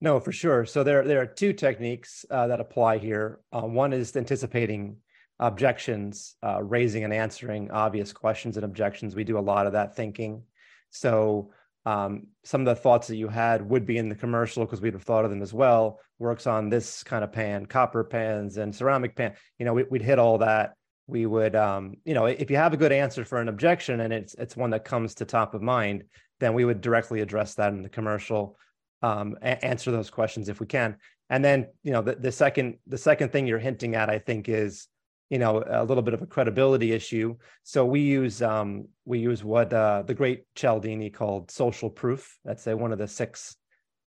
No, 0.00 0.20
for 0.20 0.32
sure. 0.32 0.66
So 0.66 0.82
there, 0.82 1.04
there 1.04 1.20
are 1.20 1.26
two 1.26 1.52
techniques 1.52 2.24
uh, 2.30 2.48
that 2.48 2.60
apply 2.60 2.98
here. 2.98 3.40
Uh, 3.52 3.62
one 3.62 3.92
is 3.92 4.16
anticipating 4.16 4.96
objections, 5.38 6.36
uh, 6.42 6.62
raising 6.62 7.04
and 7.04 7.12
answering 7.12 7.70
obvious 7.70 8.12
questions 8.12 8.56
and 8.56 8.64
objections. 8.64 9.14
We 9.14 9.24
do 9.24 9.38
a 9.38 9.40
lot 9.40 9.66
of 9.66 9.72
that 9.72 9.96
thinking. 9.96 10.42
So 10.90 11.50
um, 11.86 12.28
some 12.44 12.62
of 12.62 12.66
the 12.66 12.80
thoughts 12.80 13.08
that 13.08 13.16
you 13.16 13.28
had 13.28 13.68
would 13.68 13.84
be 13.84 13.98
in 13.98 14.08
the 14.08 14.14
commercial 14.14 14.64
because 14.64 14.80
we'd 14.80 14.94
have 14.94 15.02
thought 15.02 15.24
of 15.24 15.30
them 15.30 15.42
as 15.42 15.52
well. 15.52 16.00
Works 16.18 16.46
on 16.46 16.70
this 16.70 17.02
kind 17.02 17.24
of 17.24 17.32
pan, 17.32 17.66
copper 17.66 18.04
pans 18.04 18.56
and 18.56 18.74
ceramic 18.74 19.16
pan. 19.16 19.34
You 19.58 19.66
know, 19.66 19.74
we, 19.74 19.82
would 19.84 20.02
hit 20.02 20.18
all 20.18 20.38
that. 20.38 20.74
We 21.06 21.26
would, 21.26 21.54
um, 21.54 21.96
you 22.04 22.14
know, 22.14 22.26
if 22.26 22.50
you 22.50 22.56
have 22.56 22.72
a 22.72 22.78
good 22.78 22.92
answer 22.92 23.24
for 23.24 23.38
an 23.40 23.48
objection 23.48 24.00
and 24.00 24.12
it's 24.12 24.34
it's 24.34 24.56
one 24.56 24.70
that 24.70 24.86
comes 24.86 25.16
to 25.16 25.26
top 25.26 25.52
of 25.52 25.60
mind, 25.60 26.04
then 26.40 26.54
we 26.54 26.64
would 26.64 26.80
directly 26.80 27.20
address 27.20 27.54
that 27.56 27.72
in 27.72 27.82
the 27.82 27.90
commercial. 27.90 28.56
Um, 29.04 29.36
a- 29.42 29.62
answer 29.72 29.90
those 29.90 30.10
questions 30.18 30.48
if 30.48 30.60
we 30.60 30.66
can. 30.66 30.96
And 31.28 31.44
then, 31.44 31.58
you 31.82 31.92
know, 31.94 32.02
the, 32.08 32.14
the 32.26 32.32
second 32.32 32.68
the 32.86 32.98
second 32.98 33.28
thing 33.32 33.46
you're 33.46 33.66
hinting 33.68 33.94
at, 34.00 34.08
I 34.16 34.18
think, 34.18 34.48
is 34.48 34.88
you 35.30 35.38
know 35.38 35.62
a 35.66 35.84
little 35.84 36.02
bit 36.02 36.14
of 36.14 36.22
a 36.22 36.26
credibility 36.26 36.92
issue. 36.92 37.36
So 37.62 37.84
we 37.94 38.00
use 38.00 38.36
um, 38.42 38.68
we 39.04 39.18
use 39.30 39.42
what 39.42 39.72
uh, 39.72 40.02
the 40.06 40.14
great 40.14 40.40
cialdini 40.54 41.10
called 41.10 41.50
social 41.50 41.90
proof. 41.90 42.22
That's 42.44 42.66
uh, 42.66 42.76
one 42.76 42.92
of 42.92 42.98
the 42.98 43.08
six 43.08 43.56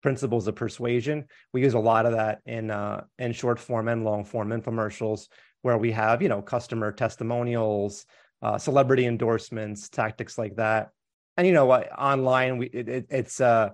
principles 0.01 0.47
of 0.47 0.55
persuasion. 0.55 1.25
We 1.53 1.61
use 1.61 1.75
a 1.75 1.79
lot 1.91 2.05
of 2.05 2.13
that 2.13 2.39
in 2.45 2.71
uh, 2.71 3.03
in 3.17 3.33
short 3.33 3.59
form 3.59 3.87
and 3.87 4.03
long 4.03 4.23
form 4.23 4.49
infomercials 4.49 5.27
where 5.61 5.77
we 5.77 5.91
have 5.91 6.21
you 6.21 6.29
know 6.29 6.41
customer 6.41 6.91
testimonials 6.91 8.05
uh, 8.41 8.57
celebrity 8.57 9.05
endorsements 9.05 9.89
tactics 9.89 10.37
like 10.37 10.55
that. 10.55 10.89
And 11.35 11.47
you 11.47 11.53
know 11.53 11.65
what? 11.65 11.91
Online 11.97 12.57
we 12.59 12.67
it, 12.67 12.87
it, 12.87 13.05
it's 13.09 13.41
uh 13.41 13.69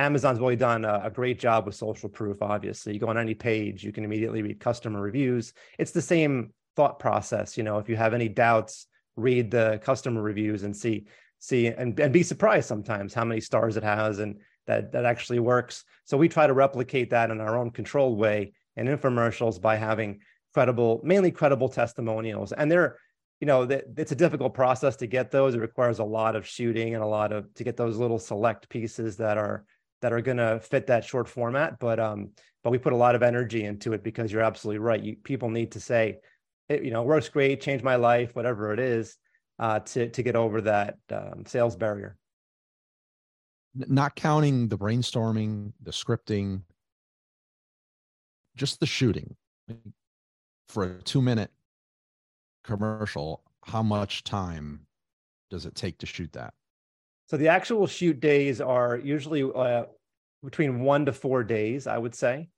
Amazon's 0.00 0.40
really 0.40 0.56
done 0.56 0.84
a, 0.84 1.02
a, 1.04 1.10
great 1.10 1.38
job 1.38 1.66
with 1.66 1.74
social 1.74 2.08
proof. 2.08 2.42
Obviously, 2.42 2.94
you 2.94 2.98
go 2.98 3.08
on 3.08 3.18
any 3.18 3.34
page, 3.34 3.84
you 3.84 3.92
can 3.92 4.04
immediately 4.04 4.42
read 4.42 4.60
customer 4.60 5.00
reviews. 5.00 5.52
It's 5.78 5.92
the 5.92 6.02
same 6.02 6.52
thought 6.76 6.98
process 6.98 7.56
you 7.56 7.62
know 7.62 7.78
if 7.78 7.88
you 7.88 7.96
have 7.96 8.14
any 8.14 8.28
doubts 8.28 8.86
read 9.16 9.50
the 9.50 9.80
customer 9.82 10.22
reviews 10.22 10.62
and 10.62 10.76
see 10.76 11.06
see 11.38 11.66
and, 11.66 11.98
and 11.98 12.12
be 12.12 12.22
surprised 12.22 12.68
sometimes 12.68 13.12
how 13.12 13.24
many 13.24 13.40
stars 13.40 13.76
it 13.76 13.82
has 13.82 14.18
and 14.18 14.38
that 14.66 14.92
that 14.92 15.04
actually 15.04 15.38
works 15.40 15.84
so 16.04 16.16
we 16.16 16.28
try 16.28 16.46
to 16.46 16.52
replicate 16.52 17.10
that 17.10 17.30
in 17.30 17.40
our 17.40 17.58
own 17.58 17.70
controlled 17.70 18.18
way 18.18 18.52
in 18.76 18.86
infomercials 18.86 19.60
by 19.60 19.76
having 19.76 20.20
credible 20.54 21.00
mainly 21.04 21.30
credible 21.30 21.68
testimonials 21.68 22.52
and 22.52 22.70
they're 22.70 22.96
you 23.40 23.46
know 23.46 23.62
it's 23.96 24.12
a 24.12 24.16
difficult 24.16 24.54
process 24.54 24.96
to 24.96 25.06
get 25.06 25.30
those 25.30 25.54
it 25.54 25.60
requires 25.60 25.98
a 25.98 26.04
lot 26.04 26.36
of 26.36 26.46
shooting 26.46 26.94
and 26.94 27.02
a 27.02 27.06
lot 27.06 27.32
of 27.32 27.52
to 27.54 27.64
get 27.64 27.76
those 27.76 27.96
little 27.96 28.18
select 28.18 28.68
pieces 28.68 29.16
that 29.16 29.36
are 29.36 29.64
that 30.02 30.12
are 30.12 30.20
going 30.20 30.36
to 30.36 30.60
fit 30.60 30.86
that 30.86 31.04
short 31.04 31.28
format 31.28 31.78
but 31.78 32.00
um 32.00 32.30
but 32.62 32.70
we 32.70 32.78
put 32.78 32.92
a 32.92 32.96
lot 32.96 33.14
of 33.14 33.22
energy 33.22 33.64
into 33.64 33.92
it 33.92 34.02
because 34.02 34.30
you're 34.30 34.42
absolutely 34.42 34.78
right 34.78 35.02
you 35.02 35.16
people 35.16 35.50
need 35.50 35.72
to 35.72 35.80
say 35.80 36.18
it, 36.70 36.84
you 36.84 36.92
know, 36.92 37.02
works 37.02 37.28
great, 37.28 37.60
changed 37.60 37.84
my 37.84 37.96
life, 37.96 38.34
whatever 38.34 38.72
it 38.72 38.78
is, 38.78 39.16
uh, 39.58 39.80
to 39.80 40.08
to 40.08 40.22
get 40.22 40.36
over 40.36 40.62
that 40.62 40.96
um, 41.10 41.44
sales 41.44 41.76
barrier. 41.76 42.16
Not 43.74 44.16
counting 44.16 44.68
the 44.68 44.78
brainstorming, 44.78 45.72
the 45.82 45.90
scripting, 45.90 46.62
just 48.56 48.80
the 48.80 48.86
shooting 48.86 49.36
for 50.68 50.84
a 50.84 51.02
two 51.02 51.20
minute 51.20 51.50
commercial. 52.64 53.42
How 53.66 53.82
much 53.82 54.24
time 54.24 54.86
does 55.50 55.66
it 55.66 55.74
take 55.74 55.98
to 55.98 56.06
shoot 56.06 56.32
that? 56.32 56.54
So 57.30 57.36
the 57.36 57.46
actual 57.46 57.86
shoot 57.86 58.18
days 58.18 58.60
are 58.60 58.96
usually 58.96 59.44
uh, 59.44 59.84
between 60.42 60.80
one 60.80 61.06
to 61.06 61.12
four 61.12 61.44
days, 61.44 61.86
I 61.86 61.96
would 61.96 62.16
say. 62.16 62.48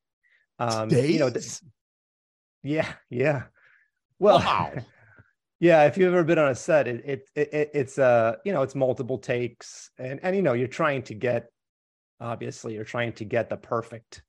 Um, 0.58 0.88
days? 0.88 1.10
You 1.10 1.18
know, 1.18 1.28
th- 1.28 1.60
yeah, 2.62 2.90
yeah. 3.10 3.42
Well, 4.18 4.38
wow. 4.38 4.72
yeah, 5.60 5.84
if 5.84 5.98
you've 5.98 6.14
ever 6.14 6.24
been 6.24 6.38
on 6.38 6.48
a 6.48 6.54
set, 6.54 6.88
it, 6.88 7.02
it, 7.04 7.28
it 7.34 7.70
it's 7.74 7.98
uh 7.98 8.36
you 8.46 8.54
know 8.54 8.62
it's 8.62 8.74
multiple 8.74 9.18
takes, 9.18 9.90
and 9.98 10.20
and 10.22 10.34
you 10.34 10.40
know 10.40 10.54
you're 10.54 10.68
trying 10.68 11.02
to 11.02 11.14
get 11.14 11.50
obviously 12.18 12.72
you're 12.72 12.84
trying 12.84 13.12
to 13.14 13.26
get 13.26 13.50
the 13.50 13.58
perfect. 13.58 14.22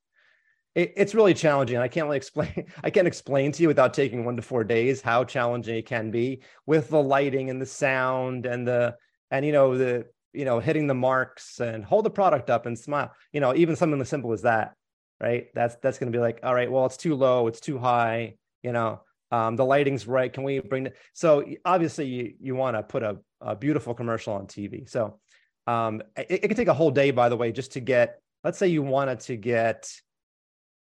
It, 0.74 0.92
it's 0.94 1.14
really 1.14 1.32
challenging. 1.32 1.78
I 1.78 1.88
can't 1.88 2.04
really 2.04 2.16
explain. 2.24 2.66
I 2.82 2.90
can't 2.90 3.08
explain 3.08 3.50
to 3.52 3.62
you 3.62 3.68
without 3.68 3.94
taking 3.94 4.26
one 4.26 4.36
to 4.36 4.42
four 4.42 4.62
days 4.62 5.00
how 5.00 5.24
challenging 5.24 5.76
it 5.76 5.86
can 5.86 6.10
be 6.10 6.42
with 6.66 6.90
the 6.90 7.02
lighting 7.02 7.48
and 7.48 7.62
the 7.62 7.66
sound 7.66 8.44
and 8.44 8.68
the 8.68 8.94
and 9.30 9.46
you 9.46 9.52
know 9.52 9.78
the 9.78 10.04
you 10.34 10.44
know 10.44 10.60
hitting 10.60 10.86
the 10.86 10.94
marks 10.94 11.60
and 11.60 11.84
hold 11.84 12.04
the 12.04 12.10
product 12.10 12.50
up 12.50 12.66
and 12.66 12.78
smile. 12.78 13.12
You 13.32 13.40
know 13.40 13.54
even 13.54 13.76
something 13.76 14.00
as 14.00 14.08
simple 14.08 14.32
as 14.32 14.42
that, 14.42 14.74
right? 15.20 15.46
That's 15.54 15.76
that's 15.76 15.98
going 15.98 16.12
to 16.12 16.16
be 16.16 16.20
like 16.20 16.40
all 16.42 16.54
right. 16.54 16.70
Well, 16.70 16.86
it's 16.86 16.96
too 16.96 17.14
low. 17.14 17.46
It's 17.46 17.60
too 17.60 17.78
high. 17.78 18.36
You 18.62 18.72
know 18.72 19.00
um, 19.34 19.56
the 19.56 19.64
lighting's 19.64 20.06
right. 20.06 20.32
Can 20.32 20.44
we 20.44 20.60
bring 20.60 20.86
it? 20.86 20.96
So 21.12 21.44
obviously 21.64 22.06
you, 22.06 22.34
you 22.40 22.54
want 22.54 22.76
to 22.76 22.84
put 22.84 23.02
a, 23.02 23.16
a, 23.40 23.56
beautiful 23.56 23.92
commercial 23.92 24.34
on 24.34 24.46
TV. 24.46 24.88
So 24.88 25.18
um, 25.66 26.02
it, 26.16 26.44
it 26.44 26.48
can 26.48 26.56
take 26.56 26.68
a 26.68 26.74
whole 26.74 26.92
day, 26.92 27.10
by 27.10 27.28
the 27.28 27.36
way, 27.36 27.50
just 27.50 27.72
to 27.72 27.80
get, 27.80 28.20
let's 28.44 28.58
say 28.58 28.68
you 28.68 28.82
wanted 28.82 29.20
to 29.20 29.36
get 29.36 29.90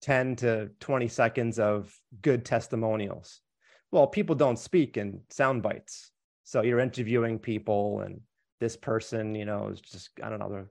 10 0.04 0.36
to 0.38 0.69
20 0.80 1.08
seconds 1.08 1.58
of 1.58 1.91
good 2.21 2.45
testimonials. 2.45 3.41
Well, 3.91 4.06
people 4.06 4.36
don't 4.36 4.60
speak 4.60 4.97
in 4.97 5.21
sound 5.32 5.63
bites. 5.63 6.12
So 6.43 6.62
you're 6.62 6.80
interviewing 6.80 7.39
people 7.39 8.02
and 8.02 8.21
this 8.60 8.76
person, 8.76 9.36
you 9.36 9.46
know, 9.46 9.70
is 9.70 9.82
just, 9.82 10.10
I 10.24 10.30
don't 10.30 10.39
know, 10.39 10.50
they're 10.50 10.70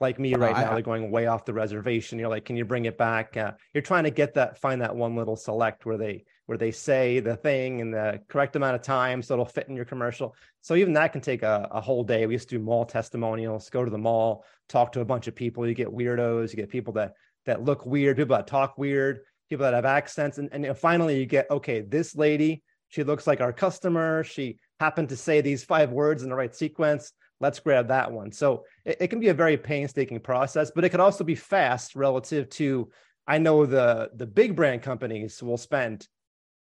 like 0.00 0.18
me 0.18 0.34
right 0.34 0.54
I, 0.54 0.64
now, 0.64 0.72
they're 0.74 0.82
going 0.82 1.10
way 1.10 1.26
off 1.26 1.44
the 1.44 1.52
reservation. 1.52 2.18
You're 2.18 2.28
like, 2.28 2.44
can 2.44 2.56
you 2.56 2.64
bring 2.64 2.84
it 2.84 2.96
back? 2.96 3.36
Uh, 3.36 3.52
you're 3.74 3.82
trying 3.82 4.04
to 4.04 4.10
get 4.10 4.34
that, 4.34 4.58
find 4.58 4.80
that 4.80 4.94
one 4.94 5.16
little 5.16 5.36
select 5.36 5.86
where 5.86 5.96
they 5.96 6.24
where 6.46 6.56
they 6.56 6.70
say 6.70 7.20
the 7.20 7.36
thing 7.36 7.80
in 7.80 7.90
the 7.90 8.20
correct 8.28 8.56
amount 8.56 8.74
of 8.74 8.80
time 8.80 9.20
so 9.20 9.34
it'll 9.34 9.44
fit 9.44 9.68
in 9.68 9.76
your 9.76 9.84
commercial. 9.84 10.34
So 10.62 10.76
even 10.76 10.94
that 10.94 11.12
can 11.12 11.20
take 11.20 11.42
a, 11.42 11.68
a 11.70 11.80
whole 11.80 12.02
day. 12.02 12.24
We 12.26 12.34
used 12.34 12.48
to 12.48 12.58
do 12.58 12.64
mall 12.64 12.86
testimonials, 12.86 13.68
go 13.68 13.84
to 13.84 13.90
the 13.90 13.98
mall, 13.98 14.44
talk 14.68 14.92
to 14.92 15.00
a 15.00 15.04
bunch 15.04 15.26
of 15.26 15.34
people. 15.34 15.66
You 15.66 15.74
get 15.74 15.88
weirdos, 15.88 16.50
you 16.50 16.56
get 16.56 16.70
people 16.70 16.94
that 16.94 17.12
that 17.44 17.64
look 17.64 17.84
weird, 17.84 18.16
people 18.16 18.36
that 18.36 18.46
talk 18.46 18.78
weird, 18.78 19.20
people 19.50 19.64
that 19.64 19.74
have 19.74 19.84
accents, 19.84 20.38
and, 20.38 20.48
and 20.52 20.78
finally 20.78 21.18
you 21.18 21.26
get 21.26 21.50
okay, 21.50 21.80
this 21.80 22.16
lady, 22.16 22.62
she 22.88 23.02
looks 23.02 23.26
like 23.26 23.40
our 23.40 23.52
customer. 23.52 24.24
She 24.24 24.58
happened 24.80 25.08
to 25.10 25.16
say 25.16 25.40
these 25.40 25.64
five 25.64 25.90
words 25.90 26.22
in 26.22 26.30
the 26.30 26.36
right 26.36 26.54
sequence. 26.54 27.12
Let's 27.40 27.60
grab 27.60 27.88
that 27.88 28.10
one. 28.10 28.32
So 28.32 28.64
it, 28.84 28.98
it 29.00 29.06
can 29.08 29.20
be 29.20 29.28
a 29.28 29.34
very 29.34 29.56
painstaking 29.56 30.20
process, 30.20 30.70
but 30.74 30.84
it 30.84 30.88
could 30.90 31.00
also 31.00 31.24
be 31.24 31.34
fast 31.34 31.94
relative 31.94 32.48
to 32.50 32.90
I 33.26 33.38
know 33.38 33.66
the 33.66 34.10
the 34.14 34.26
big 34.26 34.56
brand 34.56 34.82
companies 34.82 35.42
will 35.42 35.58
spend 35.58 36.08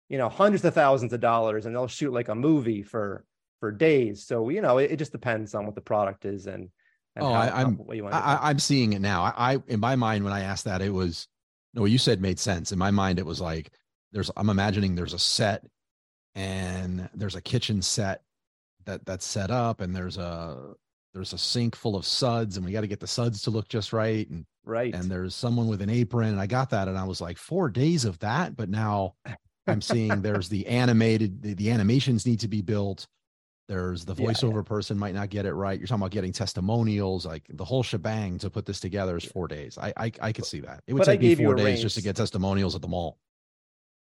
you 0.10 0.18
know 0.18 0.30
hundreds 0.30 0.66
of 0.66 0.74
thousands 0.74 1.14
of 1.14 1.20
dollars 1.20 1.66
and 1.66 1.76
they'll 1.76 1.88
shoot 1.88 2.14
like 2.14 2.30
a 2.30 2.36
movie 2.36 2.84
for 2.84 3.26
for 3.60 3.72
days. 3.72 4.26
So 4.26 4.50
you 4.50 4.62
know 4.62 4.78
it, 4.78 4.92
it 4.92 4.98
just 4.98 5.12
depends 5.12 5.56
on 5.56 5.66
what 5.66 5.76
the 5.76 5.82
product 5.82 6.26
is 6.26 6.46
and, 6.46 6.70
and 7.16 7.26
oh 7.26 7.34
how, 7.34 7.40
I, 7.40 7.62
am 7.62 7.80
I, 8.12 8.50
am 8.50 8.60
seeing 8.60 8.94
it 8.94 9.02
now. 9.02 9.24
I, 9.24 9.54
I 9.54 9.58
in 9.68 9.80
my 9.80 9.96
mind 9.96 10.24
when 10.24 10.34
i 10.34 10.42
asked 10.42 10.66
that 10.66 10.82
it 10.82 10.94
was 10.94 11.28
no 11.74 11.82
what 11.82 11.92
you 11.92 11.98
said 11.98 12.22
made 12.22 12.40
sense. 12.40 12.72
In 12.72 12.78
my 12.78 12.92
mind 12.92 13.18
it 13.18 13.26
was 13.26 13.42
like 13.42 13.72
there's 14.12 14.30
i'm 14.38 14.50
imagining 14.50 14.96
there's 14.96 15.14
a 15.14 15.20
set 15.20 15.64
and 16.36 17.10
there's 17.16 17.36
a 17.36 17.42
kitchen 17.42 17.82
set 17.82 18.22
that 18.88 19.06
that's 19.06 19.26
set 19.26 19.52
up 19.52 19.82
and 19.82 19.96
there's 19.96 20.18
a 20.18 20.74
there's 21.14 21.34
a 21.34 21.38
sink 21.38 21.76
full 21.76 21.96
of 21.96 22.06
suds 22.06 22.58
and 22.58 22.66
we 22.66 22.72
got 22.72 22.82
to 22.82 22.88
get 22.88 23.00
the 23.00 23.08
suds 23.08 23.42
to 23.44 23.52
look 23.52 23.70
just 23.70 23.94
right 23.94 24.30
and 24.30 24.46
right 24.66 24.94
and 24.94 25.10
there's 25.10 25.36
someone 25.36 25.68
with 25.68 25.82
an 25.82 25.90
apron 25.90 26.30
and 26.30 26.42
i 26.42 26.48
got 26.48 26.72
that 26.72 26.88
and 26.88 26.98
i 26.98 27.04
was 27.04 27.22
like 27.22 27.38
four 27.38 27.70
days 27.70 28.04
of 28.06 28.18
that 28.20 28.58
but 28.58 28.70
now 28.70 29.14
I'm 29.68 29.82
seeing 29.82 30.22
there's 30.22 30.50
the 30.50 30.66
animated, 30.68 31.42
the, 31.42 31.54
the, 31.54 31.72
animations 31.72 32.26
need 32.26 32.40
to 32.40 32.48
be 32.48 32.62
built. 32.62 33.08
There's 33.68 34.06
the 34.06 34.16
voiceover 34.16 34.52
yeah, 34.52 34.56
yeah. 34.58 34.62
person 34.64 34.98
might 34.98 35.14
not 35.14 35.30
get 35.30 35.46
it 35.46 35.54
right. 35.54 35.78
You're 35.78 35.88
talking 35.88 36.02
about 36.02 36.12
getting 36.12 36.32
testimonials, 36.32 37.26
like 37.26 37.44
the 37.50 37.66
whole 37.66 37.84
shebang 37.84 38.38
to 38.40 38.50
put 38.50 38.66
this 38.66 38.80
together 38.80 39.18
is 39.18 39.26
four 39.26 39.50
days. 39.50 39.78
I 39.78 39.94
I, 39.98 40.12
I 40.22 40.32
could 40.32 40.46
see 40.46 40.62
that. 40.62 40.84
It 40.88 40.94
would 40.94 41.00
but 41.00 41.06
take 41.06 41.20
me 41.20 41.36
four 41.36 41.54
days 41.56 41.66
range. 41.66 41.82
just 41.82 41.96
to 41.98 42.02
get 42.02 42.16
testimonials 42.16 42.76
at 42.76 42.82
the 42.82 42.88
mall. 42.88 43.18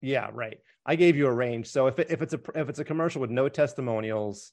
Yeah, 0.02 0.30
right. 0.34 0.58
I 0.84 0.96
gave 0.96 1.16
you 1.16 1.28
a 1.28 1.32
range. 1.32 1.68
So 1.68 1.86
if 1.86 2.00
it, 2.00 2.10
if 2.10 2.24
it's 2.24 2.34
a 2.34 2.40
if 2.56 2.70
it's 2.70 2.80
a 2.80 2.84
commercial 2.84 3.22
with 3.22 3.30
no 3.30 3.50
testimonials, 3.50 4.52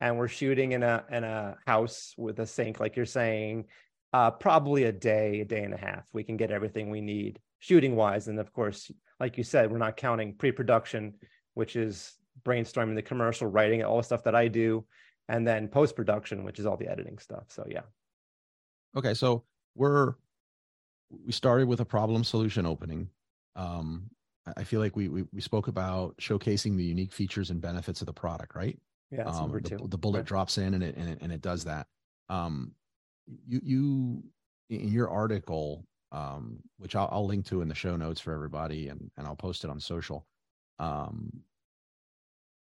and 0.00 0.16
we're 0.16 0.28
shooting 0.28 0.72
in 0.72 0.82
a 0.82 1.04
in 1.10 1.24
a 1.24 1.56
house 1.66 2.14
with 2.16 2.38
a 2.40 2.46
sink, 2.46 2.80
like 2.80 2.96
you're 2.96 3.06
saying, 3.06 3.66
uh, 4.12 4.30
probably 4.30 4.84
a 4.84 4.92
day, 4.92 5.40
a 5.40 5.44
day 5.44 5.62
and 5.62 5.74
a 5.74 5.76
half, 5.76 6.08
we 6.12 6.24
can 6.24 6.36
get 6.36 6.50
everything 6.50 6.90
we 6.90 7.00
need 7.00 7.38
shooting 7.58 7.94
wise. 7.96 8.28
And 8.28 8.38
of 8.38 8.52
course, 8.52 8.90
like 9.18 9.36
you 9.36 9.44
said, 9.44 9.70
we're 9.70 9.78
not 9.78 9.96
counting 9.96 10.34
pre-production, 10.34 11.14
which 11.54 11.76
is 11.76 12.14
brainstorming 12.42 12.94
the 12.94 13.02
commercial, 13.02 13.46
writing 13.46 13.84
all 13.84 13.98
the 13.98 14.02
stuff 14.02 14.24
that 14.24 14.34
I 14.34 14.48
do, 14.48 14.86
and 15.28 15.46
then 15.46 15.68
post-production, 15.68 16.44
which 16.44 16.58
is 16.58 16.66
all 16.66 16.76
the 16.76 16.88
editing 16.88 17.18
stuff. 17.18 17.44
So 17.48 17.66
yeah. 17.68 17.82
Okay, 18.96 19.14
so 19.14 19.44
we're 19.74 20.14
we 21.24 21.32
started 21.32 21.68
with 21.68 21.80
a 21.80 21.84
problem 21.84 22.24
solution 22.24 22.66
opening. 22.66 23.08
Um, 23.56 24.10
I 24.56 24.64
feel 24.64 24.80
like 24.80 24.96
we, 24.96 25.08
we 25.08 25.24
we 25.32 25.40
spoke 25.40 25.68
about 25.68 26.16
showcasing 26.16 26.76
the 26.76 26.84
unique 26.84 27.12
features 27.12 27.50
and 27.50 27.60
benefits 27.60 28.00
of 28.00 28.06
the 28.06 28.12
product, 28.12 28.54
right? 28.54 28.78
Yeah, 29.10 29.24
um, 29.24 29.50
the, 29.50 29.88
the, 29.88 29.98
bullet 29.98 30.18
right. 30.18 30.26
drops 30.26 30.56
in 30.56 30.74
and 30.74 30.84
it, 30.84 30.96
and 30.96 31.08
it 31.08 31.18
and 31.20 31.32
it 31.32 31.42
does 31.42 31.64
that. 31.64 31.86
Um, 32.28 32.72
you 33.46 33.60
you 33.62 34.24
in 34.68 34.88
your 34.88 35.10
article 35.10 35.84
um, 36.12 36.58
which 36.78 36.96
I'll, 36.96 37.08
I'll, 37.12 37.26
link 37.26 37.46
to 37.46 37.62
in 37.62 37.68
the 37.68 37.74
show 37.74 37.96
notes 37.96 38.20
for 38.20 38.32
everybody, 38.32 38.88
and 38.88 39.10
and 39.16 39.26
I'll 39.26 39.36
post 39.36 39.64
it 39.64 39.70
on 39.70 39.78
social. 39.80 40.26
Um, 40.78 41.30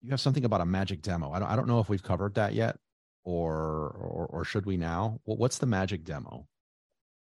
you 0.03 0.11
have 0.11 0.21
something 0.21 0.45
about 0.45 0.61
a 0.61 0.67
magic 0.67 1.03
demo. 1.03 1.33
I 1.33 1.39
don't 1.39 1.49
I 1.49 1.57
don't 1.57 1.67
know 1.67 1.81
if 1.81 1.89
we've 1.89 2.03
covered 2.03 2.35
that 2.35 2.55
yet, 2.55 2.77
or 3.25 3.55
or, 3.55 4.27
or 4.31 4.45
should 4.45 4.67
we 4.67 4.77
now? 4.77 5.21
Well, 5.25 5.37
what's 5.37 5.59
the 5.59 5.67
magic 5.67 6.05
demo? 6.05 6.47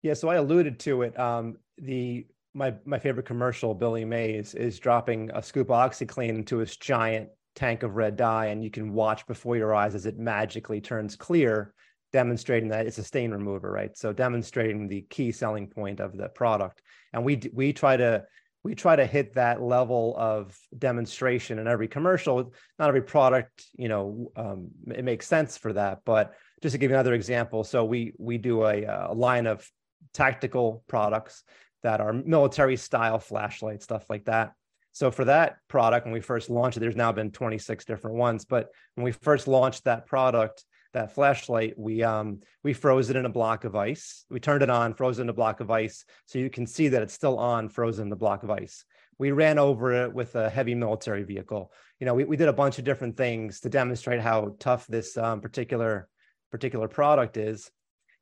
Yeah, 0.02 0.14
so 0.14 0.28
I 0.28 0.36
alluded 0.36 0.78
to 0.80 1.02
it. 1.02 1.18
Um, 1.18 1.58
the 1.76 2.26
my 2.52 2.74
my 2.84 2.98
favorite 2.98 3.26
commercial, 3.26 3.74
Billy 3.74 4.04
Mays, 4.04 4.54
is 4.54 4.78
dropping 4.78 5.30
a 5.34 5.42
scoop 5.42 5.70
of 5.70 5.90
OxiClean 5.90 6.30
into 6.30 6.58
his 6.58 6.76
giant 6.76 7.28
tank 7.58 7.82
of 7.82 7.96
red 7.96 8.16
dye, 8.16 8.46
and 8.46 8.62
you 8.62 8.70
can 8.70 8.92
watch 8.92 9.26
before 9.26 9.56
your 9.56 9.74
eyes 9.74 9.94
as 9.94 10.06
it 10.06 10.18
magically 10.18 10.80
turns 10.80 11.16
clear 11.16 11.74
demonstrating 12.12 12.70
that 12.70 12.86
it's 12.86 12.98
a 12.98 13.04
stain 13.04 13.32
remover, 13.32 13.70
right? 13.70 13.96
So 13.96 14.12
demonstrating 14.12 14.88
the 14.88 15.02
key 15.10 15.32
selling 15.32 15.68
point 15.68 16.00
of 16.00 16.16
the 16.16 16.28
product, 16.28 16.80
and 17.12 17.24
we 17.24 17.40
we 17.52 17.72
try 17.72 17.96
to 17.96 18.24
we 18.64 18.74
try 18.74 18.96
to 18.96 19.06
hit 19.06 19.34
that 19.34 19.60
level 19.60 20.14
of 20.16 20.56
demonstration 20.76 21.58
in 21.58 21.66
every 21.66 21.88
commercial. 21.88 22.52
Not 22.78 22.88
every 22.88 23.02
product, 23.02 23.64
you 23.76 23.88
know, 23.88 24.32
um, 24.36 24.68
it 24.88 25.04
makes 25.04 25.26
sense 25.26 25.56
for 25.56 25.72
that. 25.74 26.00
But 26.04 26.34
just 26.62 26.72
to 26.72 26.78
give 26.78 26.90
you 26.90 26.96
another 26.96 27.14
example, 27.14 27.64
so 27.64 27.84
we 27.84 28.12
we 28.18 28.38
do 28.38 28.64
a, 28.64 28.84
a 28.84 29.14
line 29.14 29.46
of 29.46 29.68
tactical 30.14 30.84
products 30.88 31.42
that 31.82 32.00
are 32.00 32.12
military 32.12 32.76
style 32.76 33.18
flashlight 33.18 33.82
stuff 33.82 34.08
like 34.08 34.24
that. 34.24 34.52
So 34.92 35.10
for 35.10 35.24
that 35.26 35.58
product, 35.68 36.06
when 36.06 36.12
we 36.12 36.20
first 36.20 36.50
launched 36.50 36.76
it, 36.76 36.80
there's 36.80 36.96
now 36.96 37.12
been 37.12 37.30
26 37.30 37.84
different 37.84 38.16
ones. 38.16 38.44
But 38.44 38.68
when 38.94 39.04
we 39.04 39.12
first 39.12 39.46
launched 39.46 39.84
that 39.84 40.06
product, 40.06 40.64
that 40.94 41.14
flashlight, 41.14 41.74
we 41.78 42.02
um 42.02 42.40
we 42.64 42.72
froze 42.72 43.10
it 43.10 43.16
in 43.16 43.26
a 43.26 43.30
block 43.30 43.64
of 43.64 43.76
ice. 43.76 44.24
We 44.30 44.40
turned 44.40 44.62
it 44.62 44.70
on, 44.70 44.94
froze 44.94 45.18
it 45.18 45.22
in 45.22 45.28
a 45.28 45.34
block 45.34 45.60
of 45.60 45.70
ice, 45.70 46.04
so 46.26 46.38
you 46.38 46.50
can 46.50 46.66
see 46.66 46.88
that 46.88 47.02
it's 47.02 47.14
still 47.14 47.38
on, 47.38 47.68
frozen 47.68 48.04
in 48.04 48.10
the 48.10 48.16
block 48.16 48.42
of 48.42 48.50
ice. 48.50 48.84
We 49.18 49.32
ran 49.32 49.58
over 49.58 49.92
it 49.92 50.12
with 50.12 50.34
a 50.36 50.48
heavy 50.48 50.74
military 50.74 51.24
vehicle. 51.24 51.72
You 52.00 52.06
know, 52.06 52.14
we, 52.14 52.24
we 52.24 52.36
did 52.36 52.48
a 52.48 52.52
bunch 52.52 52.78
of 52.78 52.84
different 52.84 53.16
things 53.16 53.60
to 53.60 53.68
demonstrate 53.68 54.20
how 54.20 54.54
tough 54.58 54.86
this 54.86 55.16
um, 55.16 55.40
particular 55.40 56.08
particular 56.50 56.88
product 56.88 57.36
is, 57.36 57.70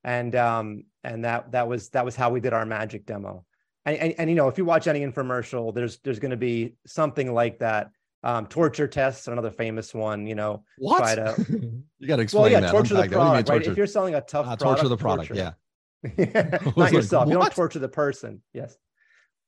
and 0.03 0.35
um 0.35 0.85
and 1.05 1.25
that 1.25 1.53
that 1.53 1.69
was 1.69 1.91
that 1.91 2.05
was 2.05 2.17
how 2.17 2.31
we 2.31 2.41
did 2.41 2.53
our 2.53 2.67
magic 2.67 3.07
demo. 3.07 3.45
And, 3.87 3.97
and, 3.97 4.15
and 4.19 4.31
you 4.31 4.37
know, 4.37 4.49
if 4.49 4.59
you 4.59 4.65
watch 4.65 4.89
any 4.89 5.01
infomercial, 5.01 5.73
there's 5.73 5.99
there's 5.99 6.19
going 6.19 6.33
to 6.33 6.37
be 6.37 6.75
something 6.87 7.33
like 7.33 7.61
that 7.61 7.91
um, 8.23 8.47
torture 8.47 8.89
tests, 8.89 9.29
another 9.29 9.53
famous 9.53 9.95
one. 9.95 10.27
You 10.27 10.35
know, 10.35 10.65
what? 10.79 10.99
Try 10.99 11.15
to, 11.15 11.35
you 11.99 12.09
got 12.09 12.17
to 12.17 12.23
explain 12.23 12.43
well, 12.43 12.53
yeah, 12.53 12.61
that. 12.61 12.73
torture 12.73 12.95
the 12.95 13.09
product, 13.09 13.49
right? 13.49 13.63
If 13.63 13.77
you're 13.77 13.87
selling 13.87 14.17
a 14.17 14.21
tough 14.21 14.47
uh, 14.47 14.57
product, 14.57 14.63
torture 14.63 14.89
the 14.89 14.97
product, 14.97 15.29
torture. 15.29 15.55
yeah. 16.19 16.59
Not 16.77 16.93
yourself. 16.93 17.27
Like, 17.27 17.35
you 17.35 17.41
don't 17.41 17.53
torture 17.55 17.79
the 17.79 17.89
person. 17.89 18.43
Yes. 18.53 18.77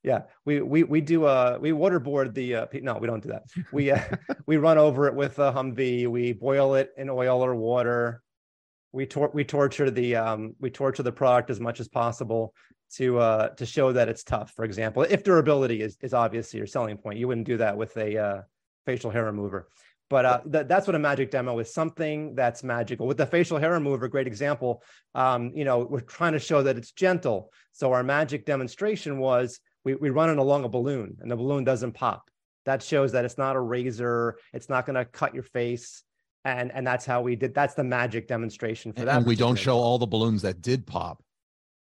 Yeah, 0.05 0.23
we 0.45 0.61
we 0.61 0.85
we 0.85 1.01
do 1.01 1.25
uh 1.25 1.59
we 1.61 1.73
waterboard 1.73 2.33
the 2.33 2.55
uh 2.55 2.67
no 2.75 2.99
we 2.99 3.09
don't 3.09 3.21
do 3.21 3.31
that 3.31 3.43
we 3.73 3.91
uh, 3.91 4.01
we 4.47 4.57
run 4.57 4.79
over 4.79 5.09
it 5.09 5.15
with 5.15 5.41
a 5.41 5.53
Humvee 5.53 6.07
we 6.07 6.33
boil 6.33 6.77
it 6.77 6.93
in 6.97 7.11
oil 7.11 7.45
or 7.45 7.57
water 7.57 8.23
we 8.93 9.07
tor- 9.07 9.31
we 9.35 9.45
torture 9.45 9.91
the 9.91 10.17
um 10.17 10.55
we 10.61 10.71
torture 10.71 11.03
the 11.03 11.13
product 11.13 11.51
as 11.51 11.61
much 11.61 11.81
as 11.81 11.89
possible 11.89 12.55
to 12.91 13.19
uh 13.19 13.49
to 13.51 13.67
show 13.67 13.93
that 13.93 14.09
it's 14.09 14.25
tough 14.25 14.53
for 14.53 14.65
example 14.65 15.03
if 15.03 15.23
durability 15.23 15.83
is 15.83 15.99
is 16.01 16.15
obviously 16.15 16.59
your 16.59 16.67
selling 16.67 16.97
point 16.97 17.19
you 17.19 17.29
wouldn't 17.29 17.47
do 17.47 17.59
that 17.59 17.77
with 17.77 17.97
a 17.97 18.17
uh 18.17 18.43
facial 18.89 19.11
hair 19.11 19.27
remover. 19.27 19.69
But 20.09 20.25
uh, 20.25 20.41
th- 20.51 20.67
that's 20.67 20.87
what 20.87 20.97
a 20.97 20.99
magic 20.99 21.31
demo 21.31 21.59
is 21.59 21.75
something 21.75 22.35
that's 22.35 22.65
magical. 22.65 23.07
With 23.07 23.19
the 23.19 23.27
facial 23.27 23.59
hair 23.59 23.73
remover, 23.73 24.09
great 24.09 24.27
example. 24.27 24.83
Um, 25.15 25.53
you 25.55 25.67
know, 25.67 25.81
we're 25.81 26.01
trying 26.01 26.33
to 26.33 26.39
show 26.39 26.63
that 26.63 26.79
it's 26.79 26.93
gentle. 26.93 27.53
So 27.73 27.93
our 27.93 28.03
magic 28.03 28.47
demonstration 28.47 29.19
was 29.19 29.61
we, 29.85 29.95
we 29.95 30.09
run 30.09 30.31
it 30.31 30.39
along 30.39 30.65
a 30.65 30.71
balloon 30.71 31.19
and 31.21 31.31
the 31.31 31.37
balloon 31.37 31.65
doesn't 31.65 31.93
pop. 31.93 32.31
That 32.65 32.83
shows 32.83 33.13
that 33.13 33.27
it's 33.27 33.37
not 33.37 33.57
a 33.57 33.61
razor, 33.61 34.39
it's 34.55 34.71
not 34.71 34.87
going 34.87 34.97
to 34.97 35.05
cut 35.05 35.35
your 35.35 35.43
face. 35.43 36.03
And, 36.45 36.73
and 36.73 36.87
that's 36.87 37.05
how 37.05 37.21
we 37.21 37.37
did. 37.37 37.55
That's 37.55 37.75
the 37.75 37.85
magic 37.85 38.29
demonstration 38.29 38.93
for 38.93 39.05
that. 39.05 39.17
And 39.19 39.27
we 39.27 39.37
don't 39.37 39.57
show 39.57 39.77
all 39.77 39.99
the 39.99 40.07
balloons 40.07 40.43
that 40.43 40.63
did 40.63 40.87
pop 40.87 41.23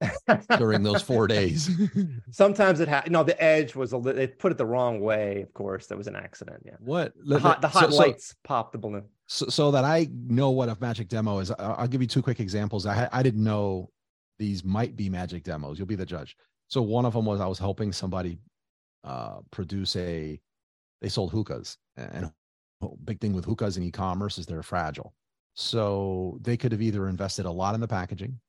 during 0.58 0.84
those 0.84 1.02
four 1.02 1.28
days. 1.28 1.70
Sometimes 2.32 2.80
it 2.80 2.88
had 2.88 3.12
no. 3.12 3.24
The 3.24 3.42
edge 3.42 3.76
was 3.76 3.92
a 3.92 3.98
little. 3.98 4.18
They 4.18 4.28
put 4.28 4.52
it 4.52 4.58
the 4.58 4.66
wrong 4.66 5.02
way. 5.02 5.42
Of 5.42 5.54
course, 5.54 5.88
there 5.88 5.98
was 5.98 6.08
an 6.08 6.16
accident. 6.16 6.64
Yeah. 6.66 6.76
What 6.80 7.14
the 7.16 7.40
hot, 7.40 7.62
the 7.62 7.68
hot 7.68 7.92
so, 7.92 7.98
lights 7.98 8.30
so, 8.30 8.36
popped 8.44 8.72
the 8.72 8.78
balloon. 8.78 9.04
So, 9.28 9.48
so 9.48 9.72
that 9.72 9.84
I 9.84 10.08
know 10.12 10.52
what 10.52 10.70
a 10.70 10.78
magic 10.80 11.08
demo 11.08 11.40
is, 11.40 11.52
I'll 11.52 11.88
give 11.88 12.02
you 12.02 12.08
two 12.08 12.22
quick 12.22 12.40
examples. 12.40 12.86
I 12.86 13.10
I 13.12 13.24
didn't 13.24 13.44
know 13.44 13.90
these 14.38 14.64
might 14.64 14.96
be 14.96 15.10
magic 15.10 15.44
demos. 15.44 15.78
You'll 15.78 15.88
be 15.88 15.96
the 15.96 16.06
judge. 16.06 16.36
So 16.68 16.82
one 16.82 17.06
of 17.06 17.14
them 17.14 17.26
was 17.26 17.40
I 17.40 17.48
was 17.48 17.60
helping 17.60 17.92
somebody 17.92 18.40
uh, 19.04 19.40
produce 19.52 19.96
a. 19.96 20.40
They 21.02 21.10
sold 21.10 21.32
hookahs, 21.32 21.78
and 21.98 22.32
big 23.04 23.20
thing 23.20 23.34
with 23.34 23.46
hookahs 23.46 23.78
and 23.78 23.86
e-commerce 23.86 24.38
is 24.38 24.46
they're 24.46 24.64
fragile. 24.64 25.14
So 25.54 26.38
they 26.42 26.58
could 26.58 26.72
have 26.72 26.82
either 26.82 27.08
invested 27.08 27.46
a 27.46 27.52
lot 27.52 27.76
in 27.76 27.82
the 27.82 27.88
packaging 27.88 28.40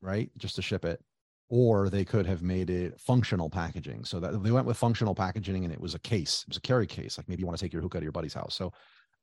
right? 0.00 0.30
Just 0.38 0.56
to 0.56 0.62
ship 0.62 0.84
it. 0.84 1.02
Or 1.48 1.88
they 1.88 2.04
could 2.04 2.26
have 2.26 2.42
made 2.42 2.70
it 2.70 2.98
functional 2.98 3.48
packaging. 3.48 4.04
So 4.04 4.18
that 4.20 4.42
they 4.42 4.50
went 4.50 4.66
with 4.66 4.76
functional 4.76 5.14
packaging 5.14 5.64
and 5.64 5.72
it 5.72 5.80
was 5.80 5.94
a 5.94 6.00
case, 6.00 6.44
it 6.46 6.50
was 6.50 6.56
a 6.56 6.62
carry 6.62 6.86
case. 6.86 7.18
Like 7.18 7.28
maybe 7.28 7.40
you 7.40 7.46
want 7.46 7.58
to 7.58 7.64
take 7.64 7.72
your 7.72 7.82
hookah 7.82 7.98
to 7.98 8.04
your 8.04 8.12
buddy's 8.12 8.34
house. 8.34 8.54
So 8.54 8.72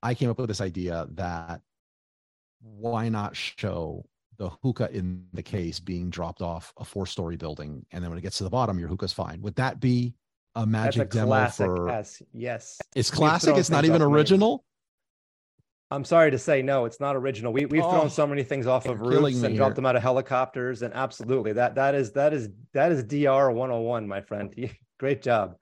I 0.02 0.14
came 0.14 0.30
up 0.30 0.38
with 0.38 0.48
this 0.48 0.62
idea 0.62 1.08
that 1.12 1.62
why 2.62 3.10
not 3.10 3.36
show 3.36 4.06
the 4.38 4.50
hookah 4.50 4.90
in 4.92 5.26
the 5.34 5.44
case 5.44 5.80
being 5.80 6.10
dropped 6.10 6.42
off 6.42 6.74
a 6.78 6.86
four 6.86 7.06
story 7.06 7.36
building. 7.36 7.86
And 7.92 8.02
then 8.02 8.10
when 8.10 8.18
it 8.18 8.24
gets 8.24 8.38
to 8.38 8.46
the 8.46 8.50
bottom, 8.50 8.80
your 8.80 8.88
hookah's 8.88 9.14
fine. 9.14 9.42
Would 9.42 9.56
that 9.56 9.80
be 9.82 10.16
a 10.56 10.66
magic 10.66 11.04
That's 11.10 11.16
a 11.16 11.20
demo 11.20 11.28
classic. 11.28 11.66
for 11.66 11.88
Yes, 11.89 12.22
yes. 12.34 12.82
it's 12.95 13.10
classic. 13.12 13.58
It's 13.58 13.70
not 13.70 13.86
even 13.86 14.01
original. 14.01 14.64
I'm 15.91 16.04
sorry 16.06 16.32
to 16.32 16.39
say, 16.39 16.64
no, 16.64 16.86
it's 16.86 16.99
not 16.99 17.16
original. 17.16 17.54
We 17.54 17.66
we've 17.68 17.84
Oh, 17.84 17.91
thrown 17.91 18.10
so 18.10 18.26
many 18.26 18.43
things 18.43 18.66
off 18.66 18.88
of 18.88 19.01
roofs 19.01 19.43
and 19.43 19.56
dropped 19.56 19.76
them 19.76 19.86
out 19.86 19.95
of 19.95 20.01
helicopters, 20.01 20.82
and 20.82 20.93
absolutely 20.93 21.54
that 21.54 21.76
that 21.76 21.93
is 21.93 22.12
that 22.14 22.34
is 22.34 22.49
that 22.74 22.91
is 22.91 23.04
DR 23.04 23.51
101, 23.51 24.08
my 24.08 24.22
friend. 24.22 24.54
Great 24.99 25.22
job. 25.22 25.56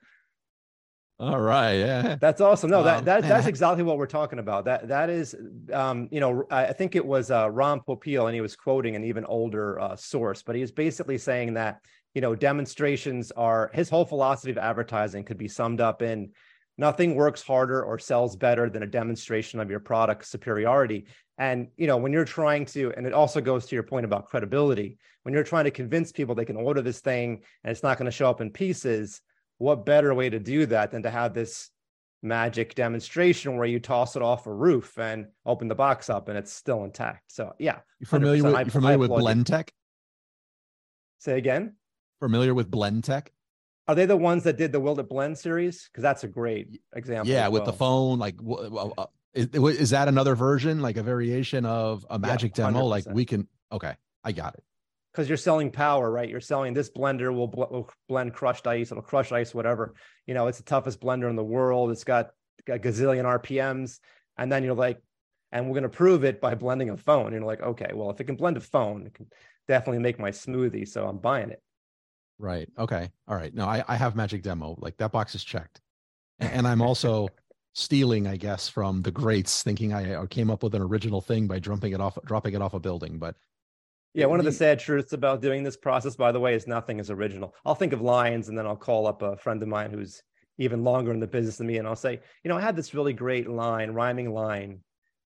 All 1.19 1.39
right, 1.39 1.73
yeah. 1.73 2.15
That's 2.19 2.41
awesome. 2.41 2.71
No, 2.71 2.79
Um, 2.79 2.85
that, 2.85 3.05
that 3.05 3.21
that's 3.23 3.45
exactly 3.45 3.83
what 3.83 3.97
we're 3.97 4.07
talking 4.07 4.39
about. 4.39 4.65
That 4.65 4.87
that 4.87 5.09
is, 5.09 5.35
um, 5.71 6.07
you 6.11 6.19
know, 6.19 6.45
I 6.49 6.67
I 6.67 6.73
think 6.73 6.95
it 6.95 7.05
was 7.05 7.29
uh, 7.29 7.49
Ron 7.51 7.81
Popeil, 7.81 8.25
and 8.25 8.33
he 8.33 8.41
was 8.41 8.55
quoting 8.55 8.95
an 8.95 9.03
even 9.03 9.25
older 9.25 9.79
uh, 9.79 9.95
source, 9.95 10.41
but 10.43 10.55
he 10.55 10.61
was 10.61 10.71
basically 10.71 11.17
saying 11.17 11.53
that 11.55 11.79
you 12.14 12.22
know 12.22 12.36
demonstrations 12.36 13.32
are 13.32 13.72
his 13.74 13.89
whole 13.89 14.05
philosophy 14.05 14.51
of 14.51 14.57
advertising 14.57 15.24
could 15.24 15.38
be 15.38 15.47
summed 15.47 15.82
up 15.82 16.01
in 16.01 16.32
nothing 16.78 17.16
works 17.16 17.41
harder 17.41 17.84
or 17.84 17.99
sells 17.99 18.36
better 18.36 18.70
than 18.70 18.84
a 18.84 18.88
demonstration 18.88 19.59
of 19.59 19.70
your 19.70 19.80
product 19.80 20.26
superiority. 20.26 21.05
And 21.38 21.68
you 21.78 21.86
know, 21.88 21.97
when 21.97 22.12
you're 22.14 22.26
trying 22.26 22.66
to, 22.68 22.91
and 22.97 23.05
it 23.05 23.14
also 23.14 23.41
goes 23.41 23.66
to 23.68 23.76
your 23.76 23.84
point 23.84 24.05
about 24.05 24.26
credibility, 24.26 24.97
when 25.24 25.34
you're 25.34 25.43
trying 25.43 25.66
to 25.66 25.72
convince 25.72 26.12
people 26.12 26.34
they 26.34 26.45
can 26.45 26.55
order 26.55 26.82
this 26.82 26.99
thing 26.99 27.41
and 27.64 27.72
it's 27.72 27.84
not 27.84 27.97
going 27.97 28.05
to 28.05 28.12
show 28.12 28.30
up 28.30 28.41
in 28.41 28.49
pieces 28.51 29.22
what 29.57 29.86
better 29.86 30.14
way 30.14 30.30
to 30.30 30.39
do 30.39 30.66
that 30.68 30.91
than 30.91 31.03
to 31.03 31.09
have 31.09 31.34
this 31.34 31.70
magic 32.24 32.74
demonstration 32.74 33.57
where 33.57 33.68
you 33.68 33.80
toss 33.80 34.16
it 34.16 34.22
off 34.22 34.47
a 34.47 34.53
roof 34.53 34.97
and 34.97 35.28
open 35.45 35.68
the 35.68 35.76
box 35.76 36.09
up 36.09 36.30
and 36.30 36.38
it's 36.38 36.51
still 36.53 36.84
intact. 36.84 37.32
So 37.32 37.53
yeah, 37.59 37.80
You 37.99 38.05
familiar 38.07 38.43
with 38.43 38.55
I- 38.55 38.64
familiar 38.66 38.97
with 38.97 39.12
applaud 39.12 39.38
you. 39.38 39.43
Blendtec? 39.43 39.70
say 41.20 41.38
again. 41.38 41.76
Familiar 42.22 42.53
with 42.53 42.69
Blendtec? 42.69 43.28
Are 43.88 43.95
they 43.95 44.05
the 44.05 44.15
ones 44.15 44.43
that 44.43 44.55
did 44.57 44.72
the 44.72 44.80
Will 44.80 44.97
It 44.99 45.09
Blend 45.09 45.38
series? 45.38 45.89
Because 45.91 46.03
that's 46.03 46.24
a 46.24 46.28
great 46.28 46.80
example. 46.95 47.34
Yeah, 47.34 47.47
with 47.49 47.65
the 47.65 47.74
phone. 47.74 48.19
Like, 48.19 48.36
uh, 48.45 49.05
is, 49.34 49.47
is 49.53 49.89
that 49.89 50.07
another 50.07 50.36
version, 50.36 50.82
like 50.82 50.97
a 50.97 51.03
variation 51.03 51.65
of 51.65 52.05
a 52.09 52.19
magic 52.19 52.53
demo? 52.53 52.86
Like 52.86 53.05
we 53.11 53.26
can. 53.26 53.47
Okay, 53.72 53.95
I 54.24 54.32
got 54.34 54.53
it. 54.53 54.63
because 55.11 55.28
you're 55.28 55.38
selling 55.38 55.72
power, 55.72 56.11
right? 56.11 56.30
You're 56.30 56.41
selling 56.41 56.74
this 56.74 56.91
blender 56.91 57.34
will, 57.34 57.47
bl- 57.47 57.63
will 57.72 57.89
blend 58.07 58.34
crushed 58.34 58.67
ice, 58.67 58.91
it'll 58.91 59.01
crush 59.03 59.32
ice, 59.32 59.53
whatever. 59.53 59.95
You 60.28 60.36
know, 60.36 60.47
it's 60.47 60.59
the 60.59 60.63
toughest 60.63 61.01
blender 61.01 61.30
in 61.30 61.36
the 61.36 61.43
world. 61.43 61.89
It's 61.91 62.03
got 62.03 62.32
a 62.67 62.78
gazillion 62.78 63.24
RPMs, 63.26 63.99
and 64.38 64.51
then 64.51 64.63
you're 64.63 64.76
like, 64.76 65.01
and 65.51 65.65
we're 65.65 65.74
going 65.74 65.84
to 65.84 65.89
prove 65.89 66.24
it 66.24 66.39
by 66.39 66.53
blending 66.55 66.91
a 66.91 66.97
phone. 66.97 67.28
And 67.28 67.36
you're 67.36 67.45
like, 67.45 67.61
okay, 67.61 67.91
well, 67.93 68.11
if 68.11 68.22
it 68.22 68.26
can 68.26 68.36
blend 68.36 68.57
a 68.57 68.61
phone, 68.61 69.07
it 69.07 69.13
can 69.15 69.26
definitely 69.67 69.99
make 69.99 70.19
my 70.19 70.30
smoothie, 70.32 70.88
so 70.88 71.07
I'm 71.07 71.17
buying 71.17 71.49
it. 71.49 71.61
Right. 72.41 72.67
Okay. 72.75 73.11
All 73.27 73.35
right. 73.35 73.53
No, 73.53 73.65
I, 73.65 73.83
I 73.87 73.95
have 73.95 74.15
magic 74.15 74.41
demo. 74.41 74.75
Like 74.79 74.97
that 74.97 75.11
box 75.11 75.35
is 75.35 75.43
checked. 75.43 75.79
And 76.39 76.67
I'm 76.67 76.81
also 76.89 77.27
stealing, 77.73 78.25
I 78.25 78.35
guess, 78.35 78.67
from 78.67 79.03
the 79.03 79.11
greats, 79.11 79.61
thinking 79.61 79.93
I 79.93 80.19
I 80.19 80.25
came 80.25 80.49
up 80.49 80.63
with 80.63 80.73
an 80.73 80.81
original 80.81 81.21
thing 81.21 81.47
by 81.47 81.59
dropping 81.59 81.93
it 81.93 82.01
off, 82.01 82.17
dropping 82.25 82.55
it 82.55 82.61
off 82.61 82.73
a 82.73 82.79
building. 82.79 83.19
But 83.19 83.35
Yeah, 84.15 84.25
one 84.25 84.39
of 84.39 84.45
the 84.45 84.51
sad 84.51 84.79
truths 84.79 85.13
about 85.13 85.39
doing 85.39 85.63
this 85.63 85.77
process, 85.77 86.15
by 86.15 86.31
the 86.31 86.39
way, 86.39 86.55
is 86.55 86.65
nothing 86.65 86.99
is 86.99 87.11
original. 87.11 87.53
I'll 87.63 87.75
think 87.75 87.93
of 87.93 88.01
lines 88.01 88.49
and 88.49 88.57
then 88.57 88.65
I'll 88.65 88.75
call 88.75 89.05
up 89.05 89.21
a 89.21 89.37
friend 89.37 89.61
of 89.61 89.69
mine 89.69 89.91
who's 89.91 90.23
even 90.57 90.83
longer 90.83 91.11
in 91.11 91.19
the 91.19 91.27
business 91.27 91.57
than 91.57 91.67
me, 91.67 91.77
and 91.77 91.87
I'll 91.87 91.95
say, 91.95 92.19
you 92.43 92.49
know, 92.49 92.57
I 92.57 92.61
had 92.61 92.75
this 92.75 92.95
really 92.95 93.13
great 93.13 93.47
line, 93.47 93.91
rhyming 93.91 94.33
line, 94.33 94.79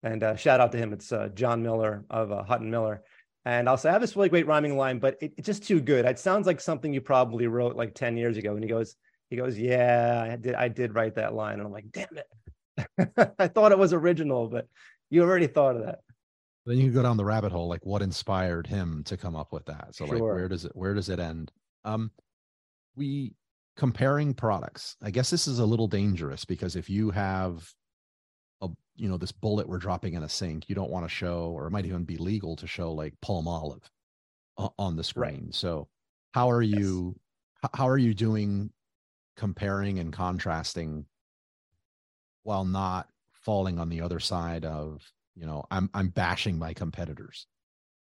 and 0.02 0.22
uh, 0.22 0.36
shout 0.36 0.60
out 0.60 0.72
to 0.72 0.78
him. 0.78 0.94
It's 0.94 1.12
uh, 1.12 1.28
John 1.34 1.62
Miller 1.62 2.04
of 2.08 2.32
uh, 2.32 2.44
Hutton 2.44 2.70
Miller, 2.70 3.02
and 3.44 3.68
I'll 3.68 3.76
say 3.76 3.90
I 3.90 3.92
have 3.92 4.00
this 4.00 4.16
really 4.16 4.28
great 4.28 4.46
rhyming 4.46 4.76
line, 4.76 4.98
but 4.98 5.16
it, 5.20 5.34
it's 5.36 5.46
just 5.46 5.64
too 5.64 5.80
good. 5.80 6.04
It 6.04 6.18
sounds 6.18 6.46
like 6.46 6.60
something 6.60 6.92
you 6.92 7.00
probably 7.00 7.46
wrote 7.46 7.76
like 7.76 7.94
ten 7.94 8.16
years 8.16 8.36
ago. 8.36 8.54
And 8.54 8.62
he 8.62 8.68
goes, 8.68 8.96
he 9.30 9.36
goes, 9.36 9.58
yeah, 9.58 10.28
I 10.32 10.36
did, 10.36 10.54
I 10.54 10.68
did 10.68 10.94
write 10.94 11.16
that 11.16 11.34
line, 11.34 11.54
and 11.54 11.62
I'm 11.62 11.72
like, 11.72 11.90
damn 11.90 12.08
it, 12.16 13.34
I 13.38 13.48
thought 13.48 13.72
it 13.72 13.78
was 13.78 13.92
original, 13.92 14.48
but 14.48 14.66
you 15.10 15.22
already 15.22 15.46
thought 15.46 15.76
of 15.76 15.86
that. 15.86 16.00
then 16.66 16.78
you 16.78 16.84
can 16.84 16.94
go 16.94 17.02
down 17.02 17.16
the 17.16 17.24
rabbit 17.24 17.52
hole, 17.52 17.68
like 17.68 17.84
what 17.84 18.02
inspired 18.02 18.66
him 18.66 19.02
to 19.04 19.16
come 19.16 19.36
up 19.36 19.52
with 19.52 19.66
that. 19.66 19.94
So 19.94 20.06
like, 20.06 20.20
where 20.20 20.48
does 20.48 20.64
it 20.64 20.72
where 20.74 20.94
does 20.94 21.08
it 21.08 21.20
end? 21.20 21.52
Um, 21.84 22.10
we 22.96 23.34
comparing 23.76 24.34
products. 24.34 24.96
I 25.02 25.10
guess 25.10 25.30
this 25.30 25.46
is 25.46 25.58
a 25.58 25.66
little 25.66 25.88
dangerous 25.88 26.44
because 26.44 26.76
if 26.76 26.88
you 26.88 27.10
have 27.10 27.68
you 28.96 29.08
know 29.08 29.16
this 29.16 29.32
bullet 29.32 29.68
we're 29.68 29.78
dropping 29.78 30.14
in 30.14 30.22
a 30.22 30.28
sink, 30.28 30.68
you 30.68 30.74
don't 30.74 30.90
want 30.90 31.04
to 31.04 31.14
show, 31.14 31.50
or 31.50 31.66
it 31.66 31.70
might 31.70 31.86
even 31.86 32.04
be 32.04 32.16
legal 32.16 32.56
to 32.56 32.66
show 32.66 32.92
like 32.92 33.14
Palmolive 33.24 33.82
on 34.78 34.96
the 34.96 35.04
screen. 35.04 35.50
So 35.52 35.88
how 36.32 36.50
are 36.50 36.62
you 36.62 37.16
h- 37.64 37.70
how 37.74 37.88
are 37.88 37.98
you 37.98 38.14
doing 38.14 38.70
comparing 39.36 39.98
and 39.98 40.12
contrasting 40.12 41.06
while 42.42 42.64
not 42.64 43.08
falling 43.32 43.78
on 43.78 43.88
the 43.88 44.00
other 44.00 44.20
side 44.20 44.64
of 44.64 45.02
you 45.34 45.44
know 45.44 45.64
i'm 45.70 45.90
i'm 45.92 46.08
bashing 46.08 46.58
my 46.58 46.72
competitors 46.72 47.46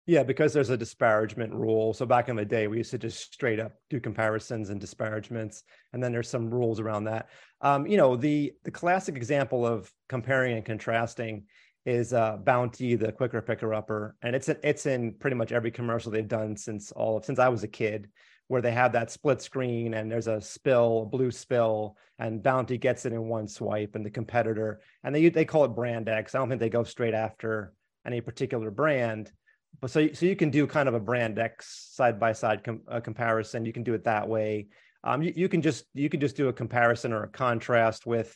Yeah, 0.06 0.24
because 0.24 0.52
there's 0.52 0.70
a 0.70 0.76
disparagement 0.76 1.52
rule. 1.54 1.94
So 1.94 2.04
back 2.06 2.28
in 2.28 2.34
the 2.34 2.44
day, 2.44 2.66
we 2.66 2.78
used 2.78 2.90
to 2.90 2.98
just 2.98 3.32
straight 3.32 3.60
up 3.60 3.72
do 3.88 4.00
comparisons 4.00 4.70
and 4.70 4.80
disparagements, 4.80 5.62
and 5.92 6.02
then 6.02 6.10
there's 6.10 6.28
some 6.28 6.50
rules 6.50 6.80
around 6.80 7.04
that. 7.04 7.28
Um, 7.60 7.86
you 7.86 7.96
know, 7.96 8.16
the 8.16 8.52
the 8.64 8.70
classic 8.72 9.16
example 9.16 9.64
of 9.64 9.92
comparing 10.08 10.56
and 10.56 10.64
contrasting 10.64 11.44
is 11.86 12.12
uh, 12.12 12.36
Bounty, 12.36 12.96
the 12.96 13.12
quicker 13.12 13.40
picker 13.40 13.72
upper, 13.72 14.16
and 14.22 14.34
it's 14.34 14.48
it's 14.48 14.86
in 14.86 15.14
pretty 15.14 15.36
much 15.36 15.52
every 15.52 15.70
commercial 15.70 16.10
they've 16.10 16.26
done 16.26 16.56
since 16.56 16.90
all 16.90 17.16
of 17.16 17.24
since 17.24 17.38
I 17.38 17.48
was 17.48 17.62
a 17.62 17.68
kid, 17.68 18.08
where 18.48 18.62
they 18.62 18.72
have 18.72 18.92
that 18.94 19.12
split 19.12 19.40
screen 19.40 19.94
and 19.94 20.10
there's 20.10 20.26
a 20.26 20.40
spill, 20.40 21.02
a 21.02 21.06
blue 21.06 21.30
spill, 21.30 21.96
and 22.18 22.42
Bounty 22.42 22.76
gets 22.76 23.06
it 23.06 23.12
in 23.12 23.28
one 23.28 23.46
swipe, 23.46 23.94
and 23.94 24.04
the 24.04 24.10
competitor, 24.10 24.80
and 25.04 25.14
they 25.14 25.28
they 25.28 25.44
call 25.44 25.64
it 25.64 25.76
brand 25.76 26.08
X. 26.08 26.34
I 26.34 26.38
don't 26.38 26.48
think 26.48 26.60
they 26.60 26.70
go 26.70 26.82
straight 26.82 27.14
after 27.14 27.72
any 28.04 28.20
particular 28.20 28.72
brand 28.72 29.30
but 29.80 29.90
so 29.90 30.12
so 30.12 30.26
you 30.26 30.36
can 30.36 30.50
do 30.50 30.66
kind 30.66 30.88
of 30.88 30.94
a 30.94 31.00
brand 31.00 31.38
X 31.38 31.90
side 31.92 32.20
by 32.20 32.32
side 32.32 32.66
uh, 32.88 33.00
comparison. 33.00 33.64
You 33.64 33.72
can 33.72 33.82
do 33.82 33.94
it 33.94 34.04
that 34.04 34.28
way. 34.28 34.68
Um, 35.04 35.22
you, 35.22 35.32
you 35.34 35.48
can 35.48 35.62
just 35.62 35.84
you 35.94 36.08
can 36.08 36.20
just 36.20 36.36
do 36.36 36.48
a 36.48 36.52
comparison 36.52 37.12
or 37.12 37.24
a 37.24 37.28
contrast 37.28 38.06
with 38.06 38.34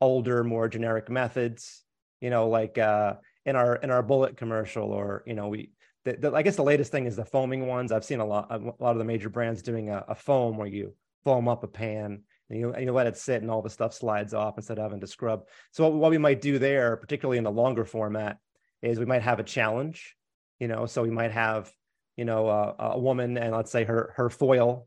older, 0.00 0.44
more 0.44 0.68
generic 0.68 1.10
methods. 1.10 1.82
You 2.20 2.30
know, 2.30 2.48
like 2.48 2.78
uh, 2.78 3.14
in 3.44 3.56
our 3.56 3.76
in 3.76 3.90
our 3.90 4.02
bullet 4.02 4.36
commercial, 4.36 4.90
or 4.90 5.22
you 5.26 5.34
know, 5.34 5.48
we. 5.48 5.70
The, 6.06 6.16
the, 6.16 6.32
I 6.32 6.40
guess 6.40 6.56
the 6.56 6.62
latest 6.62 6.90
thing 6.90 7.04
is 7.04 7.14
the 7.14 7.26
foaming 7.26 7.66
ones. 7.66 7.92
I've 7.92 8.06
seen 8.06 8.20
a 8.20 8.24
lot 8.24 8.46
a 8.50 8.58
lot 8.82 8.92
of 8.92 8.96
the 8.96 9.04
major 9.04 9.28
brands 9.28 9.60
doing 9.60 9.90
a, 9.90 10.02
a 10.08 10.14
foam 10.14 10.56
where 10.56 10.66
you 10.66 10.94
foam 11.24 11.46
up 11.46 11.62
a 11.62 11.66
pan 11.68 12.22
and 12.48 12.58
you, 12.58 12.72
and 12.72 12.84
you 12.84 12.92
let 12.92 13.06
it 13.06 13.16
sit 13.16 13.42
and 13.42 13.50
all 13.50 13.62
the 13.62 13.70
stuff 13.70 13.94
slides 13.94 14.34
off 14.34 14.56
instead 14.56 14.78
of 14.78 14.82
having 14.82 15.00
to 15.00 15.06
scrub. 15.06 15.42
So 15.72 15.84
what, 15.84 15.92
what 15.92 16.10
we 16.10 16.18
might 16.18 16.40
do 16.40 16.58
there, 16.58 16.96
particularly 16.96 17.38
in 17.38 17.44
the 17.44 17.50
longer 17.50 17.84
format, 17.84 18.38
is 18.82 18.98
we 18.98 19.04
might 19.04 19.22
have 19.22 19.38
a 19.38 19.44
challenge 19.44 20.16
you 20.60 20.68
know 20.68 20.86
so 20.86 21.02
we 21.02 21.10
might 21.10 21.32
have 21.32 21.72
you 22.16 22.24
know 22.24 22.46
uh, 22.46 22.74
a 22.78 22.98
woman 22.98 23.36
and 23.36 23.54
let's 23.54 23.72
say 23.72 23.82
her 23.82 24.12
her 24.16 24.30
foil 24.30 24.86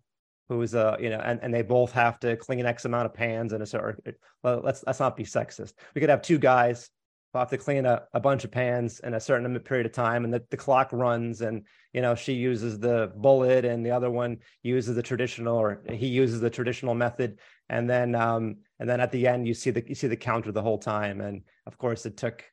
who's 0.50 0.76
uh 0.76 0.96
you 1.00 1.10
know 1.10 1.20
and, 1.20 1.40
and 1.42 1.54
they 1.54 1.62
both 1.62 1.92
have 1.92 2.20
to 2.20 2.36
clean 2.38 2.60
an 2.60 2.66
x 2.66 2.86
amount 2.86 3.06
of 3.06 3.14
pans 3.14 3.54
and 3.54 3.64
a 3.64 3.66
certain 3.66 4.14
well 4.44 4.62
let's 4.64 4.84
let's 4.86 5.00
not 5.00 5.16
be 5.16 5.24
sexist. 5.24 5.74
We 5.96 6.02
could 6.02 6.10
have 6.10 6.22
two 6.22 6.38
guys 6.38 6.90
who 7.32 7.40
have 7.40 7.50
to 7.50 7.58
clean 7.58 7.86
a, 7.86 8.04
a 8.14 8.20
bunch 8.20 8.44
of 8.44 8.52
pans 8.52 9.00
in 9.00 9.16
a 9.16 9.20
certain 9.20 9.58
period 9.60 9.86
of 9.86 9.92
time 9.92 10.24
and 10.24 10.34
the, 10.34 10.44
the 10.52 10.58
clock 10.58 10.90
runs 10.92 11.42
and 11.42 11.64
you 11.94 12.02
know 12.02 12.14
she 12.14 12.34
uses 12.34 12.80
the 12.80 13.12
bullet 13.16 13.66
and 13.66 13.86
the 13.86 13.92
other 13.92 14.12
one 14.12 14.38
uses 14.62 14.96
the 14.96 15.02
traditional 15.02 15.58
or 15.58 15.82
he 15.92 16.08
uses 16.08 16.40
the 16.40 16.50
traditional 16.50 16.94
method. 16.94 17.40
And 17.70 17.90
then 17.90 18.14
um 18.14 18.58
and 18.80 18.88
then 18.88 19.00
at 19.00 19.12
the 19.12 19.28
end 19.28 19.48
you 19.48 19.54
see 19.54 19.72
the 19.72 19.84
you 19.88 19.96
see 19.96 20.08
the 20.08 20.18
counter 20.18 20.52
the 20.52 20.62
whole 20.62 20.78
time. 20.78 21.22
And 21.22 21.42
of 21.66 21.78
course 21.78 22.06
it 22.06 22.18
took 22.18 22.44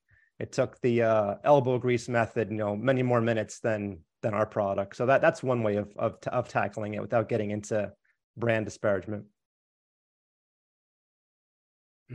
it 0.41 0.53
took 0.53 0.81
the 0.81 1.03
uh, 1.03 1.35
elbow 1.45 1.79
grease 1.79 2.09
method, 2.09 2.51
you 2.51 2.57
know, 2.57 2.75
many 2.75 3.03
more 3.03 3.21
minutes 3.21 3.61
than 3.61 3.99
than 4.23 4.33
our 4.35 4.47
product. 4.47 4.97
So 4.97 5.07
that 5.07 5.21
that's 5.21 5.43
one 5.43 5.63
way 5.63 5.77
of 5.77 5.93
of 5.99 6.17
of 6.29 6.49
tackling 6.49 6.95
it 6.95 7.03
without 7.03 7.29
getting 7.29 7.51
into 7.51 7.93
brand 8.39 8.65
disparagement. 8.65 9.27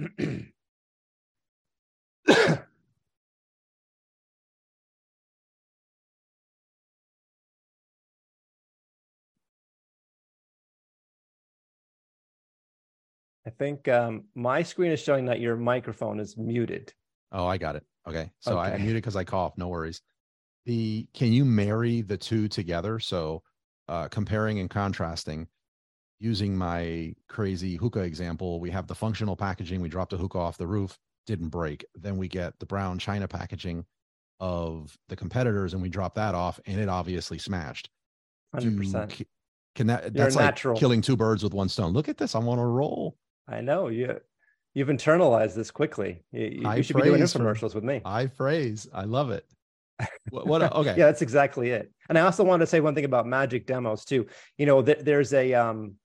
I 13.47 13.51
think 13.59 13.88
um, 13.88 14.23
my 14.34 14.63
screen 14.63 14.91
is 14.91 14.99
showing 14.99 15.26
that 15.26 15.39
your 15.39 15.55
microphone 15.55 16.19
is 16.19 16.36
muted. 16.36 16.91
Oh 17.36 17.45
i 17.45 17.57
got 17.57 17.75
it 17.75 17.83
okay 18.07 18.31
so 18.39 18.57
i, 18.57 18.69
I 18.69 18.73
Okay. 18.73 18.83
muted 18.83 19.03
because 19.03 19.15
i 19.15 19.23
cough 19.23 19.53
no 19.57 19.67
worries 19.67 20.01
the 20.65 21.07
can 21.13 21.31
you 21.31 21.45
marry 21.45 22.01
the 22.01 22.17
two 22.17 22.47
together 22.47 22.99
so 22.99 23.43
uh 23.88 24.07
comparing 24.07 24.59
and 24.59 24.69
contrasting 24.69 25.47
using 26.19 26.57
my 26.57 27.13
crazy 27.29 27.75
hookah 27.75 27.99
example 28.01 28.59
we 28.59 28.71
have 28.71 28.88
the 28.88 28.95
functional 28.95 29.36
packaging 29.36 29.81
we 29.81 29.89
dropped 29.89 30.13
a 30.13 30.17
hookah 30.17 30.38
off 30.39 30.57
the 30.57 30.65
roof 30.67 30.97
didn't 31.27 31.49
break 31.49 31.86
then 31.95 32.17
we 32.17 32.27
get 32.27 32.57
the 32.59 32.65
brown 32.65 32.97
china 32.97 33.27
packaging 33.27 33.86
of 34.39 34.97
the 35.09 35.15
competitors 35.15 35.73
and 35.73 35.81
we 35.81 35.89
drop 35.89 36.15
that 36.15 36.33
off 36.36 36.59
and 36.65 36.79
it 36.79 36.89
obviously 36.89 37.38
smashed 37.38 37.89
Hundred 38.53 38.77
percent. 38.77 39.11
ca- 39.11 39.25
Can 39.75 39.88
that 39.88 40.13
that's 40.13 40.36
like 40.36 40.45
natural. 40.45 40.79
killing 40.79 41.01
two 41.01 41.17
birds 41.17 41.43
with 41.43 41.53
one 41.53 41.67
stone. 41.67 41.91
Look 41.91 42.07
at 42.07 42.17
this. 42.17 42.36
I'm 42.36 42.47
on 42.47 42.57
a 42.59 42.65
roll. 42.65 43.17
I 43.47 43.59
know. 43.61 43.89
You 43.89 44.21
you've 44.76 44.89
internalized 44.89 45.55
this 45.55 45.71
quickly. 45.71 46.23
You, 46.32 46.71
you 46.76 46.84
should 46.84 46.97
be 46.97 47.01
doing 47.01 47.21
infomercials 47.21 47.73
with 47.73 47.84
me. 47.84 48.01
I 48.05 48.28
phrase. 48.28 48.88
I 48.93 49.05
love 49.05 49.32
it. 49.32 49.45
What, 50.30 50.45
what 50.45 50.61
okay. 50.76 50.89
yeah, 50.89 51.05
that's 51.05 51.23
exactly 51.23 51.71
it. 51.71 51.91
And 52.09 52.17
I 52.19 52.21
also 52.21 52.43
wanted 52.43 52.65
to 52.65 52.67
say 52.67 52.82
one 52.82 52.93
thing 52.93 53.05
about 53.05 53.26
magic 53.26 53.65
demos 53.65 54.05
too. 54.05 54.28
You 54.57 54.67
know, 54.67 54.84
th- 54.84 54.99
there's 54.99 55.34
a 55.34 55.53
um 55.55 55.95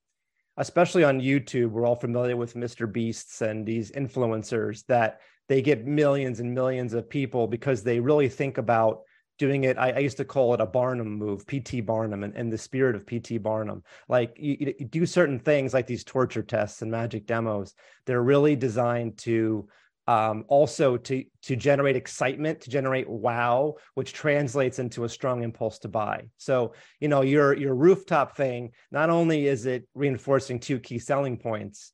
especially 0.56 1.04
on 1.04 1.20
YouTube, 1.20 1.70
we're 1.70 1.86
all 1.86 1.96
familiar 1.96 2.36
with 2.36 2.54
Mr. 2.54 2.90
Beasts 2.90 3.40
and 3.40 3.66
these 3.66 3.90
influencers 3.92 4.84
that 4.86 5.20
they 5.48 5.62
get 5.62 5.86
millions 5.86 6.38
and 6.38 6.54
millions 6.54 6.92
of 6.92 7.08
people 7.08 7.46
because 7.46 7.82
they 7.82 7.98
really 7.98 8.28
think 8.28 8.58
about 8.58 9.00
doing 9.40 9.64
it. 9.64 9.78
I, 9.78 9.92
I, 9.92 9.98
used 10.00 10.18
to 10.18 10.24
call 10.24 10.52
it 10.52 10.60
a 10.60 10.66
Barnum 10.66 11.08
move, 11.14 11.46
PT 11.46 11.84
Barnum, 11.84 12.24
and, 12.24 12.36
and 12.36 12.52
the 12.52 12.58
spirit 12.58 12.94
of 12.94 13.06
PT 13.06 13.42
Barnum. 13.42 13.82
Like 14.06 14.36
you, 14.38 14.74
you, 14.78 14.84
do 14.84 15.06
certain 15.06 15.38
things 15.38 15.72
like 15.72 15.86
these 15.86 16.04
torture 16.04 16.42
tests 16.42 16.82
and 16.82 16.90
magic 16.90 17.24
demos. 17.24 17.74
They're 18.04 18.22
really 18.22 18.54
designed 18.54 19.16
to 19.20 19.66
um, 20.06 20.44
also 20.48 20.98
to 20.98 21.24
to 21.44 21.56
generate 21.56 21.96
excitement, 21.96 22.60
to 22.60 22.70
generate 22.70 23.08
wow, 23.08 23.76
which 23.94 24.12
translates 24.12 24.78
into 24.78 25.04
a 25.04 25.08
strong 25.08 25.42
impulse 25.42 25.78
to 25.80 25.88
buy. 25.88 26.24
So 26.36 26.74
you 27.00 27.08
know 27.08 27.22
your 27.22 27.56
your 27.56 27.74
rooftop 27.74 28.36
thing. 28.36 28.72
Not 28.90 29.08
only 29.08 29.46
is 29.46 29.64
it 29.64 29.88
reinforcing 29.94 30.60
two 30.60 30.80
key 30.80 30.98
selling 30.98 31.38
points, 31.38 31.92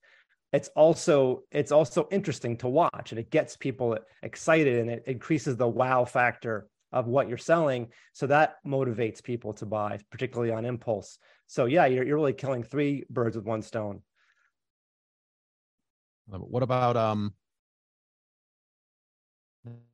it's 0.53 0.69
also 0.75 1.45
it's 1.53 1.71
also 1.71 2.09
interesting 2.11 2.57
to 2.59 2.69
watch, 2.69 3.13
and 3.13 3.21
it 3.21 3.31
gets 3.31 3.57
people 3.57 3.99
excited, 4.25 4.81
and 4.81 4.91
it 4.91 5.05
increases 5.07 5.57
the 5.57 5.69
wow 5.69 6.05
factor 6.05 6.67
of 6.97 7.07
what 7.07 7.29
you're 7.29 7.37
selling. 7.39 7.89
So 8.15 8.27
that 8.29 8.57
motivates 8.67 9.23
people 9.23 9.53
to 9.55 9.67
buy, 9.67 9.99
particularly 10.11 10.51
on 10.51 10.65
impulse. 10.65 11.19
So 11.47 11.67
yeah, 11.67 11.87
you're, 11.87 12.05
you're 12.05 12.17
really 12.17 12.33
killing 12.33 12.63
three 12.63 13.05
birds 13.11 13.37
with 13.37 13.45
one 13.45 13.63
stone. 13.63 14.03
What 16.27 16.63
about 16.63 16.97
um 16.97 17.35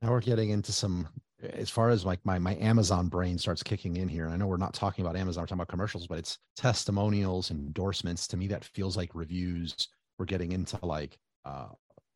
now 0.00 0.11
we're 0.11 0.20
getting 0.20 0.50
into 0.50 0.72
some 0.72 1.09
as 1.42 1.68
far 1.68 1.90
as 1.90 2.05
like 2.05 2.20
my 2.24 2.38
my 2.38 2.55
Amazon 2.57 3.09
brain 3.09 3.36
starts 3.36 3.62
kicking 3.62 3.96
in 3.96 4.09
here. 4.09 4.24
And 4.24 4.32
I 4.32 4.36
know 4.36 4.46
we're 4.46 4.57
not 4.57 4.74
talking 4.74 5.05
about 5.05 5.16
Amazon, 5.16 5.42
we're 5.42 5.46
talking 5.46 5.61
about 5.61 5.68
commercials, 5.68 6.07
but 6.07 6.18
it's 6.18 6.38
testimonials, 6.57 7.50
endorsements. 7.50 8.28
To 8.28 8.36
me, 8.36 8.46
that 8.48 8.64
feels 8.64 8.96
like 8.96 9.11
reviews. 9.14 9.88
We're 10.18 10.26
getting 10.26 10.53
into 10.53 10.78
like 10.86 11.18
uh, 11.44 11.68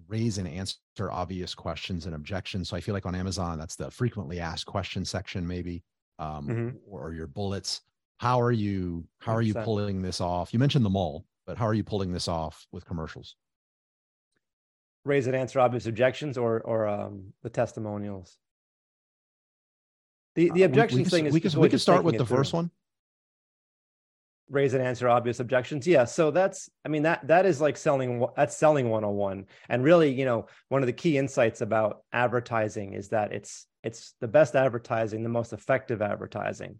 raise 0.09 0.39
and 0.39 0.49
answer 0.49 1.11
obvious 1.11 1.55
questions 1.55 2.07
and 2.07 2.15
objections. 2.15 2.69
So 2.69 2.77
I 2.77 2.81
feel 2.81 2.95
like 2.95 3.07
on 3.07 3.15
Amazon, 3.15 3.59
that's 3.59 3.77
the 3.77 3.91
frequently 3.91 4.41
asked 4.41 4.67
question 4.67 5.05
section, 5.05 5.47
maybe, 5.47 5.83
um, 6.19 6.49
mm-hmm. 6.49 6.77
or 6.89 7.13
your 7.13 7.27
bullets. 7.27 7.83
How 8.19 8.41
are 8.41 8.53
you? 8.53 9.05
How 9.21 9.35
are 9.35 9.43
you 9.43 9.55
pulling 9.55 10.01
this 10.03 10.21
off? 10.21 10.53
You 10.53 10.59
mentioned 10.59 10.85
the 10.85 10.91
mall, 10.91 11.27
but 11.47 11.59
how 11.59 11.67
are 11.67 11.75
you 11.75 11.85
pulling 11.85 12.13
this 12.13 12.29
off 12.29 12.67
with 12.73 12.87
commercials? 12.87 13.37
Raise 15.05 15.27
and 15.27 15.37
answer 15.37 15.61
obvious 15.61 15.87
objections, 15.87 16.39
or 16.39 16.61
or 16.63 16.87
um, 16.87 17.33
the 17.43 17.51
testimonials. 17.51 18.39
The 20.35 20.51
the 20.51 20.63
objections 20.63 21.01
uh, 21.01 21.01
we, 21.01 21.05
we 21.05 21.11
thing 21.11 21.27
is 21.27 21.35
we 21.35 21.41
can 21.41 21.61
we 21.61 21.79
start 21.79 22.05
with 22.05 22.17
the 22.17 22.25
first 22.27 22.55
one 22.55 22.71
raise 24.49 24.75
and 24.75 24.83
answer 24.83 25.09
obvious 25.09 25.41
objections. 25.41 25.87
Yeah 25.87 26.05
so 26.05 26.31
that's 26.31 26.71
i 26.85 26.89
mean 26.89 27.03
that 27.03 27.27
that 27.27 27.47
is 27.47 27.61
like 27.61 27.77
selling 27.77 28.25
that's 28.37 28.57
selling 28.57 28.89
101 28.89 29.47
and 29.69 29.85
really 29.85 30.13
you 30.13 30.25
know 30.25 30.47
one 30.69 30.83
of 30.83 30.87
the 30.87 30.93
key 30.93 31.19
insights 31.19 31.61
about 31.61 32.03
advertising 32.13 32.95
is 32.95 33.09
that 33.09 33.33
it's 33.33 33.67
it's 33.83 34.15
the 34.21 34.29
best 34.29 34.57
advertising 34.57 35.23
the 35.23 35.29
most 35.29 35.53
effective 35.53 36.03
advertising 36.03 36.77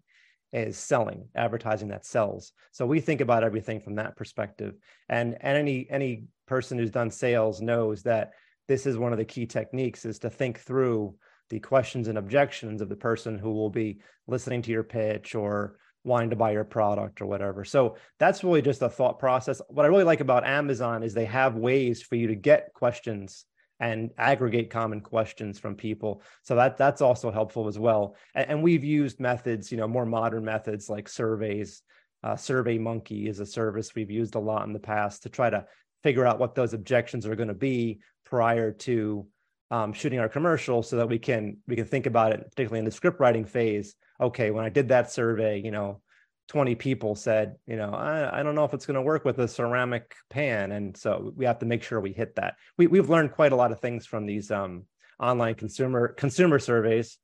is 0.53 0.79
selling 0.79 1.29
advertising 1.35 1.89
that 1.89 2.07
sells. 2.07 2.53
So 2.73 2.87
we 2.87 3.01
think 3.01 3.21
about 3.21 3.45
everything 3.45 3.81
from 3.81 3.97
that 3.97 4.17
perspective. 4.17 4.75
And 5.09 5.37
and 5.41 5.59
any 5.59 5.87
any 5.91 6.25
person 6.47 6.79
who's 6.79 6.91
done 6.91 7.11
sales 7.11 7.61
knows 7.61 8.03
that 8.05 8.33
this 8.69 8.87
is 8.87 8.97
one 8.97 9.13
of 9.13 9.19
the 9.19 9.25
key 9.25 9.47
techniques 9.47 10.05
is 10.05 10.19
to 10.21 10.31
think 10.31 10.61
through 10.61 11.15
the 11.51 11.61
questions 11.61 12.09
and 12.09 12.19
objections 12.19 12.81
of 12.81 12.89
the 12.89 12.97
person 12.97 13.39
who 13.39 13.53
will 13.53 13.71
be 13.71 13.99
listening 14.27 14.63
to 14.63 14.73
your 14.73 14.83
pitch 14.83 15.35
or 15.35 15.79
wanting 16.07 16.31
to 16.31 16.37
buy 16.37 16.53
your 16.53 16.65
product 16.65 17.21
or 17.21 17.27
whatever. 17.27 17.65
So 17.65 17.97
that's 18.19 18.45
really 18.45 18.63
just 18.63 18.83
a 18.83 18.89
thought 18.89 19.19
process. 19.19 19.61
What 19.69 19.85
I 19.85 19.89
really 19.89 20.05
like 20.05 20.21
about 20.21 20.47
Amazon 20.47 21.03
is 21.03 21.13
they 21.13 21.27
have 21.27 21.57
ways 21.57 22.01
for 22.01 22.15
you 22.15 22.29
to 22.29 22.35
get 22.35 22.73
questions 22.73 23.45
and 23.79 24.11
aggregate 24.17 24.71
common 24.71 25.01
questions 25.01 25.59
from 25.59 25.75
people. 25.75 26.23
So 26.43 26.55
that 26.55 26.79
that's 26.79 27.03
also 27.03 27.31
helpful 27.31 27.69
as 27.69 27.79
well. 27.79 28.17
And, 28.35 28.51
and 28.51 28.63
we've 28.63 28.85
used 28.85 29.21
methods, 29.21 29.71
you 29.71 29.77
know, 29.77 29.89
more 29.89 30.07
modern 30.07 30.45
methods 30.45 30.89
like 30.89 31.09
surveys. 31.09 31.83
Uh, 32.23 32.37
Survey 32.37 32.79
Monkey 32.79 33.29
is 33.29 33.41
a 33.41 33.47
service 33.47 33.95
we've 33.95 34.11
used 34.11 34.35
a 34.35 34.41
lot 34.41 34.67
in 34.67 34.73
the 34.73 34.79
past 34.79 35.25
to 35.25 35.29
try 35.29 35.51
to 35.51 35.67
figure 36.03 36.25
out 36.25 36.39
what 36.39 36.55
those 36.55 36.73
objections 36.73 37.27
are 37.27 37.37
going 37.37 37.49
to 37.49 37.55
be 37.55 37.99
prior 38.25 38.73
to 38.73 39.27
um, 39.71 39.93
shooting 39.93 40.21
our 40.21 40.29
commercial, 40.29 40.83
so 40.83 40.97
that 40.97 41.09
we 41.09 41.19
can 41.19 41.57
we 41.67 41.77
can 41.77 41.85
think 41.85 42.07
about 42.07 42.33
it, 42.33 42.41
particularly 42.51 42.79
in 42.79 42.85
the 42.85 42.91
script 42.91 43.21
writing 43.21 43.45
phase 43.45 43.95
okay, 44.21 44.51
when 44.51 44.65
I 44.65 44.69
did 44.69 44.89
that 44.89 45.11
survey, 45.11 45.61
you 45.61 45.71
know, 45.71 46.01
20 46.49 46.75
people 46.77 47.15
said, 47.15 47.57
you 47.67 47.77
know, 47.77 47.91
I, 47.91 48.41
I 48.41 48.43
don't 48.43 48.55
know 48.55 48.65
if 48.65 48.73
it's 48.73 48.87
going 48.87 48.95
to 48.95 49.03
work 49.03 49.25
with 49.25 49.39
a 49.39 49.49
ceramic 49.49 50.15
pan. 50.31 50.73
And 50.73 50.97
so 50.97 51.33
we 51.35 51.45
have 51.45 51.59
to 51.59 51.67
make 51.67 51.83
sure 51.83 52.01
we 52.01 52.13
hit 52.13 52.37
that. 52.37 52.55
We, 52.79 52.87
we've 52.87 53.11
learned 53.11 53.33
quite 53.33 53.53
a 53.53 53.57
lot 53.57 53.73
of 53.73 53.81
things 53.81 54.07
from 54.07 54.27
these 54.27 54.51
um, 54.51 54.85
online 55.19 55.55
consumer 55.55 56.09
consumer 56.09 56.59
surveys. 56.59 57.19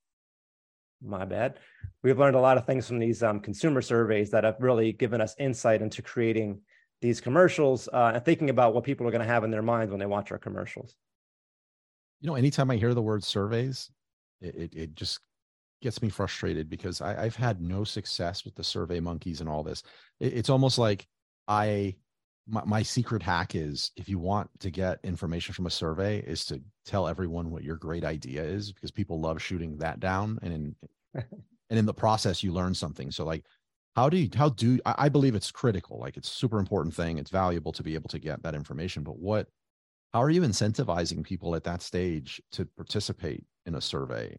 My 1.04 1.24
bad. 1.24 1.58
We've 2.02 2.18
learned 2.18 2.36
a 2.36 2.40
lot 2.40 2.58
of 2.58 2.66
things 2.66 2.86
from 2.86 2.98
these 2.98 3.22
um, 3.22 3.40
consumer 3.40 3.82
surveys 3.82 4.30
that 4.30 4.44
have 4.44 4.56
really 4.60 4.92
given 4.92 5.20
us 5.20 5.34
insight 5.38 5.82
into 5.82 6.02
creating 6.02 6.60
these 7.00 7.20
commercials 7.20 7.88
uh, 7.92 8.12
and 8.14 8.24
thinking 8.24 8.50
about 8.50 8.74
what 8.74 8.84
people 8.84 9.06
are 9.06 9.10
going 9.10 9.22
to 9.22 9.32
have 9.32 9.42
in 9.44 9.50
their 9.50 9.62
minds 9.62 9.90
when 9.90 9.98
they 9.98 10.06
watch 10.06 10.30
our 10.30 10.38
commercials. 10.38 10.94
You 12.20 12.28
know, 12.28 12.36
anytime 12.36 12.70
I 12.70 12.76
hear 12.76 12.94
the 12.94 13.02
word 13.02 13.24
surveys, 13.24 13.90
it, 14.40 14.54
it, 14.54 14.74
it 14.74 14.94
just 14.94 15.18
gets 15.82 16.00
me 16.00 16.08
frustrated 16.08 16.70
because 16.70 17.00
I, 17.00 17.24
have 17.24 17.36
had 17.36 17.60
no 17.60 17.84
success 17.84 18.44
with 18.44 18.54
the 18.54 18.64
survey 18.64 19.00
monkeys 19.00 19.40
and 19.40 19.48
all 19.48 19.62
this. 19.62 19.82
It, 20.20 20.34
it's 20.34 20.50
almost 20.50 20.78
like 20.78 21.06
I 21.48 21.96
my, 22.48 22.62
my 22.64 22.82
secret 22.82 23.22
hack 23.22 23.54
is 23.54 23.92
if 23.96 24.08
you 24.08 24.18
want 24.18 24.50
to 24.60 24.70
get 24.70 24.98
information 25.04 25.54
from 25.54 25.66
a 25.66 25.70
survey 25.70 26.18
is 26.20 26.44
to 26.46 26.60
tell 26.84 27.06
everyone 27.06 27.50
what 27.50 27.62
your 27.62 27.76
great 27.76 28.04
idea 28.04 28.42
is 28.42 28.72
because 28.72 28.90
people 28.90 29.20
love 29.20 29.40
shooting 29.40 29.76
that 29.78 30.00
down 30.00 30.38
and 30.42 30.52
in 30.52 30.76
and 31.70 31.78
in 31.78 31.86
the 31.86 31.94
process 31.94 32.42
you 32.42 32.52
learn 32.52 32.74
something 32.74 33.10
so 33.10 33.24
like 33.24 33.44
how 33.94 34.08
do 34.08 34.16
you 34.16 34.28
how 34.34 34.48
do 34.48 34.78
I, 34.84 34.94
I 34.98 35.08
believe 35.08 35.34
it's 35.34 35.52
critical 35.52 36.00
like 36.00 36.16
it's 36.16 36.28
super 36.28 36.58
important 36.58 36.94
thing 36.94 37.18
it's 37.18 37.30
valuable 37.30 37.72
to 37.72 37.82
be 37.82 37.94
able 37.94 38.08
to 38.10 38.18
get 38.18 38.42
that 38.42 38.54
information 38.54 39.02
but 39.04 39.18
what 39.18 39.48
how 40.12 40.22
are 40.22 40.30
you 40.30 40.42
incentivizing 40.42 41.22
people 41.22 41.54
at 41.54 41.64
that 41.64 41.80
stage 41.80 42.42
to 42.52 42.64
participate 42.64 43.44
in 43.66 43.76
a 43.76 43.80
survey 43.80 44.36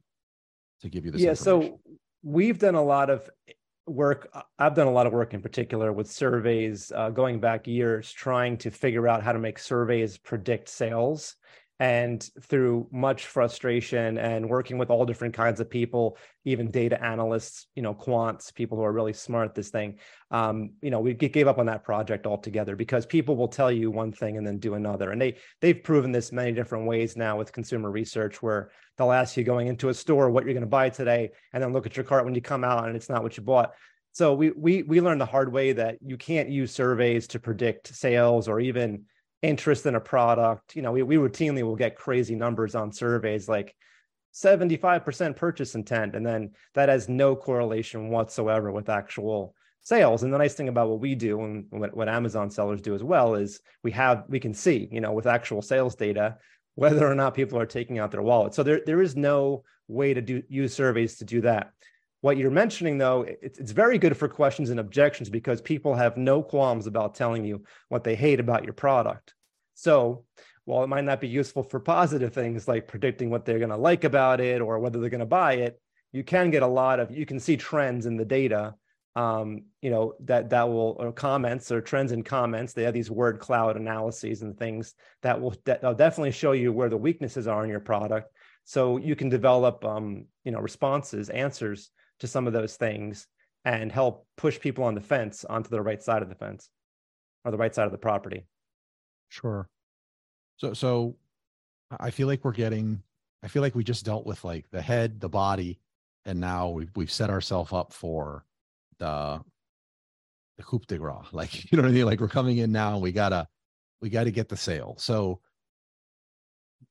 to 0.84 0.90
give 0.90 1.06
you 1.06 1.12
this 1.12 1.22
yeah 1.22 1.34
so 1.34 1.80
we've 2.22 2.60
done 2.60 2.76
a 2.76 2.84
lot 2.84 3.10
of 3.10 3.30
work 3.88 4.30
i've 4.60 4.76
done 4.76 4.88
a 4.88 4.92
lot 4.92 5.08
of 5.08 5.14
work 5.14 5.34
in 5.34 5.42
particular 5.42 5.92
with 5.92 6.10
surveys 6.10 6.92
uh, 6.96 7.10
going 7.10 7.40
back 7.40 7.68
years 7.68 8.12
trying 8.12 8.58
to 8.58 8.70
figure 8.70 9.08
out 9.08 9.24
how 9.24 9.32
to 9.32 9.40
make 9.40 9.58
surveys 9.58 10.18
predict 10.18 10.70
sales 10.70 11.36
and 11.80 12.30
through 12.42 12.88
much 12.92 13.26
frustration 13.26 14.18
and 14.18 14.48
working 14.48 14.78
with 14.78 14.90
all 14.90 15.06
different 15.06 15.34
kinds 15.34 15.60
of 15.60 15.70
people 15.70 16.18
even 16.46 16.70
data 16.70 17.04
analysts 17.04 17.68
you 17.76 17.82
know 17.82 17.94
quants 17.94 18.54
people 18.54 18.78
who 18.78 18.84
are 18.84 18.92
really 18.92 19.14
smart 19.14 19.50
at 19.50 19.56
this 19.56 19.70
thing 19.70 19.98
um, 20.32 20.72
you 20.82 20.92
know 20.92 21.00
we 21.00 21.14
gave 21.14 21.48
up 21.48 21.58
on 21.58 21.66
that 21.66 21.84
project 21.84 22.28
altogether 22.28 22.76
because 22.76 23.06
people 23.06 23.36
will 23.36 23.48
tell 23.48 23.72
you 23.72 23.90
one 23.90 24.12
thing 24.12 24.38
and 24.38 24.46
then 24.46 24.60
do 24.60 24.76
another 24.76 25.12
and 25.12 25.22
they 25.22 25.36
they've 25.62 25.84
proven 25.84 26.12
this 26.12 26.32
many 26.32 26.52
different 26.52 26.86
ways 26.86 27.18
now 27.18 27.38
with 27.38 27.52
consumer 27.52 27.90
research 27.90 28.42
where 28.42 28.70
they'll 28.98 29.12
ask 29.12 29.36
you 29.38 29.44
going 29.44 29.68
into 29.68 29.90
a 29.90 29.94
store 29.94 30.30
what 30.30 30.46
you're 30.46 30.54
going 30.54 30.62
to 30.62 30.68
buy 30.68 30.90
today 30.90 31.32
and 31.52 31.64
then 31.64 31.74
look 31.74 31.86
at 31.86 31.98
your 31.98 32.04
cart 32.04 32.26
when 32.26 32.36
you 32.36 32.42
come 32.42 32.64
out 32.64 32.88
and 32.88 32.96
it's 32.96 33.10
not 33.10 33.24
what 33.24 33.38
you 33.38 33.44
bought. 33.44 33.74
So 34.12 34.34
we 34.34 34.52
we 34.52 34.84
we 34.84 35.02
learned 35.02 35.22
the 35.22 35.26
hard 35.26 35.52
way 35.52 35.74
that 35.74 35.98
you 36.02 36.18
can't 36.18 36.50
use 36.50 36.72
surveys 36.72 37.28
to 37.30 37.40
predict 37.40 37.88
sales 37.88 38.48
or 38.48 38.60
even 38.60 39.06
interest 39.44 39.86
in 39.86 39.96
a 39.96 40.00
product. 40.00 40.76
You 40.76 40.82
know, 40.82 40.94
we, 40.94 41.04
we 41.04 41.18
routinely 41.18 41.62
will 41.62 41.76
get 41.76 41.96
crazy 41.96 42.34
numbers 42.34 42.74
on 42.74 42.92
surveys 42.92 43.48
like 43.48 43.76
75% 44.34 45.36
purchase 45.36 45.76
intent. 45.76 46.16
And 46.16 46.26
then 46.26 46.52
that 46.74 46.90
has 46.90 47.08
no 47.08 47.36
correlation 47.36 48.10
whatsoever 48.10 48.72
with 48.72 48.90
actual 48.90 49.54
sales. 49.82 50.24
And 50.24 50.34
the 50.34 50.38
nice 50.38 50.56
thing 50.56 50.70
about 50.70 50.90
what 50.90 51.02
we 51.02 51.14
do 51.14 51.42
and 51.44 51.66
what, 51.70 51.96
what 51.96 52.10
Amazon 52.10 52.50
sellers 52.50 52.82
do 52.82 52.96
as 52.96 53.04
well 53.04 53.36
is 53.36 53.60
we 53.84 53.92
have, 53.92 54.24
we 54.30 54.40
can 54.40 54.54
see, 54.54 54.88
you 54.92 55.02
know, 55.02 55.12
with 55.12 55.28
actual 55.28 55.62
sales 55.62 55.94
data, 55.94 56.38
whether 56.76 57.06
or 57.06 57.14
not 57.14 57.36
people 57.36 57.60
are 57.60 57.66
taking 57.66 58.00
out 58.00 58.10
their 58.12 58.22
wallet. 58.22 58.56
So 58.56 58.64
there, 58.64 58.82
there 58.86 59.02
is 59.02 59.16
no 59.16 59.64
way 59.90 60.14
to 60.14 60.22
do 60.22 60.42
use 60.48 60.74
surveys 60.74 61.18
to 61.18 61.26
do 61.26 61.42
that. 61.42 61.74
What 62.24 62.38
you're 62.38 62.52
mentioning, 62.52 62.98
though, 62.98 63.26
it's, 63.42 63.72
very 63.72 63.98
good 63.98 64.16
for 64.16 64.30
questions 64.30 64.70
and 64.70 64.80
objections 64.80 65.30
because 65.30 65.60
people 65.60 65.94
have 65.94 66.16
no 66.16 66.42
qualms 66.42 66.88
about 66.88 67.16
telling 67.16 67.44
you 67.44 67.66
what 67.90 68.06
they 68.06 68.16
hate 68.16 68.40
about 68.40 68.64
your 68.64 68.72
product. 68.72 69.34
So 69.74 70.24
while 70.64 70.86
it 70.86 70.88
might 70.88 71.04
not 71.04 71.20
be 71.20 71.28
useful 71.28 71.64
for 71.64 71.82
positive 71.82 72.34
things 72.34 72.66
like 72.66 72.88
predicting 72.88 73.30
what 73.30 73.44
they're 73.44 73.60
going 73.60 73.72
to 73.72 73.76
like 73.76 74.06
about 74.06 74.40
it 74.40 74.62
or 74.62 74.80
whether 74.80 75.02
they're 75.02 75.10
going 75.10 75.20
to 75.20 75.26
buy 75.26 75.56
it, 75.56 75.82
you 76.14 76.24
can 76.24 76.50
get 76.50 76.64
a 76.64 76.68
lot 76.68 77.02
of, 77.02 77.12
you 77.12 77.26
can 77.26 77.42
see 77.42 77.58
trends 77.58 78.06
in 78.06 78.16
the 78.16 78.24
data 78.24 78.76
um, 79.18 79.64
you 79.82 79.92
know, 79.92 80.14
that 80.22 80.50
that 80.52 80.70
will 80.70 80.96
or 80.98 81.12
comments 81.12 81.74
or 81.74 81.82
trends 81.82 82.14
in 82.14 82.24
comments. 82.24 82.72
They 82.72 82.84
have 82.84 82.94
these 82.94 83.12
word 83.12 83.40
cloud 83.40 83.76
analyses 83.76 84.44
and 84.44 84.58
things 84.58 84.96
that 85.24 85.40
will 85.42 85.56
will 85.84 85.94
definitely 85.94 86.32
show 86.32 86.54
you 86.54 86.72
where 86.72 86.90
the 86.90 86.98
weaknesses 86.98 87.48
are 87.48 87.64
in 87.64 87.70
your 87.70 87.80
product, 87.80 88.32
so 88.64 88.98
you 88.98 89.16
can 89.16 89.30
develop, 89.30 89.86
um, 89.86 90.26
you 90.44 90.52
know, 90.52 90.60
responses, 90.60 91.30
answers 91.30 91.92
to 92.24 92.28
some 92.28 92.48
of 92.48 92.54
those 92.54 92.78
things, 92.78 93.28
and 93.66 93.92
help 93.92 94.26
push 94.38 94.58
people 94.58 94.86
on 94.86 94.96
the 94.96 95.02
fence 95.02 95.44
onto 95.46 95.70
the 95.70 95.82
right 95.82 96.02
side 96.02 96.22
of 96.22 96.30
the 96.30 96.36
fence, 96.36 96.70
or 97.44 97.52
the 97.52 97.58
right 97.58 97.76
side 97.76 97.86
of 97.86 97.92
the 97.92 97.98
property. 97.98 98.46
Sure. 99.28 99.68
So 100.58 100.74
so, 100.74 101.18
I 102.00 102.10
feel 102.10 102.28
like 102.28 102.46
we're 102.46 102.54
getting. 102.54 103.04
I 103.44 103.50
feel 103.50 103.62
like 103.62 103.76
we 103.76 103.84
just 103.84 104.06
dealt 104.06 104.26
with 104.26 104.46
like 104.46 104.70
the 104.72 104.82
head, 104.82 105.20
the 105.20 105.28
body, 105.28 105.80
and 106.24 106.40
now 106.40 106.70
we've 106.70 106.92
we've 106.96 107.12
set 107.12 107.30
ourselves 107.30 107.74
up 107.74 107.92
for 107.92 108.46
the 109.00 109.42
the 110.56 110.64
coup 110.64 110.82
de 110.88 110.98
grace. 110.98 111.26
Like, 111.34 111.70
you 111.72 111.78
know 111.78 111.84
what 111.84 111.92
I 111.92 111.94
mean? 111.94 112.06
Like 112.06 112.22
we're 112.22 112.30
coming 112.30 112.60
in 112.60 112.72
now 112.72 112.94
and 112.94 113.02
we 113.02 113.12
gotta 113.12 113.50
we 114.02 114.10
gotta 114.10 114.32
get 114.32 114.48
the 114.48 114.56
sale. 114.56 114.96
So 114.98 115.42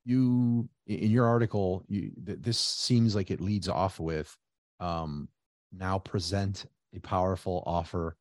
you 0.04 0.68
in 0.86 1.10
your 1.10 1.26
article, 1.26 1.84
you 1.88 2.12
th- 2.26 2.38
this 2.42 2.58
seems 2.58 3.14
like 3.14 3.30
it 3.30 3.40
leads 3.40 3.68
off 3.68 3.98
with 3.98 4.36
um 4.82 5.28
now 5.72 5.98
present 5.98 6.66
a 6.94 6.98
powerful 7.00 7.62
offer 7.64 8.16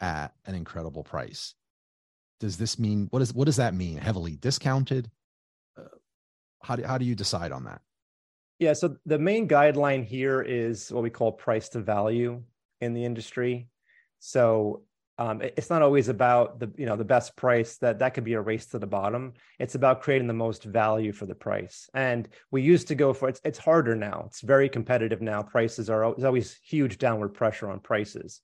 at 0.00 0.32
an 0.46 0.54
incredible 0.54 1.04
price. 1.04 1.54
Does 2.40 2.56
this 2.56 2.78
mean 2.78 3.06
what 3.10 3.22
is 3.22 3.34
what 3.34 3.44
does 3.44 3.56
that 3.56 3.74
mean? 3.74 3.98
Heavily 3.98 4.36
discounted? 4.36 5.10
Uh, 5.78 5.84
how 6.62 6.76
do 6.76 6.82
how 6.82 6.98
do 6.98 7.04
you 7.04 7.14
decide 7.14 7.52
on 7.52 7.64
that? 7.64 7.82
Yeah, 8.58 8.72
so 8.72 8.96
the 9.06 9.18
main 9.18 9.48
guideline 9.48 10.04
here 10.04 10.42
is 10.42 10.90
what 10.90 11.02
we 11.02 11.10
call 11.10 11.32
price 11.32 11.68
to 11.70 11.80
value 11.80 12.42
in 12.80 12.92
the 12.94 13.04
industry. 13.04 13.68
So 14.18 14.82
um, 15.20 15.42
it's 15.42 15.68
not 15.68 15.82
always 15.82 16.08
about 16.08 16.58
the 16.58 16.72
you 16.78 16.86
know 16.86 16.96
the 16.96 17.04
best 17.04 17.36
price 17.36 17.76
that 17.76 17.98
that 17.98 18.14
could 18.14 18.24
be 18.24 18.32
a 18.32 18.40
race 18.40 18.64
to 18.68 18.78
the 18.78 18.86
bottom. 18.86 19.34
It's 19.58 19.74
about 19.74 20.00
creating 20.00 20.26
the 20.26 20.32
most 20.32 20.64
value 20.64 21.12
for 21.12 21.26
the 21.26 21.34
price. 21.34 21.90
And 21.92 22.26
we 22.50 22.62
used 22.62 22.88
to 22.88 22.94
go 22.94 23.12
for 23.12 23.28
it's 23.28 23.40
it's 23.44 23.58
harder 23.58 23.94
now. 23.94 24.24
It's 24.26 24.40
very 24.40 24.70
competitive 24.70 25.20
now. 25.20 25.42
Prices 25.42 25.90
are 25.90 26.04
always 26.04 26.58
huge 26.64 26.96
downward 26.96 27.34
pressure 27.34 27.70
on 27.70 27.80
prices, 27.80 28.40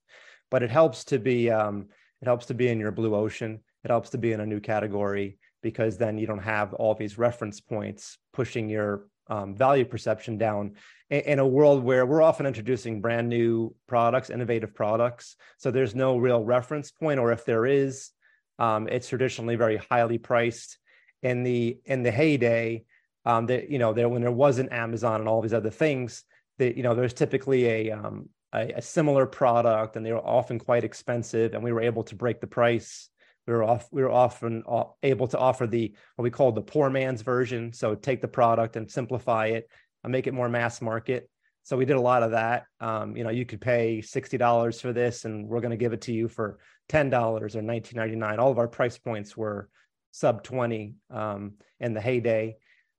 but 0.51 0.63
it 0.63 0.71
helps 0.71 1.05
to 1.05 1.19
be 1.19 1.51
um, 1.51 1.87
it 2.21 2.27
helps 2.27 2.45
to 2.47 2.55
be 2.55 2.69
in 2.69 2.79
your 2.79 2.93
blue 2.93 3.15
ocean. 3.15 3.61
It 3.83 3.91
helps 3.91 4.11
to 4.11 4.19
be 4.19 4.33
in 4.33 4.41
a 4.41 4.47
new 4.47 4.61
category 4.61 5.39
because 5.63 5.97
then 5.97 6.19
you 6.19 6.27
don't 6.27 6.43
have 6.43 6.75
all 6.75 6.95
these 6.95 7.17
reference 7.17 7.59
points 7.59 8.19
pushing 8.35 8.69
your 8.69 9.07
um, 9.29 9.55
value 9.55 9.85
perception 9.85 10.39
down 10.39 10.75
in, 11.11 11.39
a 11.39 11.47
world 11.47 11.85
where 11.85 12.05
we're 12.05 12.23
often 12.23 12.47
introducing 12.47 13.01
brand 13.01 13.29
new 13.29 13.75
products, 13.87 14.31
innovative 14.31 14.75
products. 14.75 15.37
So 15.59 15.71
there's 15.71 15.95
no 15.95 16.17
real 16.17 16.45
reference 16.45 16.91
point, 16.91 17.21
or 17.21 17.33
if 17.33 17.45
there 17.45 17.67
is, 17.67 18.11
um, 18.59 18.89
it's 18.89 19.09
traditionally 19.09 19.57
very 19.57 19.77
highly 19.91 20.19
priced. 20.19 20.79
In 21.23 21.43
the 21.43 21.79
in 21.87 22.03
the 22.03 22.11
heyday, 22.11 22.85
um, 23.25 23.47
that 23.47 23.71
you 23.71 23.79
know, 23.79 23.93
there 23.93 24.09
when 24.09 24.23
there 24.23 24.31
wasn't 24.31 24.73
Amazon 24.73 25.21
and 25.21 25.29
all 25.29 25.43
these 25.43 25.55
other 25.55 25.71
things, 25.71 26.23
that 26.59 26.77
you 26.77 26.83
know, 26.83 26.95
there's 26.95 27.15
typically 27.15 27.67
a, 27.67 27.91
um, 27.91 28.29
a 28.53 28.75
a 28.77 28.83
similar 28.83 29.27
product, 29.27 29.97
and 29.97 30.05
they 30.05 30.13
were 30.13 30.25
often 30.25 30.59
quite 30.59 30.85
expensive, 30.85 31.55
and 31.55 31.65
we 31.65 31.73
were 31.73 31.81
able 31.81 32.05
to 32.05 32.15
break 32.15 32.41
the 32.41 32.47
price 32.47 33.09
we 33.47 33.53
were 33.53 33.65
off 33.65 33.89
we 33.93 34.03
were 34.03 34.11
often 34.11 34.65
able 35.03 35.29
to 35.29 35.39
offer 35.39 35.67
the 35.67 35.95
what 36.17 36.23
we 36.25 36.31
call 36.31 36.53
the 36.53 36.61
poor 36.61 36.91
man's 36.91 37.23
version. 37.23 37.73
So 37.73 37.95
take 37.95 38.21
the 38.21 38.29
product 38.29 38.77
and 38.77 38.91
simplify 38.91 39.47
it 39.47 39.71
and 40.03 40.13
make 40.13 40.27
it 40.27 40.35
more 40.35 40.49
mass 40.49 40.83
market. 40.83 41.29
So 41.63 41.77
we 41.77 41.85
did 41.85 41.97
a 41.97 42.01
lot 42.01 42.23
of 42.23 42.33
that. 42.33 42.65
Um, 42.81 43.17
you 43.17 43.25
know 43.25 43.31
you 43.31 43.47
could 43.47 43.61
pay 43.61 43.99
$60 43.99 44.81
for 44.81 44.93
this 44.93 45.25
and 45.25 45.49
we're 45.49 45.61
going 45.61 45.71
to 45.71 45.77
give 45.77 45.93
it 45.93 46.03
to 46.03 46.13
you 46.13 46.29
for 46.29 46.59
$10 46.89 47.13
or 47.13 47.49
$19.99 47.49 48.39
all 48.39 48.51
of 48.51 48.59
our 48.59 48.69
price 48.69 48.99
points 48.99 49.37
were 49.37 49.69
sub 50.13 50.43
20 50.43 50.95
um, 51.11 51.55
in 51.81 51.95
the 51.95 52.01
heyday. 52.01 52.57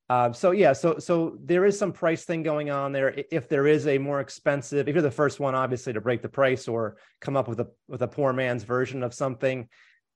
Uh, 0.10 0.32
so 0.32 0.52
yeah 0.52 0.72
so 0.72 0.98
so 1.00 1.38
there 1.44 1.66
is 1.66 1.78
some 1.78 1.92
price 1.92 2.24
thing 2.24 2.42
going 2.42 2.70
on 2.70 2.94
there. 2.94 3.14
If 3.30 3.50
there 3.50 3.68
is 3.68 3.88
a 3.88 3.98
more 3.98 4.22
expensive 4.22 4.88
if 4.88 4.96
you're 4.96 5.02
the 5.02 5.12
first 5.12 5.42
one 5.42 5.56
obviously 5.56 5.92
to 5.92 6.00
break 6.00 6.22
the 6.22 6.30
price 6.30 6.70
or 6.70 6.96
come 7.20 7.36
up 7.36 7.50
with 7.50 7.60
a 7.60 7.68
with 7.90 8.02
a 8.02 8.08
poor 8.08 8.32
man's 8.32 8.64
version 8.64 9.04
of 9.04 9.14
something 9.14 9.68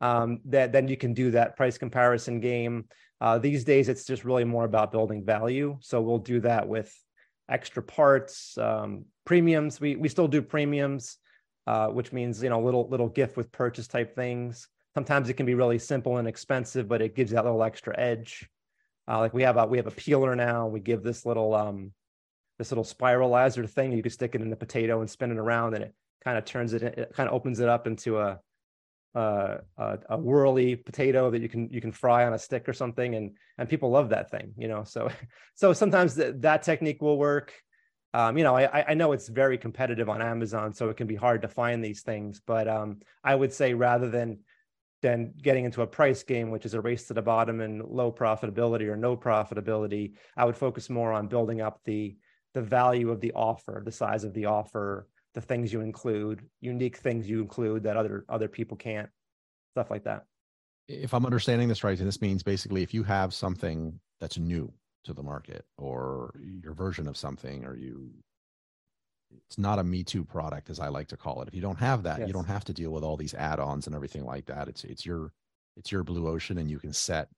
um, 0.01 0.39
that 0.45 0.71
then 0.71 0.87
you 0.87 0.97
can 0.97 1.13
do 1.13 1.31
that 1.31 1.55
price 1.55 1.77
comparison 1.77 2.39
game. 2.39 2.85
Uh, 3.21 3.37
these 3.37 3.63
days, 3.63 3.87
it's 3.87 4.05
just 4.05 4.25
really 4.25 4.43
more 4.43 4.65
about 4.65 4.91
building 4.91 5.23
value. 5.23 5.77
So 5.79 6.01
we'll 6.01 6.17
do 6.17 6.41
that 6.41 6.67
with 6.67 6.93
extra 7.47 7.83
parts, 7.83 8.57
um, 8.57 9.05
premiums. 9.25 9.79
We 9.79 9.95
we 9.95 10.09
still 10.09 10.27
do 10.27 10.41
premiums, 10.41 11.17
uh, 11.67 11.87
which 11.89 12.11
means 12.11 12.41
you 12.41 12.49
know 12.49 12.61
little 12.61 12.89
little 12.89 13.09
gift 13.09 13.37
with 13.37 13.51
purchase 13.51 13.87
type 13.87 14.15
things. 14.15 14.67
Sometimes 14.95 15.29
it 15.29 15.35
can 15.35 15.45
be 15.45 15.53
really 15.53 15.79
simple 15.79 16.17
and 16.17 16.27
expensive, 16.27 16.87
but 16.87 17.01
it 17.01 17.15
gives 17.15 17.31
that 17.31 17.45
little 17.45 17.63
extra 17.63 17.97
edge. 17.97 18.49
Uh, 19.07 19.19
like 19.19 19.33
we 19.33 19.43
have 19.43 19.57
a 19.57 19.67
we 19.67 19.77
have 19.77 19.87
a 19.87 19.91
peeler 19.91 20.35
now. 20.35 20.67
We 20.67 20.79
give 20.79 21.03
this 21.03 21.25
little 21.25 21.53
um, 21.53 21.93
this 22.57 22.71
little 22.71 22.83
spiralizer 22.83 23.69
thing. 23.69 23.91
You 23.91 24.01
can 24.01 24.11
stick 24.11 24.33
it 24.33 24.41
in 24.41 24.51
a 24.51 24.55
potato 24.55 24.99
and 24.99 25.09
spin 25.09 25.31
it 25.31 25.37
around, 25.37 25.75
and 25.75 25.83
it 25.83 25.93
kind 26.23 26.39
of 26.39 26.45
turns 26.45 26.73
it. 26.73 26.81
It 26.81 27.11
kind 27.13 27.29
of 27.29 27.35
opens 27.35 27.59
it 27.59 27.69
up 27.69 27.85
into 27.85 28.19
a 28.19 28.39
uh, 29.15 29.57
a, 29.77 29.99
a 30.09 30.17
whirly 30.17 30.75
potato 30.75 31.29
that 31.29 31.41
you 31.41 31.49
can 31.49 31.69
you 31.69 31.81
can 31.81 31.91
fry 31.91 32.25
on 32.25 32.33
a 32.33 32.39
stick 32.39 32.67
or 32.67 32.73
something, 32.73 33.15
and 33.15 33.35
and 33.57 33.69
people 33.69 33.89
love 33.89 34.09
that 34.09 34.31
thing, 34.31 34.53
you 34.57 34.67
know. 34.67 34.83
So 34.83 35.09
so 35.55 35.73
sometimes 35.73 36.15
th- 36.15 36.35
that 36.39 36.63
technique 36.63 37.01
will 37.01 37.17
work. 37.17 37.53
Um, 38.13 38.37
you 38.37 38.43
know, 38.43 38.57
I, 38.57 38.89
I 38.89 38.93
know 38.93 39.13
it's 39.13 39.29
very 39.29 39.57
competitive 39.57 40.09
on 40.09 40.21
Amazon, 40.21 40.73
so 40.73 40.89
it 40.89 40.97
can 40.97 41.07
be 41.07 41.15
hard 41.15 41.41
to 41.43 41.47
find 41.47 41.83
these 41.83 42.01
things. 42.01 42.41
But 42.45 42.67
um, 42.67 42.99
I 43.23 43.35
would 43.35 43.53
say 43.53 43.73
rather 43.73 44.09
than 44.09 44.39
than 45.01 45.33
getting 45.41 45.65
into 45.65 45.81
a 45.81 45.87
price 45.87 46.21
game, 46.23 46.51
which 46.51 46.65
is 46.65 46.73
a 46.73 46.81
race 46.81 47.07
to 47.07 47.13
the 47.13 47.21
bottom 47.21 47.59
and 47.59 47.83
low 47.83 48.11
profitability 48.11 48.87
or 48.87 48.95
no 48.95 49.17
profitability, 49.17 50.13
I 50.37 50.45
would 50.45 50.57
focus 50.57 50.89
more 50.89 51.11
on 51.11 51.27
building 51.27 51.61
up 51.61 51.79
the 51.85 52.15
the 52.53 52.61
value 52.61 53.11
of 53.11 53.21
the 53.21 53.31
offer, 53.33 53.81
the 53.83 53.91
size 53.91 54.23
of 54.23 54.33
the 54.33 54.45
offer, 54.45 55.07
the 55.33 55.41
things 55.41 55.71
you 55.71 55.81
include, 55.81 56.41
unique 56.59 56.97
things 56.97 57.29
you 57.29 57.41
include 57.41 57.83
that 57.83 57.97
other 57.97 58.25
other 58.29 58.47
people 58.47 58.77
can't, 58.77 59.09
stuff 59.73 59.89
like 59.89 60.03
that. 60.03 60.25
If 60.87 61.13
I'm 61.13 61.25
understanding 61.25 61.67
this 61.67 61.83
right, 61.83 61.97
then 61.97 62.07
this 62.07 62.21
means 62.21 62.43
basically 62.43 62.83
if 62.83 62.93
you 62.93 63.03
have 63.03 63.33
something 63.33 63.99
that's 64.19 64.37
new 64.37 64.71
to 65.03 65.13
the 65.13 65.23
market 65.23 65.65
or 65.77 66.33
your 66.63 66.73
version 66.73 67.07
of 67.07 67.17
something 67.17 67.65
or 67.65 67.75
you 67.75 68.11
it's 69.47 69.57
not 69.57 69.79
a 69.79 69.83
me 69.83 70.03
too 70.03 70.23
product 70.23 70.69
as 70.69 70.79
i 70.79 70.87
like 70.87 71.07
to 71.07 71.17
call 71.17 71.41
it 71.41 71.47
if 71.47 71.55
you 71.55 71.61
don't 71.61 71.79
have 71.79 72.03
that 72.03 72.19
yes. 72.19 72.27
you 72.27 72.33
don't 72.33 72.45
have 72.45 72.65
to 72.65 72.73
deal 72.73 72.91
with 72.91 73.03
all 73.03 73.17
these 73.17 73.33
add-ons 73.33 73.87
and 73.87 73.95
everything 73.95 74.25
like 74.25 74.45
that 74.45 74.67
it's 74.67 74.83
it's 74.83 75.05
your 75.05 75.31
it's 75.77 75.91
your 75.91 76.03
blue 76.03 76.27
ocean 76.27 76.57
and 76.57 76.69
you 76.69 76.77
can 76.77 76.93
set 76.93 77.29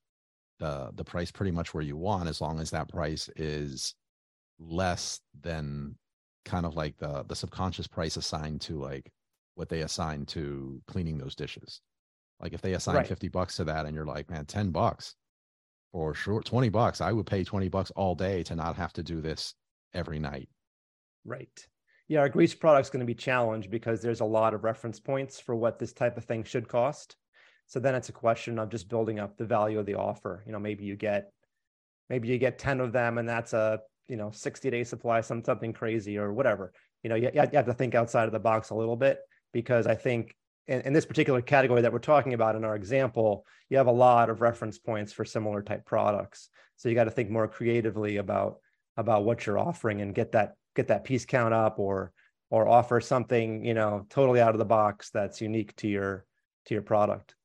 the 0.59 0.91
the 0.95 1.03
price 1.03 1.31
pretty 1.31 1.51
much 1.51 1.73
where 1.73 1.83
you 1.83 1.95
want 1.95 2.27
as 2.27 2.41
long 2.41 2.59
as 2.59 2.71
that 2.71 2.89
price 2.89 3.29
is 3.35 3.95
less 4.59 5.19
than 5.41 5.95
kind 6.45 6.65
of 6.65 6.75
like 6.75 6.97
the 6.97 7.23
the 7.27 7.35
subconscious 7.35 7.87
price 7.87 8.17
assigned 8.17 8.61
to 8.61 8.79
like 8.79 9.11
what 9.55 9.69
they 9.69 9.81
assign 9.81 10.25
to 10.25 10.81
cleaning 10.87 11.17
those 11.17 11.35
dishes. 11.35 11.81
Like 12.39 12.53
if 12.53 12.61
they 12.61 12.73
assign 12.73 12.95
right. 12.95 13.07
50 13.07 13.29
bucks 13.29 13.57
to 13.57 13.63
that 13.65 13.85
and 13.85 13.95
you're 13.95 14.05
like, 14.05 14.29
man, 14.29 14.45
10 14.45 14.71
bucks 14.71 15.15
for 15.91 16.13
sure, 16.13 16.41
20 16.41 16.69
bucks, 16.69 17.01
I 17.01 17.11
would 17.11 17.27
pay 17.27 17.43
20 17.43 17.69
bucks 17.69 17.91
all 17.91 18.15
day 18.15 18.43
to 18.43 18.55
not 18.55 18.75
have 18.75 18.93
to 18.93 19.03
do 19.03 19.21
this 19.21 19.53
every 19.93 20.19
night. 20.19 20.49
Right. 21.23 21.67
Yeah, 22.07 22.19
our 22.19 22.29
grease 22.29 22.53
product's 22.53 22.89
going 22.89 22.99
to 22.99 23.05
be 23.05 23.15
challenged 23.15 23.71
because 23.71 24.01
there's 24.01 24.19
a 24.19 24.25
lot 24.25 24.53
of 24.53 24.63
reference 24.63 24.99
points 24.99 25.39
for 25.39 25.55
what 25.55 25.79
this 25.79 25.93
type 25.93 26.17
of 26.17 26.25
thing 26.25 26.43
should 26.43 26.67
cost. 26.67 27.15
So 27.67 27.79
then 27.79 27.95
it's 27.95 28.09
a 28.09 28.13
question 28.13 28.59
of 28.59 28.69
just 28.69 28.89
building 28.89 29.19
up 29.19 29.37
the 29.37 29.45
value 29.45 29.79
of 29.79 29.85
the 29.85 29.95
offer. 29.95 30.43
You 30.45 30.51
know, 30.51 30.59
maybe 30.59 30.83
you 30.83 30.95
get 30.95 31.31
maybe 32.09 32.27
you 32.27 32.37
get 32.37 32.59
10 32.59 32.81
of 32.81 32.91
them 32.91 33.17
and 33.17 33.29
that's 33.29 33.53
a 33.53 33.79
you 34.07 34.17
know 34.17 34.31
60 34.31 34.69
day 34.69 34.83
supply 34.83 35.21
some 35.21 35.43
something 35.43 35.73
crazy 35.73 36.17
or 36.17 36.33
whatever. 36.33 36.73
You 37.03 37.09
know 37.09 37.15
you, 37.15 37.29
you 37.33 37.49
have 37.53 37.65
to 37.65 37.73
think 37.73 37.95
outside 37.95 38.25
of 38.25 38.31
the 38.31 38.39
box 38.39 38.69
a 38.69 38.75
little 38.75 38.95
bit 38.95 39.19
because 39.51 39.87
i 39.87 39.93
think 39.93 40.35
in, 40.67 40.81
in, 40.81 40.93
this 40.93 41.05
particular 41.05 41.41
category 41.41 41.81
that 41.81 41.91
we're 41.91 41.99
talking 41.99 42.33
about 42.33 42.55
in 42.55 42.63
our 42.63 42.75
example 42.75 43.45
you 43.69 43.77
have 43.77 43.87
a 43.87 43.91
lot 43.91 44.29
of 44.29 44.41
reference 44.41 44.77
points 44.77 45.11
for 45.11 45.25
similar 45.25 45.61
type 45.61 45.85
products. 45.85 46.49
So 46.75 46.89
you 46.89 46.95
got 46.95 47.05
to 47.05 47.11
think 47.11 47.29
more 47.29 47.47
creatively 47.47 48.17
about 48.17 48.57
about 48.97 49.25
what 49.25 49.45
you're 49.45 49.57
offering 49.57 50.01
and 50.01 50.13
get 50.13 50.33
that 50.33 50.53
get 50.75 50.89
that 50.89 51.03
piece 51.03 51.25
count 51.25 51.53
up 51.53 51.79
or 51.79 52.11
or 52.49 52.67
offer 52.67 53.01
something 53.01 53.65
you 53.65 53.73
know 53.73 54.05
totally 54.09 54.39
out 54.39 54.53
of 54.53 54.59
the 54.59 54.65
box 54.65 55.09
that's 55.09 55.41
unique 55.41 55.75
to 55.77 55.87
your 55.87 56.25
to 56.65 56.75
your 56.75 56.83
product. 56.83 57.35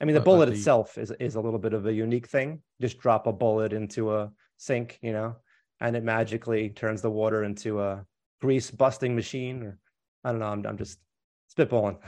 I 0.00 0.04
mean 0.04 0.14
the 0.14 0.20
bullet 0.20 0.46
the, 0.46 0.52
itself 0.52 0.98
is 0.98 1.10
is 1.18 1.36
a 1.36 1.40
little 1.40 1.58
bit 1.58 1.74
of 1.74 1.86
a 1.86 1.92
unique 1.92 2.28
thing. 2.28 2.60
Just 2.80 2.98
drop 2.98 3.26
a 3.26 3.32
bullet 3.32 3.72
into 3.72 4.14
a 4.14 4.30
sink 4.58 4.98
you 5.02 5.12
know 5.12 5.36
and 5.82 5.96
it 5.96 6.04
magically 6.04 6.70
turns 6.70 7.02
the 7.02 7.10
water 7.10 7.44
into 7.44 7.82
a 7.82 8.04
grease 8.40 8.70
busting 8.70 9.14
machine 9.14 9.62
or 9.62 9.78
i 10.24 10.30
don't 10.30 10.40
know 10.40 10.46
i'm, 10.46 10.66
I'm 10.66 10.78
just 10.78 10.98
spitballing 11.54 11.98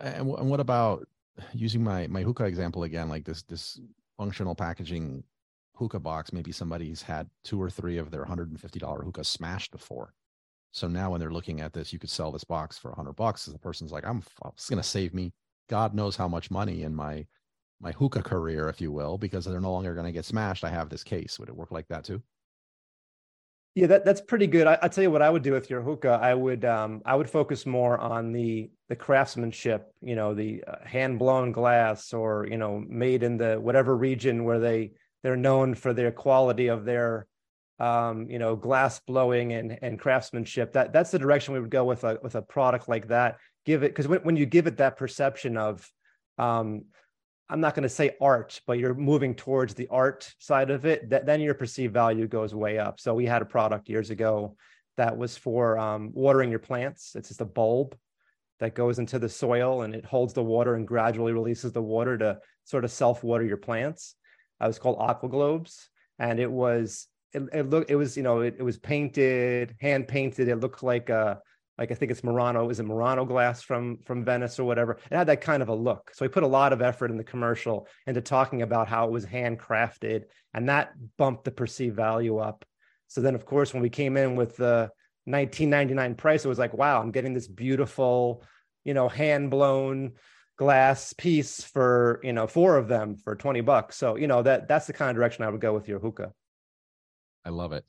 and, 0.00 0.30
and 0.30 0.50
what 0.50 0.60
about 0.60 1.06
using 1.52 1.82
my 1.82 2.06
my 2.06 2.22
hookah 2.22 2.44
example 2.44 2.84
again 2.84 3.08
like 3.08 3.24
this 3.24 3.42
this 3.42 3.80
functional 4.16 4.54
packaging 4.54 5.24
hookah 5.74 6.00
box 6.00 6.32
maybe 6.32 6.52
somebody's 6.52 7.02
had 7.02 7.28
two 7.44 7.60
or 7.60 7.68
three 7.68 7.98
of 7.98 8.10
their 8.10 8.24
$150 8.24 9.04
hookah 9.04 9.24
smashed 9.24 9.72
before 9.72 10.14
So 10.72 10.88
now 10.88 11.10
when 11.10 11.20
they're 11.20 11.32
looking 11.32 11.62
at 11.62 11.72
this, 11.72 11.92
you 11.92 11.98
could 11.98 12.10
sell 12.10 12.30
this 12.30 12.44
box 12.44 12.78
for 12.78 12.90
a 12.90 12.94
hundred 12.94 13.14
bucks. 13.16 13.46
The 13.46 13.58
person's 13.58 13.92
like, 13.92 14.06
I'm 14.06 14.22
it's 14.54 14.68
going 14.68 14.82
to 14.82 14.88
save 14.88 15.14
me 15.14 15.32
God 15.68 15.94
knows 15.94 16.16
how 16.16 16.28
much 16.28 16.50
money 16.50 16.82
in 16.82 16.94
my 16.94 17.26
my 17.80 17.92
hookah 17.92 18.22
career, 18.22 18.68
if 18.68 18.80
you 18.80 18.92
will, 18.92 19.18
because 19.18 19.44
they're 19.44 19.60
no 19.60 19.72
longer 19.72 19.94
going 19.94 20.06
to 20.06 20.12
get 20.12 20.24
smashed. 20.24 20.64
I 20.64 20.70
have 20.70 20.88
this 20.88 21.04
case. 21.04 21.38
Would 21.38 21.48
it 21.48 21.56
work 21.56 21.70
like 21.72 21.88
that 21.88 22.04
too? 22.04 22.22
Yeah, 23.76 23.88
that, 23.88 24.06
that's 24.06 24.22
pretty 24.22 24.46
good. 24.46 24.66
I, 24.66 24.78
will 24.80 24.88
tell 24.88 25.04
you 25.04 25.10
what 25.10 25.20
I 25.20 25.28
would 25.28 25.42
do 25.42 25.52
with 25.52 25.68
your 25.68 25.82
hookah. 25.82 26.18
I 26.22 26.32
would 26.32 26.64
um, 26.64 27.02
I 27.04 27.14
would 27.14 27.28
focus 27.28 27.66
more 27.66 27.98
on 27.98 28.32
the 28.32 28.70
the 28.88 28.96
craftsmanship. 28.96 29.92
You 30.00 30.16
know, 30.16 30.32
the 30.32 30.64
uh, 30.66 30.76
hand 30.82 31.18
blown 31.18 31.52
glass, 31.52 32.14
or 32.14 32.46
you 32.50 32.56
know, 32.56 32.82
made 32.88 33.22
in 33.22 33.36
the 33.36 33.60
whatever 33.60 33.94
region 33.94 34.44
where 34.44 34.58
they 34.58 34.92
they're 35.22 35.36
known 35.36 35.74
for 35.74 35.92
their 35.92 36.10
quality 36.10 36.68
of 36.68 36.86
their 36.86 37.26
um, 37.78 38.30
you 38.30 38.38
know 38.38 38.56
glass 38.56 38.98
blowing 39.00 39.52
and 39.52 39.78
and 39.82 40.00
craftsmanship. 40.00 40.72
That 40.72 40.94
that's 40.94 41.10
the 41.10 41.18
direction 41.18 41.52
we 41.52 41.60
would 41.60 41.68
go 41.68 41.84
with 41.84 42.02
a 42.02 42.18
with 42.22 42.34
a 42.34 42.40
product 42.40 42.88
like 42.88 43.08
that. 43.08 43.36
Give 43.66 43.82
it 43.82 43.88
because 43.88 44.08
when, 44.08 44.20
when 44.20 44.36
you 44.38 44.46
give 44.46 44.66
it 44.66 44.78
that 44.78 44.96
perception 44.96 45.58
of 45.58 45.86
um, 46.38 46.86
I'm 47.48 47.60
not 47.60 47.74
going 47.74 47.84
to 47.84 47.88
say 47.88 48.16
art, 48.20 48.60
but 48.66 48.78
you're 48.78 48.94
moving 48.94 49.34
towards 49.34 49.74
the 49.74 49.88
art 49.88 50.32
side 50.38 50.70
of 50.70 50.84
it, 50.84 51.10
that, 51.10 51.26
then 51.26 51.40
your 51.40 51.54
perceived 51.54 51.94
value 51.94 52.26
goes 52.26 52.54
way 52.54 52.78
up. 52.78 52.98
So 52.98 53.14
we 53.14 53.26
had 53.26 53.42
a 53.42 53.46
product 53.46 53.88
years 53.88 54.10
ago 54.10 54.56
that 54.96 55.16
was 55.16 55.36
for 55.36 55.78
um, 55.78 56.10
watering 56.12 56.50
your 56.50 56.58
plants. 56.58 57.14
It's 57.14 57.28
just 57.28 57.40
a 57.40 57.46
bulb 57.46 57.96
that 58.58 58.74
goes 58.74 58.98
into 58.98 59.18
the 59.18 59.28
soil 59.28 59.82
and 59.82 59.94
it 59.94 60.04
holds 60.04 60.32
the 60.32 60.42
water 60.42 60.74
and 60.74 60.86
gradually 60.86 61.32
releases 61.32 61.72
the 61.72 61.82
water 61.82 62.16
to 62.18 62.38
sort 62.64 62.84
of 62.84 62.90
self 62.90 63.22
water 63.22 63.44
your 63.44 63.58
plants. 63.58 64.14
It 64.60 64.66
was 64.66 64.78
called 64.78 64.96
Aqua 64.98 65.28
Globes, 65.28 65.90
and 66.18 66.40
it 66.40 66.50
was 66.50 67.08
it, 67.32 67.42
it 67.52 67.68
looked 67.68 67.90
it 67.90 67.96
was 67.96 68.16
you 68.16 68.22
know 68.22 68.40
it, 68.40 68.56
it 68.58 68.62
was 68.62 68.78
painted, 68.78 69.76
hand 69.80 70.08
painted. 70.08 70.48
It 70.48 70.56
looked 70.56 70.82
like 70.82 71.10
a 71.10 71.40
like 71.78 71.90
I 71.90 71.94
think 71.94 72.10
it's 72.10 72.24
Murano, 72.24 72.70
is 72.70 72.80
it 72.80 72.86
Murano 72.86 73.24
glass 73.24 73.62
from 73.62 73.98
from 74.04 74.24
Venice 74.24 74.58
or 74.58 74.64
whatever? 74.64 74.98
It 75.10 75.16
had 75.16 75.28
that 75.28 75.40
kind 75.40 75.62
of 75.62 75.68
a 75.68 75.74
look. 75.74 76.10
So 76.14 76.24
we 76.24 76.28
put 76.28 76.42
a 76.42 76.48
lot 76.48 76.72
of 76.72 76.80
effort 76.80 77.10
in 77.10 77.16
the 77.16 77.24
commercial 77.24 77.86
into 78.06 78.20
talking 78.20 78.62
about 78.62 78.88
how 78.88 79.06
it 79.06 79.10
was 79.10 79.26
handcrafted, 79.26 80.24
and 80.54 80.68
that 80.68 80.92
bumped 81.18 81.44
the 81.44 81.50
perceived 81.50 81.96
value 81.96 82.38
up. 82.38 82.64
So 83.08 83.20
then, 83.20 83.34
of 83.34 83.44
course, 83.44 83.72
when 83.72 83.82
we 83.82 83.90
came 83.90 84.16
in 84.16 84.36
with 84.36 84.56
the 84.56 84.90
1999 85.24 86.14
price, 86.14 86.44
it 86.44 86.48
was 86.48 86.58
like, 86.58 86.74
wow, 86.74 87.00
I'm 87.00 87.12
getting 87.12 87.34
this 87.34 87.46
beautiful, 87.46 88.42
you 88.84 88.94
know, 88.94 89.08
hand 89.08 89.50
blown 89.50 90.12
glass 90.56 91.12
piece 91.12 91.62
for 91.62 92.18
you 92.22 92.32
know 92.32 92.46
four 92.46 92.78
of 92.78 92.88
them 92.88 93.16
for 93.16 93.36
20 93.36 93.60
bucks. 93.60 93.96
So 93.96 94.16
you 94.16 94.26
know 94.26 94.42
that 94.42 94.68
that's 94.68 94.86
the 94.86 94.92
kind 94.92 95.10
of 95.10 95.16
direction 95.16 95.44
I 95.44 95.50
would 95.50 95.60
go 95.60 95.74
with 95.74 95.88
your 95.88 95.98
hookah. 95.98 96.32
I 97.44 97.50
love 97.50 97.72
it. 97.72 97.84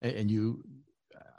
And 0.00 0.30
you 0.30 0.62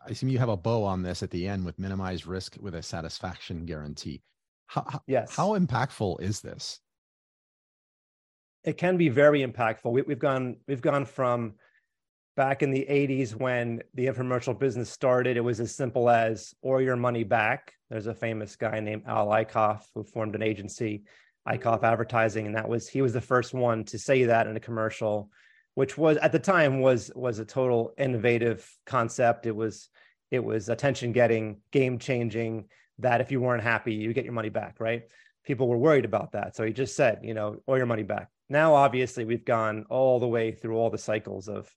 I 0.10 0.14
assume 0.14 0.30
you 0.30 0.40
have 0.40 0.50
a 0.50 0.58
bow 0.58 0.84
on 0.86 1.04
this 1.04 1.22
at 1.22 1.30
the 1.30 1.48
end 1.48 1.64
with 1.64 1.78
minimized 1.78 2.26
risk 2.26 2.58
with 2.60 2.74
a 2.74 2.82
satisfaction 2.82 3.68
guarantee. 3.68 4.24
How, 4.66 5.02
yes. 5.06 5.36
How 5.36 5.50
impactful 5.50 6.20
is 6.22 6.42
this? 6.42 6.80
It 8.64 8.78
can 8.78 8.98
be 8.98 9.10
very 9.10 9.46
impactful. 9.46 9.92
We, 9.92 10.02
we've 10.02 10.20
gone 10.20 10.58
we've 10.68 10.82
gone 10.82 11.06
from 11.06 11.54
back 12.36 12.64
in 12.64 12.72
the 12.72 12.88
80s 12.90 13.36
when 13.36 13.84
the 13.94 14.08
infomercial 14.08 14.58
business 14.58 14.90
started. 14.90 15.38
It 15.38 15.44
was 15.44 15.60
as 15.60 15.76
simple 15.76 16.10
as 16.10 16.56
or 16.64 16.82
your 16.82 16.96
money 16.96 17.24
back. 17.24 17.74
There's 17.92 18.08
a 18.08 18.14
famous 18.14 18.56
guy 18.56 18.80
named 18.80 19.04
Al 19.06 19.28
Eicoff 19.28 19.84
who 19.94 20.04
formed 20.04 20.34
an 20.34 20.42
agency, 20.42 21.04
Eicoff 21.48 21.84
Advertising, 21.84 22.48
and 22.48 22.56
that 22.56 22.68
was 22.68 22.90
he 22.90 23.04
was 23.04 23.14
the 23.14 23.22
first 23.22 23.54
one 23.54 23.84
to 23.86 24.00
say 24.00 24.24
that 24.24 24.48
in 24.48 24.58
a 24.58 24.60
commercial 24.60 25.30
which 25.80 25.98
was 25.98 26.18
at 26.18 26.34
the 26.34 26.40
time 26.40 26.82
was 26.82 27.10
was 27.16 27.40
a 27.40 27.46
total 27.46 27.94
innovative 27.98 28.70
concept. 28.86 29.46
It 29.46 29.56
was 29.56 29.88
it 30.30 30.44
was 30.44 30.68
attention 30.68 31.14
getting, 31.14 31.62
game 31.72 32.00
changing. 32.00 32.66
That 32.98 33.22
if 33.22 33.32
you 33.32 33.40
weren't 33.40 33.64
happy, 33.64 33.94
you 33.94 34.12
get 34.12 34.26
your 34.26 34.34
money 34.34 34.50
back, 34.50 34.82
right? 34.82 35.04
People 35.46 35.70
were 35.70 35.78
worried 35.78 36.04
about 36.04 36.34
that, 36.34 36.54
so 36.54 36.66
he 36.66 36.74
just 36.74 36.98
said, 36.98 37.22
you 37.24 37.34
know, 37.34 37.62
all 37.66 37.78
your 37.78 37.86
money 37.86 38.04
back. 38.04 38.28
Now, 38.50 38.76
obviously, 38.76 39.24
we've 39.24 39.46
gone 39.46 39.86
all 39.90 40.20
the 40.20 40.28
way 40.28 40.52
through 40.52 40.76
all 40.76 40.90
the 40.90 40.98
cycles 40.98 41.48
of 41.48 41.74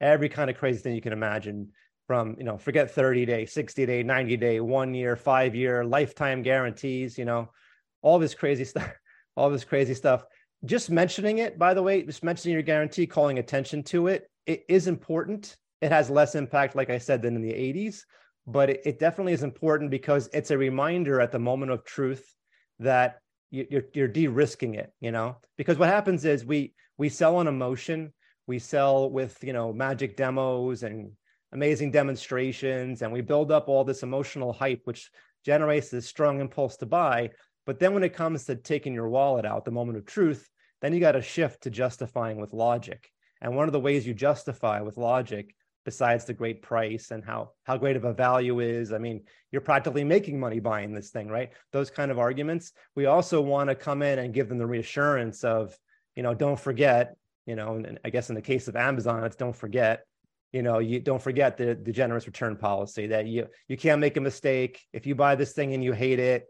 every 0.00 0.30
kind 0.30 0.48
of 0.48 0.56
crazy 0.56 0.78
thing 0.78 0.94
you 0.94 1.02
can 1.02 1.12
imagine 1.12 1.68
from 2.06 2.36
you 2.38 2.44
know 2.44 2.56
forget 2.56 2.92
30 2.92 3.26
day 3.26 3.44
60 3.44 3.84
day 3.84 4.02
90 4.02 4.38
day 4.38 4.60
one 4.60 4.94
year 4.94 5.16
five 5.16 5.54
year 5.54 5.84
lifetime 5.84 6.42
guarantees 6.42 7.16
you 7.18 7.24
know 7.26 7.50
all 8.00 8.18
this 8.18 8.34
crazy 8.34 8.64
stuff 8.72 8.90
all 9.36 9.50
this 9.50 9.64
crazy 9.64 9.94
stuff 9.94 10.24
just 10.64 10.90
mentioning 10.90 11.38
it, 11.38 11.58
by 11.58 11.74
the 11.74 11.82
way, 11.82 12.02
just 12.02 12.24
mentioning 12.24 12.54
your 12.54 12.62
guarantee, 12.62 13.06
calling 13.06 13.38
attention 13.38 13.82
to 13.84 14.08
it, 14.08 14.28
it 14.46 14.64
is 14.68 14.86
important. 14.86 15.56
It 15.80 15.92
has 15.92 16.10
less 16.10 16.34
impact, 16.34 16.76
like 16.76 16.90
I 16.90 16.98
said, 16.98 17.22
than 17.22 17.36
in 17.36 17.42
the 17.42 17.52
80s, 17.52 18.02
but 18.46 18.70
it, 18.70 18.82
it 18.84 18.98
definitely 18.98 19.32
is 19.32 19.42
important 19.42 19.90
because 19.90 20.28
it's 20.32 20.50
a 20.50 20.58
reminder 20.58 21.20
at 21.20 21.32
the 21.32 21.38
moment 21.38 21.72
of 21.72 21.84
truth 21.84 22.24
that 22.78 23.18
you, 23.50 23.66
you're 23.70 23.84
you're 23.92 24.08
de-risking 24.08 24.74
it. 24.74 24.92
You 25.00 25.12
know, 25.12 25.36
because 25.56 25.78
what 25.78 25.88
happens 25.88 26.24
is 26.24 26.44
we 26.44 26.74
we 26.96 27.08
sell 27.08 27.36
on 27.36 27.48
emotion, 27.48 28.12
we 28.46 28.58
sell 28.58 29.10
with 29.10 29.42
you 29.42 29.52
know 29.52 29.72
magic 29.72 30.16
demos 30.16 30.82
and 30.82 31.12
amazing 31.52 31.90
demonstrations, 31.90 33.02
and 33.02 33.12
we 33.12 33.20
build 33.20 33.52
up 33.52 33.68
all 33.68 33.84
this 33.84 34.02
emotional 34.02 34.52
hype, 34.52 34.82
which 34.84 35.10
generates 35.44 35.90
this 35.90 36.06
strong 36.06 36.40
impulse 36.40 36.76
to 36.78 36.86
buy. 36.86 37.30
But 37.66 37.78
then 37.78 37.94
when 37.94 38.02
it 38.02 38.14
comes 38.14 38.44
to 38.44 38.56
taking 38.56 38.94
your 38.94 39.08
wallet 39.08 39.44
out, 39.44 39.64
the 39.64 39.70
moment 39.70 39.98
of 39.98 40.04
truth, 40.04 40.48
then 40.84 40.92
you 40.92 41.00
got 41.00 41.12
to 41.12 41.22
shift 41.22 41.62
to 41.62 41.70
justifying 41.70 42.36
with 42.36 42.52
logic. 42.52 43.10
And 43.40 43.56
one 43.56 43.68
of 43.68 43.72
the 43.72 43.80
ways 43.80 44.06
you 44.06 44.12
justify 44.12 44.82
with 44.82 44.98
logic, 44.98 45.54
besides 45.84 46.24
the 46.24 46.34
great 46.34 46.62
price 46.62 47.10
and 47.10 47.24
how 47.24 47.52
how 47.64 47.76
great 47.78 47.96
of 47.96 48.04
a 48.04 48.12
value 48.12 48.60
is, 48.60 48.92
I 48.92 48.98
mean, 48.98 49.22
you're 49.50 49.62
practically 49.62 50.04
making 50.04 50.38
money 50.38 50.60
buying 50.60 50.92
this 50.92 51.10
thing, 51.10 51.28
right? 51.28 51.52
Those 51.72 51.90
kind 51.90 52.10
of 52.10 52.18
arguments. 52.18 52.72
We 52.94 53.06
also 53.06 53.40
want 53.40 53.70
to 53.70 53.74
come 53.74 54.02
in 54.02 54.18
and 54.18 54.34
give 54.34 54.48
them 54.48 54.58
the 54.58 54.66
reassurance 54.66 55.42
of, 55.42 55.76
you 56.16 56.22
know, 56.22 56.34
don't 56.34 56.60
forget, 56.60 57.16
you 57.46 57.56
know, 57.56 57.76
and 57.76 57.98
I 58.04 58.10
guess 58.10 58.28
in 58.28 58.34
the 58.34 58.42
case 58.42 58.68
of 58.68 58.76
Amazon, 58.76 59.24
it's 59.24 59.36
don't 59.36 59.56
forget 59.56 60.04
you 60.52 60.62
know 60.62 60.78
you 60.78 61.00
don't 61.00 61.20
forget 61.20 61.56
the, 61.56 61.74
the 61.74 61.90
generous 61.90 62.26
return 62.28 62.56
policy 62.56 63.08
that 63.08 63.26
you 63.26 63.48
you 63.66 63.76
can't 63.76 64.00
make 64.00 64.16
a 64.16 64.20
mistake 64.20 64.80
if 64.92 65.04
you 65.04 65.16
buy 65.16 65.34
this 65.34 65.52
thing 65.52 65.74
and 65.74 65.82
you 65.82 65.92
hate 65.92 66.20
it 66.20 66.48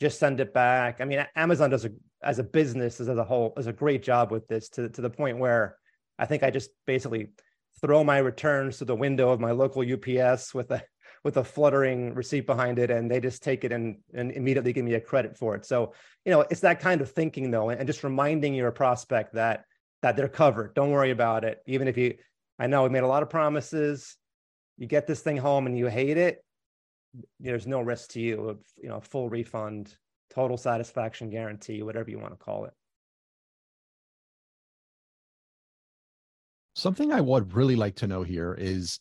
just 0.00 0.18
send 0.18 0.40
it 0.40 0.54
back. 0.54 1.00
I 1.00 1.04
mean, 1.04 1.24
Amazon 1.36 1.70
does 1.70 1.84
a, 1.84 1.90
as 2.22 2.38
a 2.38 2.44
business 2.44 3.00
as 3.00 3.08
a 3.08 3.24
whole 3.24 3.52
does 3.56 3.66
a 3.66 3.72
great 3.72 4.02
job 4.02 4.30
with 4.30 4.46
this 4.48 4.68
to, 4.70 4.88
to 4.90 5.00
the 5.00 5.10
point 5.10 5.38
where 5.38 5.76
I 6.18 6.26
think 6.26 6.42
I 6.42 6.50
just 6.50 6.70
basically 6.86 7.28
throw 7.80 8.04
my 8.04 8.18
returns 8.18 8.78
to 8.78 8.84
the 8.84 8.94
window 8.94 9.30
of 9.30 9.40
my 9.40 9.52
local 9.52 9.82
UPS 9.82 10.54
with 10.54 10.70
a 10.70 10.82
with 11.22 11.36
a 11.36 11.44
fluttering 11.44 12.14
receipt 12.14 12.46
behind 12.46 12.78
it, 12.78 12.90
and 12.90 13.10
they 13.10 13.20
just 13.20 13.42
take 13.42 13.64
it 13.64 13.72
and, 13.72 13.98
and 14.14 14.32
immediately 14.32 14.72
give 14.72 14.84
me 14.84 14.94
a 14.94 15.00
credit 15.00 15.36
for 15.36 15.54
it. 15.54 15.66
So, 15.66 15.92
you 16.24 16.32
know, 16.32 16.46
it's 16.50 16.62
that 16.62 16.80
kind 16.80 17.02
of 17.02 17.10
thinking 17.10 17.50
though, 17.50 17.68
and 17.68 17.86
just 17.86 18.04
reminding 18.04 18.54
your 18.54 18.70
prospect 18.70 19.34
that 19.34 19.64
that 20.02 20.16
they're 20.16 20.28
covered. 20.28 20.74
Don't 20.74 20.90
worry 20.90 21.10
about 21.10 21.44
it. 21.44 21.60
Even 21.66 21.88
if 21.88 21.96
you 21.96 22.14
I 22.58 22.66
know 22.66 22.82
we 22.82 22.90
made 22.90 23.02
a 23.02 23.08
lot 23.08 23.22
of 23.22 23.30
promises. 23.30 24.16
You 24.76 24.86
get 24.86 25.06
this 25.06 25.20
thing 25.20 25.36
home 25.36 25.66
and 25.66 25.76
you 25.76 25.88
hate 25.88 26.16
it, 26.16 26.42
there's 27.38 27.66
no 27.66 27.80
risk 27.80 28.10
to 28.10 28.20
you 28.20 28.48
of 28.48 28.58
you 28.82 28.88
know 28.88 29.00
full 29.00 29.28
refund 29.28 29.94
total 30.30 30.56
satisfaction 30.56 31.30
guarantee 31.30 31.82
whatever 31.82 32.10
you 32.10 32.18
want 32.18 32.32
to 32.32 32.44
call 32.44 32.64
it. 32.64 32.72
Something 36.74 37.12
i 37.12 37.20
would 37.20 37.52
really 37.54 37.76
like 37.76 37.96
to 37.96 38.06
know 38.06 38.22
here 38.22 38.54
is 38.58 39.00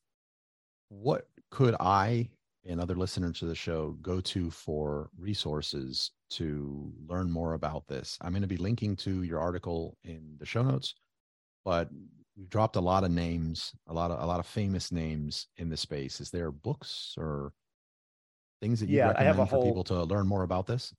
what 0.90 1.28
could 1.52 1.76
i 1.80 2.30
and 2.68 2.82
other 2.82 2.96
listeners 2.96 3.40
to 3.40 3.46
the 3.46 3.56
show 3.56 3.92
go 4.02 4.20
to 4.20 4.52
for 4.52 5.10
resources 5.18 6.12
to 6.32 6.92
learn 7.08 7.32
more 7.32 7.54
about 7.54 7.88
this? 7.88 8.18
I'm 8.22 8.34
going 8.34 8.42
to 8.42 8.48
be 8.48 8.58
linking 8.58 8.96
to 8.98 9.24
your 9.24 9.40
article 9.40 9.98
in 10.04 10.36
the 10.40 10.46
show 10.46 10.64
notes 10.64 10.96
but 11.66 11.90
we've 12.36 12.50
dropped 12.50 12.76
a 12.76 12.82
lot 12.82 13.04
of 13.04 13.12
names 13.12 13.74
a 13.88 13.94
lot 13.94 14.12
of 14.12 14.22
a 14.22 14.26
lot 14.26 14.40
of 14.40 14.46
famous 14.46 14.92
names 14.92 15.48
in 15.58 15.70
the 15.70 15.78
space. 15.78 16.20
Is 16.20 16.32
there 16.32 16.52
books 16.52 17.16
or 17.18 17.54
things 18.62 18.80
that 18.80 18.90
you 18.90 18.98
yeah, 18.98 19.08
recommend 19.10 19.30
I 19.30 19.32
have 19.32 19.40
a 19.40 19.46
for 19.46 19.58
whole, 19.58 19.66
people 19.66 19.84
to 19.86 20.04
learn 20.04 20.28
more 20.28 20.44
about 20.44 20.66
this? 20.66 20.94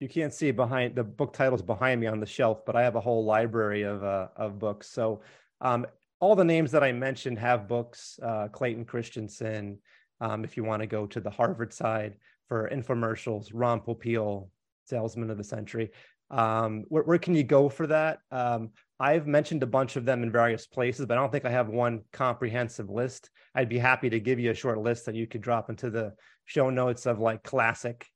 You 0.00 0.08
can't 0.08 0.32
see 0.32 0.50
behind 0.50 0.96
the 0.96 1.04
book 1.04 1.34
titles 1.34 1.60
behind 1.62 2.00
me 2.00 2.06
on 2.06 2.20
the 2.20 2.26
shelf, 2.26 2.64
but 2.64 2.74
I 2.74 2.82
have 2.82 2.96
a 2.96 3.00
whole 3.00 3.24
library 3.24 3.82
of 3.82 4.02
uh, 4.02 4.28
of 4.34 4.58
books. 4.58 4.88
So 4.90 5.20
um, 5.60 5.86
all 6.20 6.34
the 6.34 6.44
names 6.44 6.70
that 6.72 6.82
I 6.82 6.92
mentioned 6.92 7.38
have 7.38 7.68
books. 7.68 8.18
Uh, 8.22 8.48
Clayton 8.48 8.86
Christensen, 8.86 9.78
um, 10.20 10.42
if 10.42 10.56
you 10.56 10.64
want 10.64 10.80
to 10.80 10.86
go 10.86 11.06
to 11.06 11.20
the 11.20 11.30
Harvard 11.30 11.72
side 11.72 12.14
for 12.48 12.68
infomercials, 12.72 13.50
Ron 13.52 13.80
Popeil, 13.80 14.48
Salesman 14.86 15.30
of 15.30 15.36
the 15.36 15.44
Century. 15.44 15.90
Um, 16.30 16.84
where, 16.88 17.02
where, 17.02 17.18
can 17.18 17.34
you 17.34 17.42
go 17.42 17.68
for 17.68 17.86
that? 17.88 18.20
Um, 18.30 18.70
I've 19.00 19.26
mentioned 19.26 19.62
a 19.62 19.66
bunch 19.66 19.96
of 19.96 20.04
them 20.04 20.22
in 20.22 20.30
various 20.30 20.66
places, 20.66 21.06
but 21.06 21.18
I 21.18 21.20
don't 21.20 21.32
think 21.32 21.44
I 21.44 21.50
have 21.50 21.68
one 21.68 22.02
comprehensive 22.12 22.88
list. 22.88 23.30
I'd 23.54 23.68
be 23.68 23.78
happy 23.78 24.08
to 24.10 24.20
give 24.20 24.38
you 24.38 24.50
a 24.50 24.54
short 24.54 24.78
list 24.78 25.06
that 25.06 25.14
you 25.14 25.26
could 25.26 25.40
drop 25.40 25.70
into 25.70 25.90
the 25.90 26.14
show 26.44 26.70
notes 26.70 27.06
of 27.06 27.18
like 27.18 27.42
classic 27.42 28.06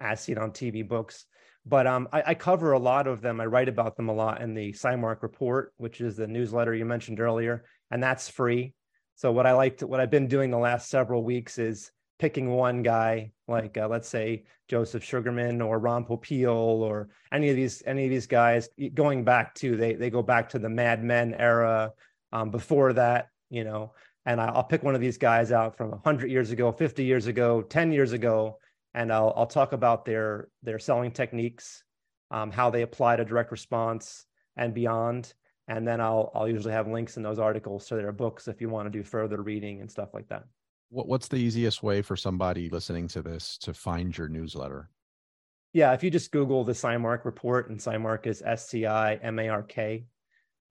as 0.00 0.20
seen 0.20 0.38
on 0.38 0.50
TV 0.50 0.86
books. 0.86 1.26
But 1.66 1.86
um, 1.86 2.08
I, 2.12 2.22
I, 2.28 2.34
cover 2.34 2.72
a 2.72 2.78
lot 2.78 3.06
of 3.06 3.20
them. 3.20 3.40
I 3.40 3.44
write 3.44 3.68
about 3.68 3.94
them 3.94 4.08
a 4.08 4.14
lot 4.14 4.40
in 4.40 4.54
the 4.54 4.72
SciMark 4.72 5.22
Report, 5.22 5.74
which 5.76 6.00
is 6.00 6.16
the 6.16 6.26
newsletter 6.26 6.74
you 6.74 6.86
mentioned 6.86 7.20
earlier, 7.20 7.64
and 7.90 8.02
that's 8.02 8.30
free. 8.30 8.74
So 9.16 9.30
what 9.30 9.46
I 9.46 9.52
like 9.52 9.78
to, 9.78 9.86
what 9.86 10.00
I've 10.00 10.10
been 10.10 10.26
doing 10.26 10.50
the 10.50 10.58
last 10.58 10.88
several 10.88 11.22
weeks 11.22 11.58
is 11.58 11.90
picking 12.18 12.50
one 12.50 12.82
guy, 12.82 13.32
like 13.46 13.76
uh, 13.76 13.88
let's 13.88 14.08
say 14.08 14.44
Joseph 14.68 15.04
Sugarman 15.04 15.60
or 15.60 15.78
Ron 15.78 16.06
Popeil 16.06 16.54
or 16.54 17.10
any 17.30 17.50
of 17.50 17.56
these 17.56 17.82
any 17.84 18.04
of 18.04 18.10
these 18.10 18.26
guys, 18.26 18.70
going 18.94 19.24
back 19.24 19.54
to 19.56 19.76
they 19.76 19.94
they 19.94 20.08
go 20.08 20.22
back 20.22 20.48
to 20.50 20.58
the 20.58 20.68
Mad 20.68 21.04
Men 21.04 21.34
era. 21.34 21.92
Um, 22.32 22.50
before 22.50 22.92
that, 22.92 23.28
you 23.50 23.64
know, 23.64 23.92
and 24.24 24.40
I'll 24.40 24.62
pick 24.62 24.84
one 24.84 24.94
of 24.94 25.00
these 25.00 25.18
guys 25.18 25.50
out 25.50 25.76
from 25.76 25.90
100 25.90 26.30
years 26.30 26.52
ago, 26.52 26.70
50 26.70 27.04
years 27.04 27.26
ago, 27.26 27.60
10 27.62 27.90
years 27.90 28.12
ago, 28.12 28.59
and 28.94 29.12
I'll 29.12 29.32
I'll 29.36 29.46
talk 29.46 29.72
about 29.72 30.04
their 30.04 30.48
their 30.62 30.78
selling 30.78 31.12
techniques, 31.12 31.84
um, 32.30 32.50
how 32.50 32.70
they 32.70 32.82
apply 32.82 33.16
to 33.16 33.24
direct 33.24 33.50
response 33.52 34.24
and 34.56 34.74
beyond, 34.74 35.32
and 35.68 35.86
then 35.86 36.00
I'll 36.00 36.30
I'll 36.34 36.48
usually 36.48 36.72
have 36.72 36.88
links 36.88 37.16
in 37.16 37.22
those 37.22 37.38
articles 37.38 37.86
to 37.86 37.96
their 37.96 38.12
books 38.12 38.48
if 38.48 38.60
you 38.60 38.68
want 38.68 38.86
to 38.86 38.98
do 38.98 39.04
further 39.04 39.42
reading 39.42 39.80
and 39.80 39.90
stuff 39.90 40.14
like 40.14 40.28
that. 40.28 40.44
What, 40.90 41.06
what's 41.06 41.28
the 41.28 41.36
easiest 41.36 41.82
way 41.82 42.02
for 42.02 42.16
somebody 42.16 42.68
listening 42.68 43.06
to 43.08 43.22
this 43.22 43.56
to 43.58 43.72
find 43.72 44.16
your 44.16 44.28
newsletter? 44.28 44.90
Yeah, 45.72 45.92
if 45.92 46.02
you 46.02 46.10
just 46.10 46.32
Google 46.32 46.64
the 46.64 46.72
SciMark 46.72 47.24
report, 47.24 47.70
and 47.70 47.78
SciMark 47.78 48.26
is 48.26 48.42
S 48.44 48.68
C 48.68 48.86
I 48.86 49.14
M 49.14 49.38
A 49.38 49.48
R 49.48 49.62
K, 49.62 50.06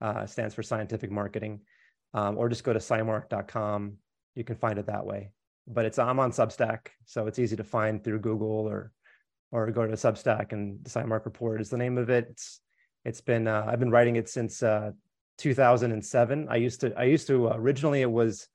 uh, 0.02 0.26
stands 0.26 0.54
for 0.54 0.62
scientific 0.62 1.10
marketing, 1.10 1.60
um, 2.12 2.36
or 2.36 2.50
just 2.50 2.64
go 2.64 2.74
to 2.74 2.78
scimark.com. 2.78 3.94
You 4.34 4.44
can 4.44 4.56
find 4.56 4.78
it 4.78 4.86
that 4.86 5.06
way. 5.06 5.32
But 5.72 5.84
it's 5.84 5.98
I'm 5.98 6.18
on 6.18 6.32
Substack, 6.32 6.88
so 7.04 7.26
it's 7.26 7.38
easy 7.38 7.56
to 7.56 7.64
find 7.64 8.02
through 8.02 8.20
Google 8.20 8.68
or 8.68 8.92
or 9.52 9.70
go 9.70 9.86
to 9.86 9.94
Substack 9.94 10.52
and 10.52 10.82
the 10.84 10.90
SciMark 10.90 11.24
report 11.24 11.60
is 11.60 11.70
the 11.70 11.76
name 11.76 11.98
of 11.98 12.10
it. 12.10 12.26
It's 12.30 12.60
it's 13.04 13.20
been 13.20 13.46
uh, 13.46 13.66
I've 13.66 13.80
been 13.80 13.90
writing 13.90 14.16
it 14.16 14.28
since 14.28 14.62
uh, 14.62 14.90
2007. 15.38 16.48
I 16.50 16.56
used 16.56 16.80
to 16.80 16.92
I 16.98 17.04
used 17.04 17.26
to 17.28 17.48
uh, 17.48 17.54
originally 17.56 18.02
it 18.02 18.10
was 18.10 18.48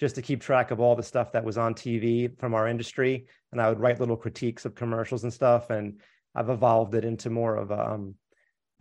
just 0.00 0.14
to 0.16 0.22
keep 0.22 0.40
track 0.40 0.70
of 0.70 0.80
all 0.80 0.96
the 0.96 1.02
stuff 1.02 1.32
that 1.32 1.44
was 1.44 1.58
on 1.58 1.74
TV 1.74 2.38
from 2.38 2.54
our 2.54 2.66
industry, 2.66 3.26
and 3.52 3.60
I 3.60 3.68
would 3.68 3.78
write 3.78 4.00
little 4.00 4.16
critiques 4.16 4.64
of 4.64 4.74
commercials 4.74 5.24
and 5.24 5.32
stuff. 5.32 5.70
And 5.70 6.00
I've 6.34 6.50
evolved 6.50 6.94
it 6.94 7.04
into 7.04 7.30
more 7.30 7.56
of 7.56 7.70
um, 7.70 8.16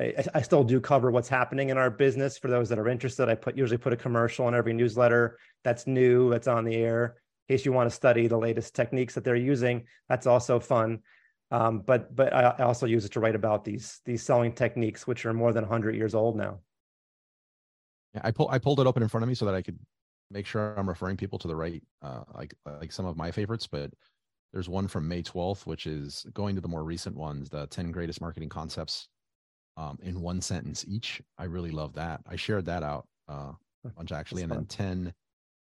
I, 0.02 0.26
I 0.34 0.42
still 0.42 0.64
do 0.64 0.80
cover 0.82 1.12
what's 1.12 1.30
happening 1.30 1.70
in 1.70 1.78
our 1.78 1.90
business 1.90 2.38
for 2.38 2.48
those 2.48 2.70
that 2.70 2.80
are 2.80 2.88
interested. 2.88 3.30
I 3.30 3.36
put 3.36 3.58
usually 3.58 3.78
put 3.78 3.94
a 3.94 3.98
commercial 3.98 4.48
in 4.48 4.56
every 4.56 4.74
newsletter 4.74 5.38
that's 5.64 5.86
new, 5.86 6.30
that's 6.32 6.48
on 6.48 6.66
the 6.66 6.76
air. 6.76 7.18
In 7.52 7.58
case 7.58 7.66
you 7.66 7.74
want 7.74 7.90
to 7.90 7.94
study 7.94 8.28
the 8.28 8.38
latest 8.38 8.74
techniques 8.76 9.14
that 9.14 9.26
they're 9.26 9.36
using, 9.36 9.84
that's 10.08 10.26
also 10.26 10.58
fun. 10.58 11.00
Um, 11.52 11.80
but 11.80 12.16
but 12.16 12.34
I 12.34 12.64
also 12.64 12.86
use 12.86 13.04
it 13.04 13.12
to 13.12 13.20
write 13.20 13.36
about 13.36 13.66
these 13.66 14.00
these 14.06 14.24
selling 14.24 14.54
techniques, 14.54 15.06
which 15.06 15.26
are 15.26 15.34
more 15.34 15.52
than 15.52 15.64
100 15.64 15.94
years 15.94 16.16
old 16.16 16.38
now. 16.38 16.60
Yeah, 18.14 18.22
I 18.24 18.32
pull 18.32 18.48
I 18.50 18.58
pulled 18.58 18.80
it 18.80 18.88
open 18.88 19.04
in 19.04 19.10
front 19.10 19.24
of 19.24 19.28
me 19.28 19.36
so 19.36 19.44
that 19.44 19.54
I 19.54 19.62
could 19.62 19.78
make 20.30 20.46
sure 20.46 20.74
I'm 20.78 20.88
referring 20.88 21.18
people 21.18 21.38
to 21.40 21.50
the 21.50 21.56
right, 21.58 21.84
uh, 22.02 22.24
like 22.34 22.54
like 22.66 22.94
some 22.94 23.06
of 23.06 23.18
my 23.18 23.32
favorites. 23.32 23.68
But 23.68 23.92
there's 24.54 24.70
one 24.70 24.88
from 24.88 25.10
May 25.10 25.22
12th, 25.22 25.66
which 25.66 25.88
is 25.88 26.26
going 26.34 26.56
to 26.56 26.62
the 26.62 26.70
more 26.70 26.86
recent 26.86 27.18
ones, 27.18 27.50
the 27.50 27.68
10 27.68 27.92
greatest 27.92 28.22
marketing 28.22 28.48
concepts 28.48 29.10
um, 29.76 30.00
in 30.02 30.22
one 30.22 30.40
sentence 30.40 30.86
each. 30.88 31.22
I 31.38 31.44
really 31.46 31.72
love 31.72 31.92
that. 31.96 32.22
I 32.26 32.38
shared 32.38 32.68
that 32.68 32.82
out 32.82 33.10
uh, 33.28 33.52
a 33.84 33.90
bunch 33.90 34.14
actually, 34.14 34.44
That's 34.44 34.54
and 34.54 34.72
fun. 34.72 34.88
then 34.88 35.04
10 35.04 35.14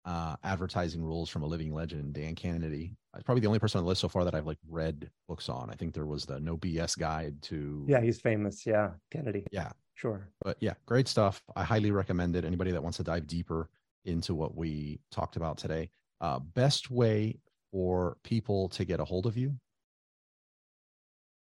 uh, 0.09 0.37
advertising 0.43 1.03
rules 1.03 1.29
from 1.29 1.43
a 1.43 1.47
living 1.47 1.75
legend, 1.75 2.15
Dan 2.15 2.35
Kennedy. 2.35 2.97
It's 3.15 3.25
probably 3.25 3.43
the 3.43 3.47
only 3.47 3.59
person 3.59 3.79
on 3.79 3.85
the 3.85 3.89
list 3.89 4.01
so 4.01 4.09
far 4.09 4.25
that 4.25 4.35
I've 4.35 4.47
like 4.47 4.57
read 4.67 5.11
books 5.29 5.51
on. 5.51 5.69
I 5.69 5.75
think 5.75 5.93
there 5.93 6.07
was 6.07 6.25
the 6.25 6.41
No 6.41 6.57
BS 6.57 6.99
guide 6.99 7.41
to. 7.43 7.85
Yeah, 7.87 8.01
he's 8.01 8.19
famous. 8.19 8.65
Yeah, 8.65 8.93
Kennedy. 9.11 9.45
Yeah, 9.53 9.71
sure. 9.95 10.31
But 10.43 10.57
yeah, 10.61 10.75
great 10.87 11.09
stuff. 11.09 11.43
I 11.57 11.63
highly 11.63 11.91
recommend 11.91 12.37
it. 12.37 12.47
Anybody 12.47 12.71
that 12.71 12.83
wants 12.83 12.97
to 12.97 13.05
dive 13.05 13.27
deeper 13.27 13.69
into 14.07 14.35
what 14.35 14.57
we 14.57 14.99
talked 15.11 15.37
about 15.37 15.59
today. 15.59 15.91
Uh, 16.23 16.39
best 16.39 16.91
way 16.91 17.39
for 17.71 18.17
people 18.25 18.71
to 18.71 18.87
get 18.87 19.01
a 19.01 19.05
hold 19.05 19.27
of 19.27 19.37
you? 19.37 19.55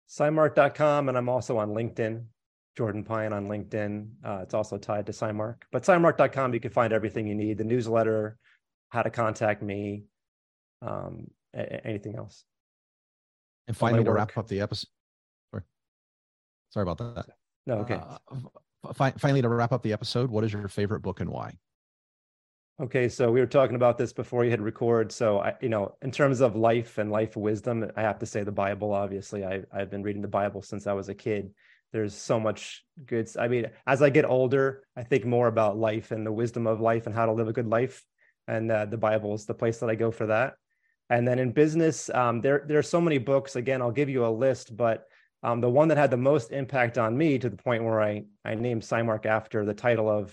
SciMark.com, 0.09 1.07
and 1.07 1.17
I'm 1.17 1.29
also 1.29 1.57
on 1.57 1.69
LinkedIn. 1.69 2.25
Jordan 2.75 3.03
Pine 3.03 3.33
on 3.33 3.47
LinkedIn. 3.47 4.09
Uh, 4.25 4.39
it's 4.43 4.53
also 4.53 4.77
tied 4.77 5.05
to 5.05 5.11
SciMark. 5.11 5.63
But 5.71 5.83
SciMark.com, 5.83 6.53
you 6.53 6.59
can 6.59 6.71
find 6.71 6.91
everything 6.93 7.27
you 7.27 7.35
need 7.35 7.57
the 7.57 7.63
newsletter, 7.63 8.37
how 8.91 9.01
to 9.01 9.09
contact 9.09 9.63
me, 9.63 10.03
um, 10.81 11.27
a- 11.53 11.85
anything 11.85 12.15
else. 12.15 12.43
And 13.67 13.75
finally, 13.75 14.03
to 14.03 14.11
wrap 14.11 14.37
up 14.37 14.47
the 14.47 14.61
episode, 14.61 14.89
sorry, 15.51 15.63
sorry 16.69 16.83
about 16.83 16.97
that. 17.15 17.25
No, 17.65 17.75
okay. 17.79 17.95
Uh, 17.95 18.93
fi- 18.93 19.11
finally, 19.11 19.41
to 19.41 19.49
wrap 19.49 19.71
up 19.71 19.81
the 19.81 19.93
episode, 19.93 20.29
what 20.29 20.43
is 20.43 20.51
your 20.51 20.67
favorite 20.67 21.01
book 21.01 21.21
and 21.21 21.29
why? 21.29 21.57
Okay, 22.81 23.07
so 23.07 23.31
we 23.31 23.39
were 23.39 23.45
talking 23.45 23.75
about 23.75 23.97
this 23.97 24.11
before 24.11 24.43
you 24.43 24.49
hit 24.49 24.59
record. 24.59 25.11
So 25.11 25.39
I, 25.39 25.53
you 25.61 25.69
know, 25.69 25.95
in 26.01 26.11
terms 26.11 26.41
of 26.41 26.55
life 26.55 26.97
and 26.97 27.11
life 27.11 27.37
wisdom, 27.37 27.89
I 27.95 28.01
have 28.01 28.19
to 28.19 28.25
say 28.25 28.43
the 28.43 28.51
Bible. 28.51 28.91
Obviously, 28.91 29.45
I, 29.45 29.61
I've 29.71 29.91
been 29.91 30.03
reading 30.03 30.21
the 30.21 30.27
Bible 30.27 30.63
since 30.63 30.87
I 30.87 30.93
was 30.93 31.07
a 31.07 31.15
kid 31.15 31.51
there's 31.91 32.15
so 32.15 32.39
much 32.39 32.85
good 33.05 33.29
i 33.37 33.47
mean 33.47 33.69
as 33.85 34.01
i 34.01 34.09
get 34.09 34.25
older 34.25 34.83
i 34.95 35.03
think 35.03 35.25
more 35.25 35.47
about 35.47 35.77
life 35.77 36.11
and 36.11 36.25
the 36.25 36.31
wisdom 36.31 36.67
of 36.67 36.79
life 36.79 37.05
and 37.05 37.15
how 37.15 37.25
to 37.25 37.31
live 37.31 37.47
a 37.47 37.53
good 37.53 37.67
life 37.67 38.03
and 38.51 38.71
uh, 38.71 38.85
the 38.85 38.97
bible 38.97 39.33
is 39.33 39.45
the 39.45 39.53
place 39.61 39.77
that 39.79 39.89
i 39.89 39.95
go 39.95 40.11
for 40.11 40.27
that. 40.27 40.53
And 41.09 41.27
then 41.27 41.39
in 41.39 41.51
business 41.51 42.09
um, 42.21 42.41
there 42.41 42.63
there 42.67 42.79
are 42.79 42.93
so 42.95 43.01
many 43.01 43.17
books. 43.17 43.55
Again 43.55 43.81
i'll 43.81 43.99
give 44.01 44.09
you 44.09 44.25
a 44.25 44.37
list 44.45 44.75
but 44.75 44.97
um, 45.43 45.59
the 45.59 45.69
one 45.79 45.87
that 45.87 45.97
had 45.97 46.11
the 46.11 46.17
most 46.31 46.51
impact 46.51 46.97
on 46.97 47.17
me 47.17 47.39
to 47.39 47.49
the 47.49 47.63
point 47.67 47.83
where 47.83 48.01
i 48.01 48.23
i 48.45 48.55
named 48.55 48.83
SciMark 48.83 49.25
after 49.25 49.65
the 49.65 49.73
title 49.73 50.09
of 50.09 50.23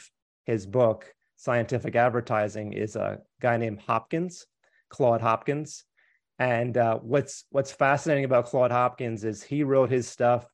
his 0.44 0.66
book 0.66 1.12
scientific 1.36 1.94
advertising 1.96 2.72
is 2.72 2.96
a 2.96 3.20
guy 3.40 3.56
named 3.56 3.80
hopkins 3.80 4.46
claude 4.88 5.20
hopkins. 5.20 5.84
And 6.38 6.76
uh, 6.76 6.98
what's 6.98 7.44
what's 7.50 7.72
fascinating 7.72 8.24
about 8.24 8.46
claude 8.46 8.70
hopkins 8.70 9.24
is 9.24 9.42
he 9.42 9.64
wrote 9.64 9.90
his 9.90 10.08
stuff 10.08 10.46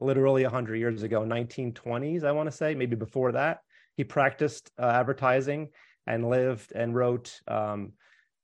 literally 0.00 0.42
100 0.42 0.76
years 0.76 1.02
ago 1.02 1.22
1920s 1.22 2.22
i 2.22 2.30
want 2.30 2.48
to 2.48 2.56
say 2.56 2.74
maybe 2.74 2.96
before 2.96 3.32
that. 3.32 3.60
He 3.96 4.04
practiced 4.04 4.70
uh, 4.78 4.86
advertising 4.86 5.70
and 6.08 6.28
lived 6.28 6.72
and 6.74 6.94
wrote 6.94 7.40
um, 7.46 7.92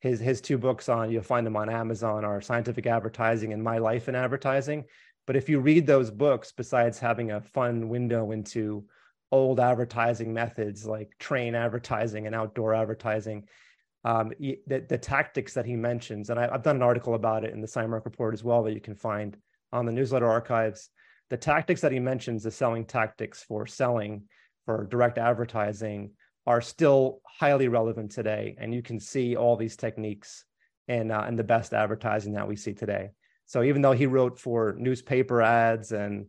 his 0.00 0.20
his 0.20 0.40
two 0.40 0.58
books 0.58 0.88
on 0.88 1.10
you'll 1.10 1.22
find 1.22 1.46
them 1.46 1.56
on 1.56 1.68
amazon 1.70 2.24
are 2.24 2.40
scientific 2.40 2.86
advertising 2.86 3.52
and 3.52 3.62
my 3.62 3.78
life 3.78 4.08
in 4.08 4.14
advertising. 4.14 4.84
But 5.26 5.36
if 5.36 5.48
you 5.48 5.58
read 5.58 5.86
those 5.86 6.10
books 6.10 6.52
besides 6.52 6.98
having 6.98 7.30
a 7.30 7.40
fun 7.40 7.88
window 7.88 8.30
into 8.30 8.84
old 9.32 9.58
advertising 9.58 10.32
methods 10.34 10.86
like 10.86 11.10
train 11.18 11.54
advertising 11.54 12.26
and 12.26 12.34
outdoor 12.34 12.74
advertising 12.74 13.48
um, 14.04 14.32
the, 14.38 14.84
the 14.86 14.98
tactics 14.98 15.54
that 15.54 15.64
he 15.64 15.76
mentions 15.76 16.28
and 16.28 16.38
I, 16.38 16.50
have 16.52 16.62
done 16.62 16.76
an 16.76 16.82
article 16.82 17.14
about 17.14 17.44
it 17.44 17.54
in 17.54 17.62
the 17.62 17.66
SciMark 17.66 18.04
report 18.04 18.34
as 18.34 18.44
well 18.44 18.62
that 18.64 18.74
you 18.74 18.80
can 18.80 18.94
find 18.94 19.36
on 19.72 19.86
the 19.86 19.92
newsletter 19.92 20.30
archives. 20.30 20.90
The 21.30 21.36
tactics 21.38 21.80
that 21.80 21.92
he 21.92 21.98
mentions, 21.98 22.42
the 22.42 22.50
selling 22.50 22.84
tactics 22.84 23.42
for 23.42 23.66
selling 23.66 24.24
for 24.66 24.86
direct 24.90 25.18
advertising, 25.18 26.12
are 26.46 26.60
still 26.60 27.20
highly 27.26 27.68
relevant 27.68 28.10
today. 28.10 28.56
And 28.58 28.74
you 28.74 28.82
can 28.82 29.00
see 29.00 29.36
all 29.36 29.56
these 29.56 29.76
techniques 29.76 30.44
in, 30.88 31.10
uh, 31.10 31.24
in 31.26 31.36
the 31.36 31.44
best 31.44 31.72
advertising 31.72 32.34
that 32.34 32.46
we 32.46 32.56
see 32.56 32.74
today. 32.74 33.10
So 33.46 33.62
even 33.62 33.82
though 33.82 33.92
he 33.92 34.06
wrote 34.06 34.38
for 34.38 34.74
newspaper 34.78 35.42
ads 35.42 35.92
and 35.92 36.26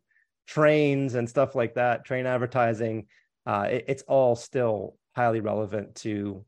trains 0.47 1.15
and 1.15 1.29
stuff 1.29 1.55
like 1.55 1.75
that, 1.75 2.05
train 2.05 2.25
advertising, 2.25 3.07
uh, 3.45 3.67
it, 3.69 3.85
it's 3.87 4.03
all 4.03 4.35
still 4.35 4.97
highly 5.15 5.39
relevant 5.39 5.95
to, 5.95 6.43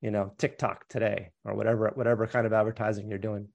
you 0.00 0.10
know, 0.10 0.32
TikTok 0.38 0.88
today 0.88 1.30
or 1.44 1.54
whatever 1.54 1.90
whatever 1.94 2.26
kind 2.26 2.46
of 2.46 2.52
advertising 2.52 3.08
you're 3.08 3.18
doing. 3.18 3.48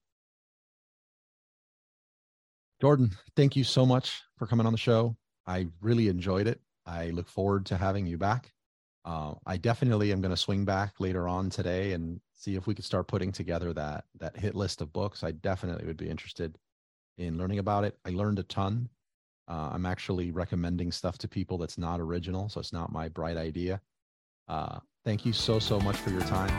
Jordan, 2.80 3.12
thank 3.36 3.56
you 3.56 3.64
so 3.64 3.86
much 3.86 4.22
for 4.38 4.46
coming 4.46 4.66
on 4.66 4.72
the 4.72 4.78
show. 4.78 5.16
I 5.48 5.68
really 5.82 6.10
enjoyed 6.10 6.48
it. 6.48 6.62
I 6.86 7.10
look 7.10 7.28
forward 7.28 7.66
to 7.68 7.78
having 7.78 8.06
you 8.06 8.18
back. 8.18 8.52
Uh, 9.08 9.34
I 9.46 9.56
definitely 9.56 10.12
am 10.12 10.20
going 10.20 10.32
to 10.32 10.38
swing 10.38 10.66
back 10.66 11.00
later 11.00 11.30
on 11.30 11.50
today 11.50 11.94
and 11.94 12.20
see 12.34 12.56
if 12.56 12.68
we 12.68 12.76
could 12.76 12.84
start 12.84 13.08
putting 13.08 13.32
together 13.32 13.72
that 13.72 14.04
that 14.20 14.36
hit 14.36 14.54
list 14.54 14.82
of 14.82 14.92
books. 14.92 15.24
I 15.24 15.32
definitely 15.32 15.86
would 15.88 15.96
be 15.96 16.10
interested 16.10 16.58
in 17.18 17.38
learning 17.38 17.60
about 17.60 17.86
it. 17.86 17.98
I 18.06 18.10
learned 18.10 18.40
a 18.40 18.44
ton. 18.44 18.90
Uh, 19.48 19.70
I'm 19.72 19.86
actually 19.86 20.32
recommending 20.32 20.92
stuff 20.92 21.18
to 21.20 21.28
people 21.30 21.58
that's 21.58 21.78
not 21.78 22.02
original, 22.02 22.50
so 22.50 22.60
it's 22.60 22.74
not 22.74 22.92
my 22.92 23.08
bright 23.08 23.38
idea. 23.38 23.80
Uh, 24.50 24.80
thank 25.06 25.26
you 25.26 25.32
so 25.32 25.58
so 25.58 25.80
much 25.80 25.96
for 25.96 26.10
your 26.10 26.20
time. 26.24 26.52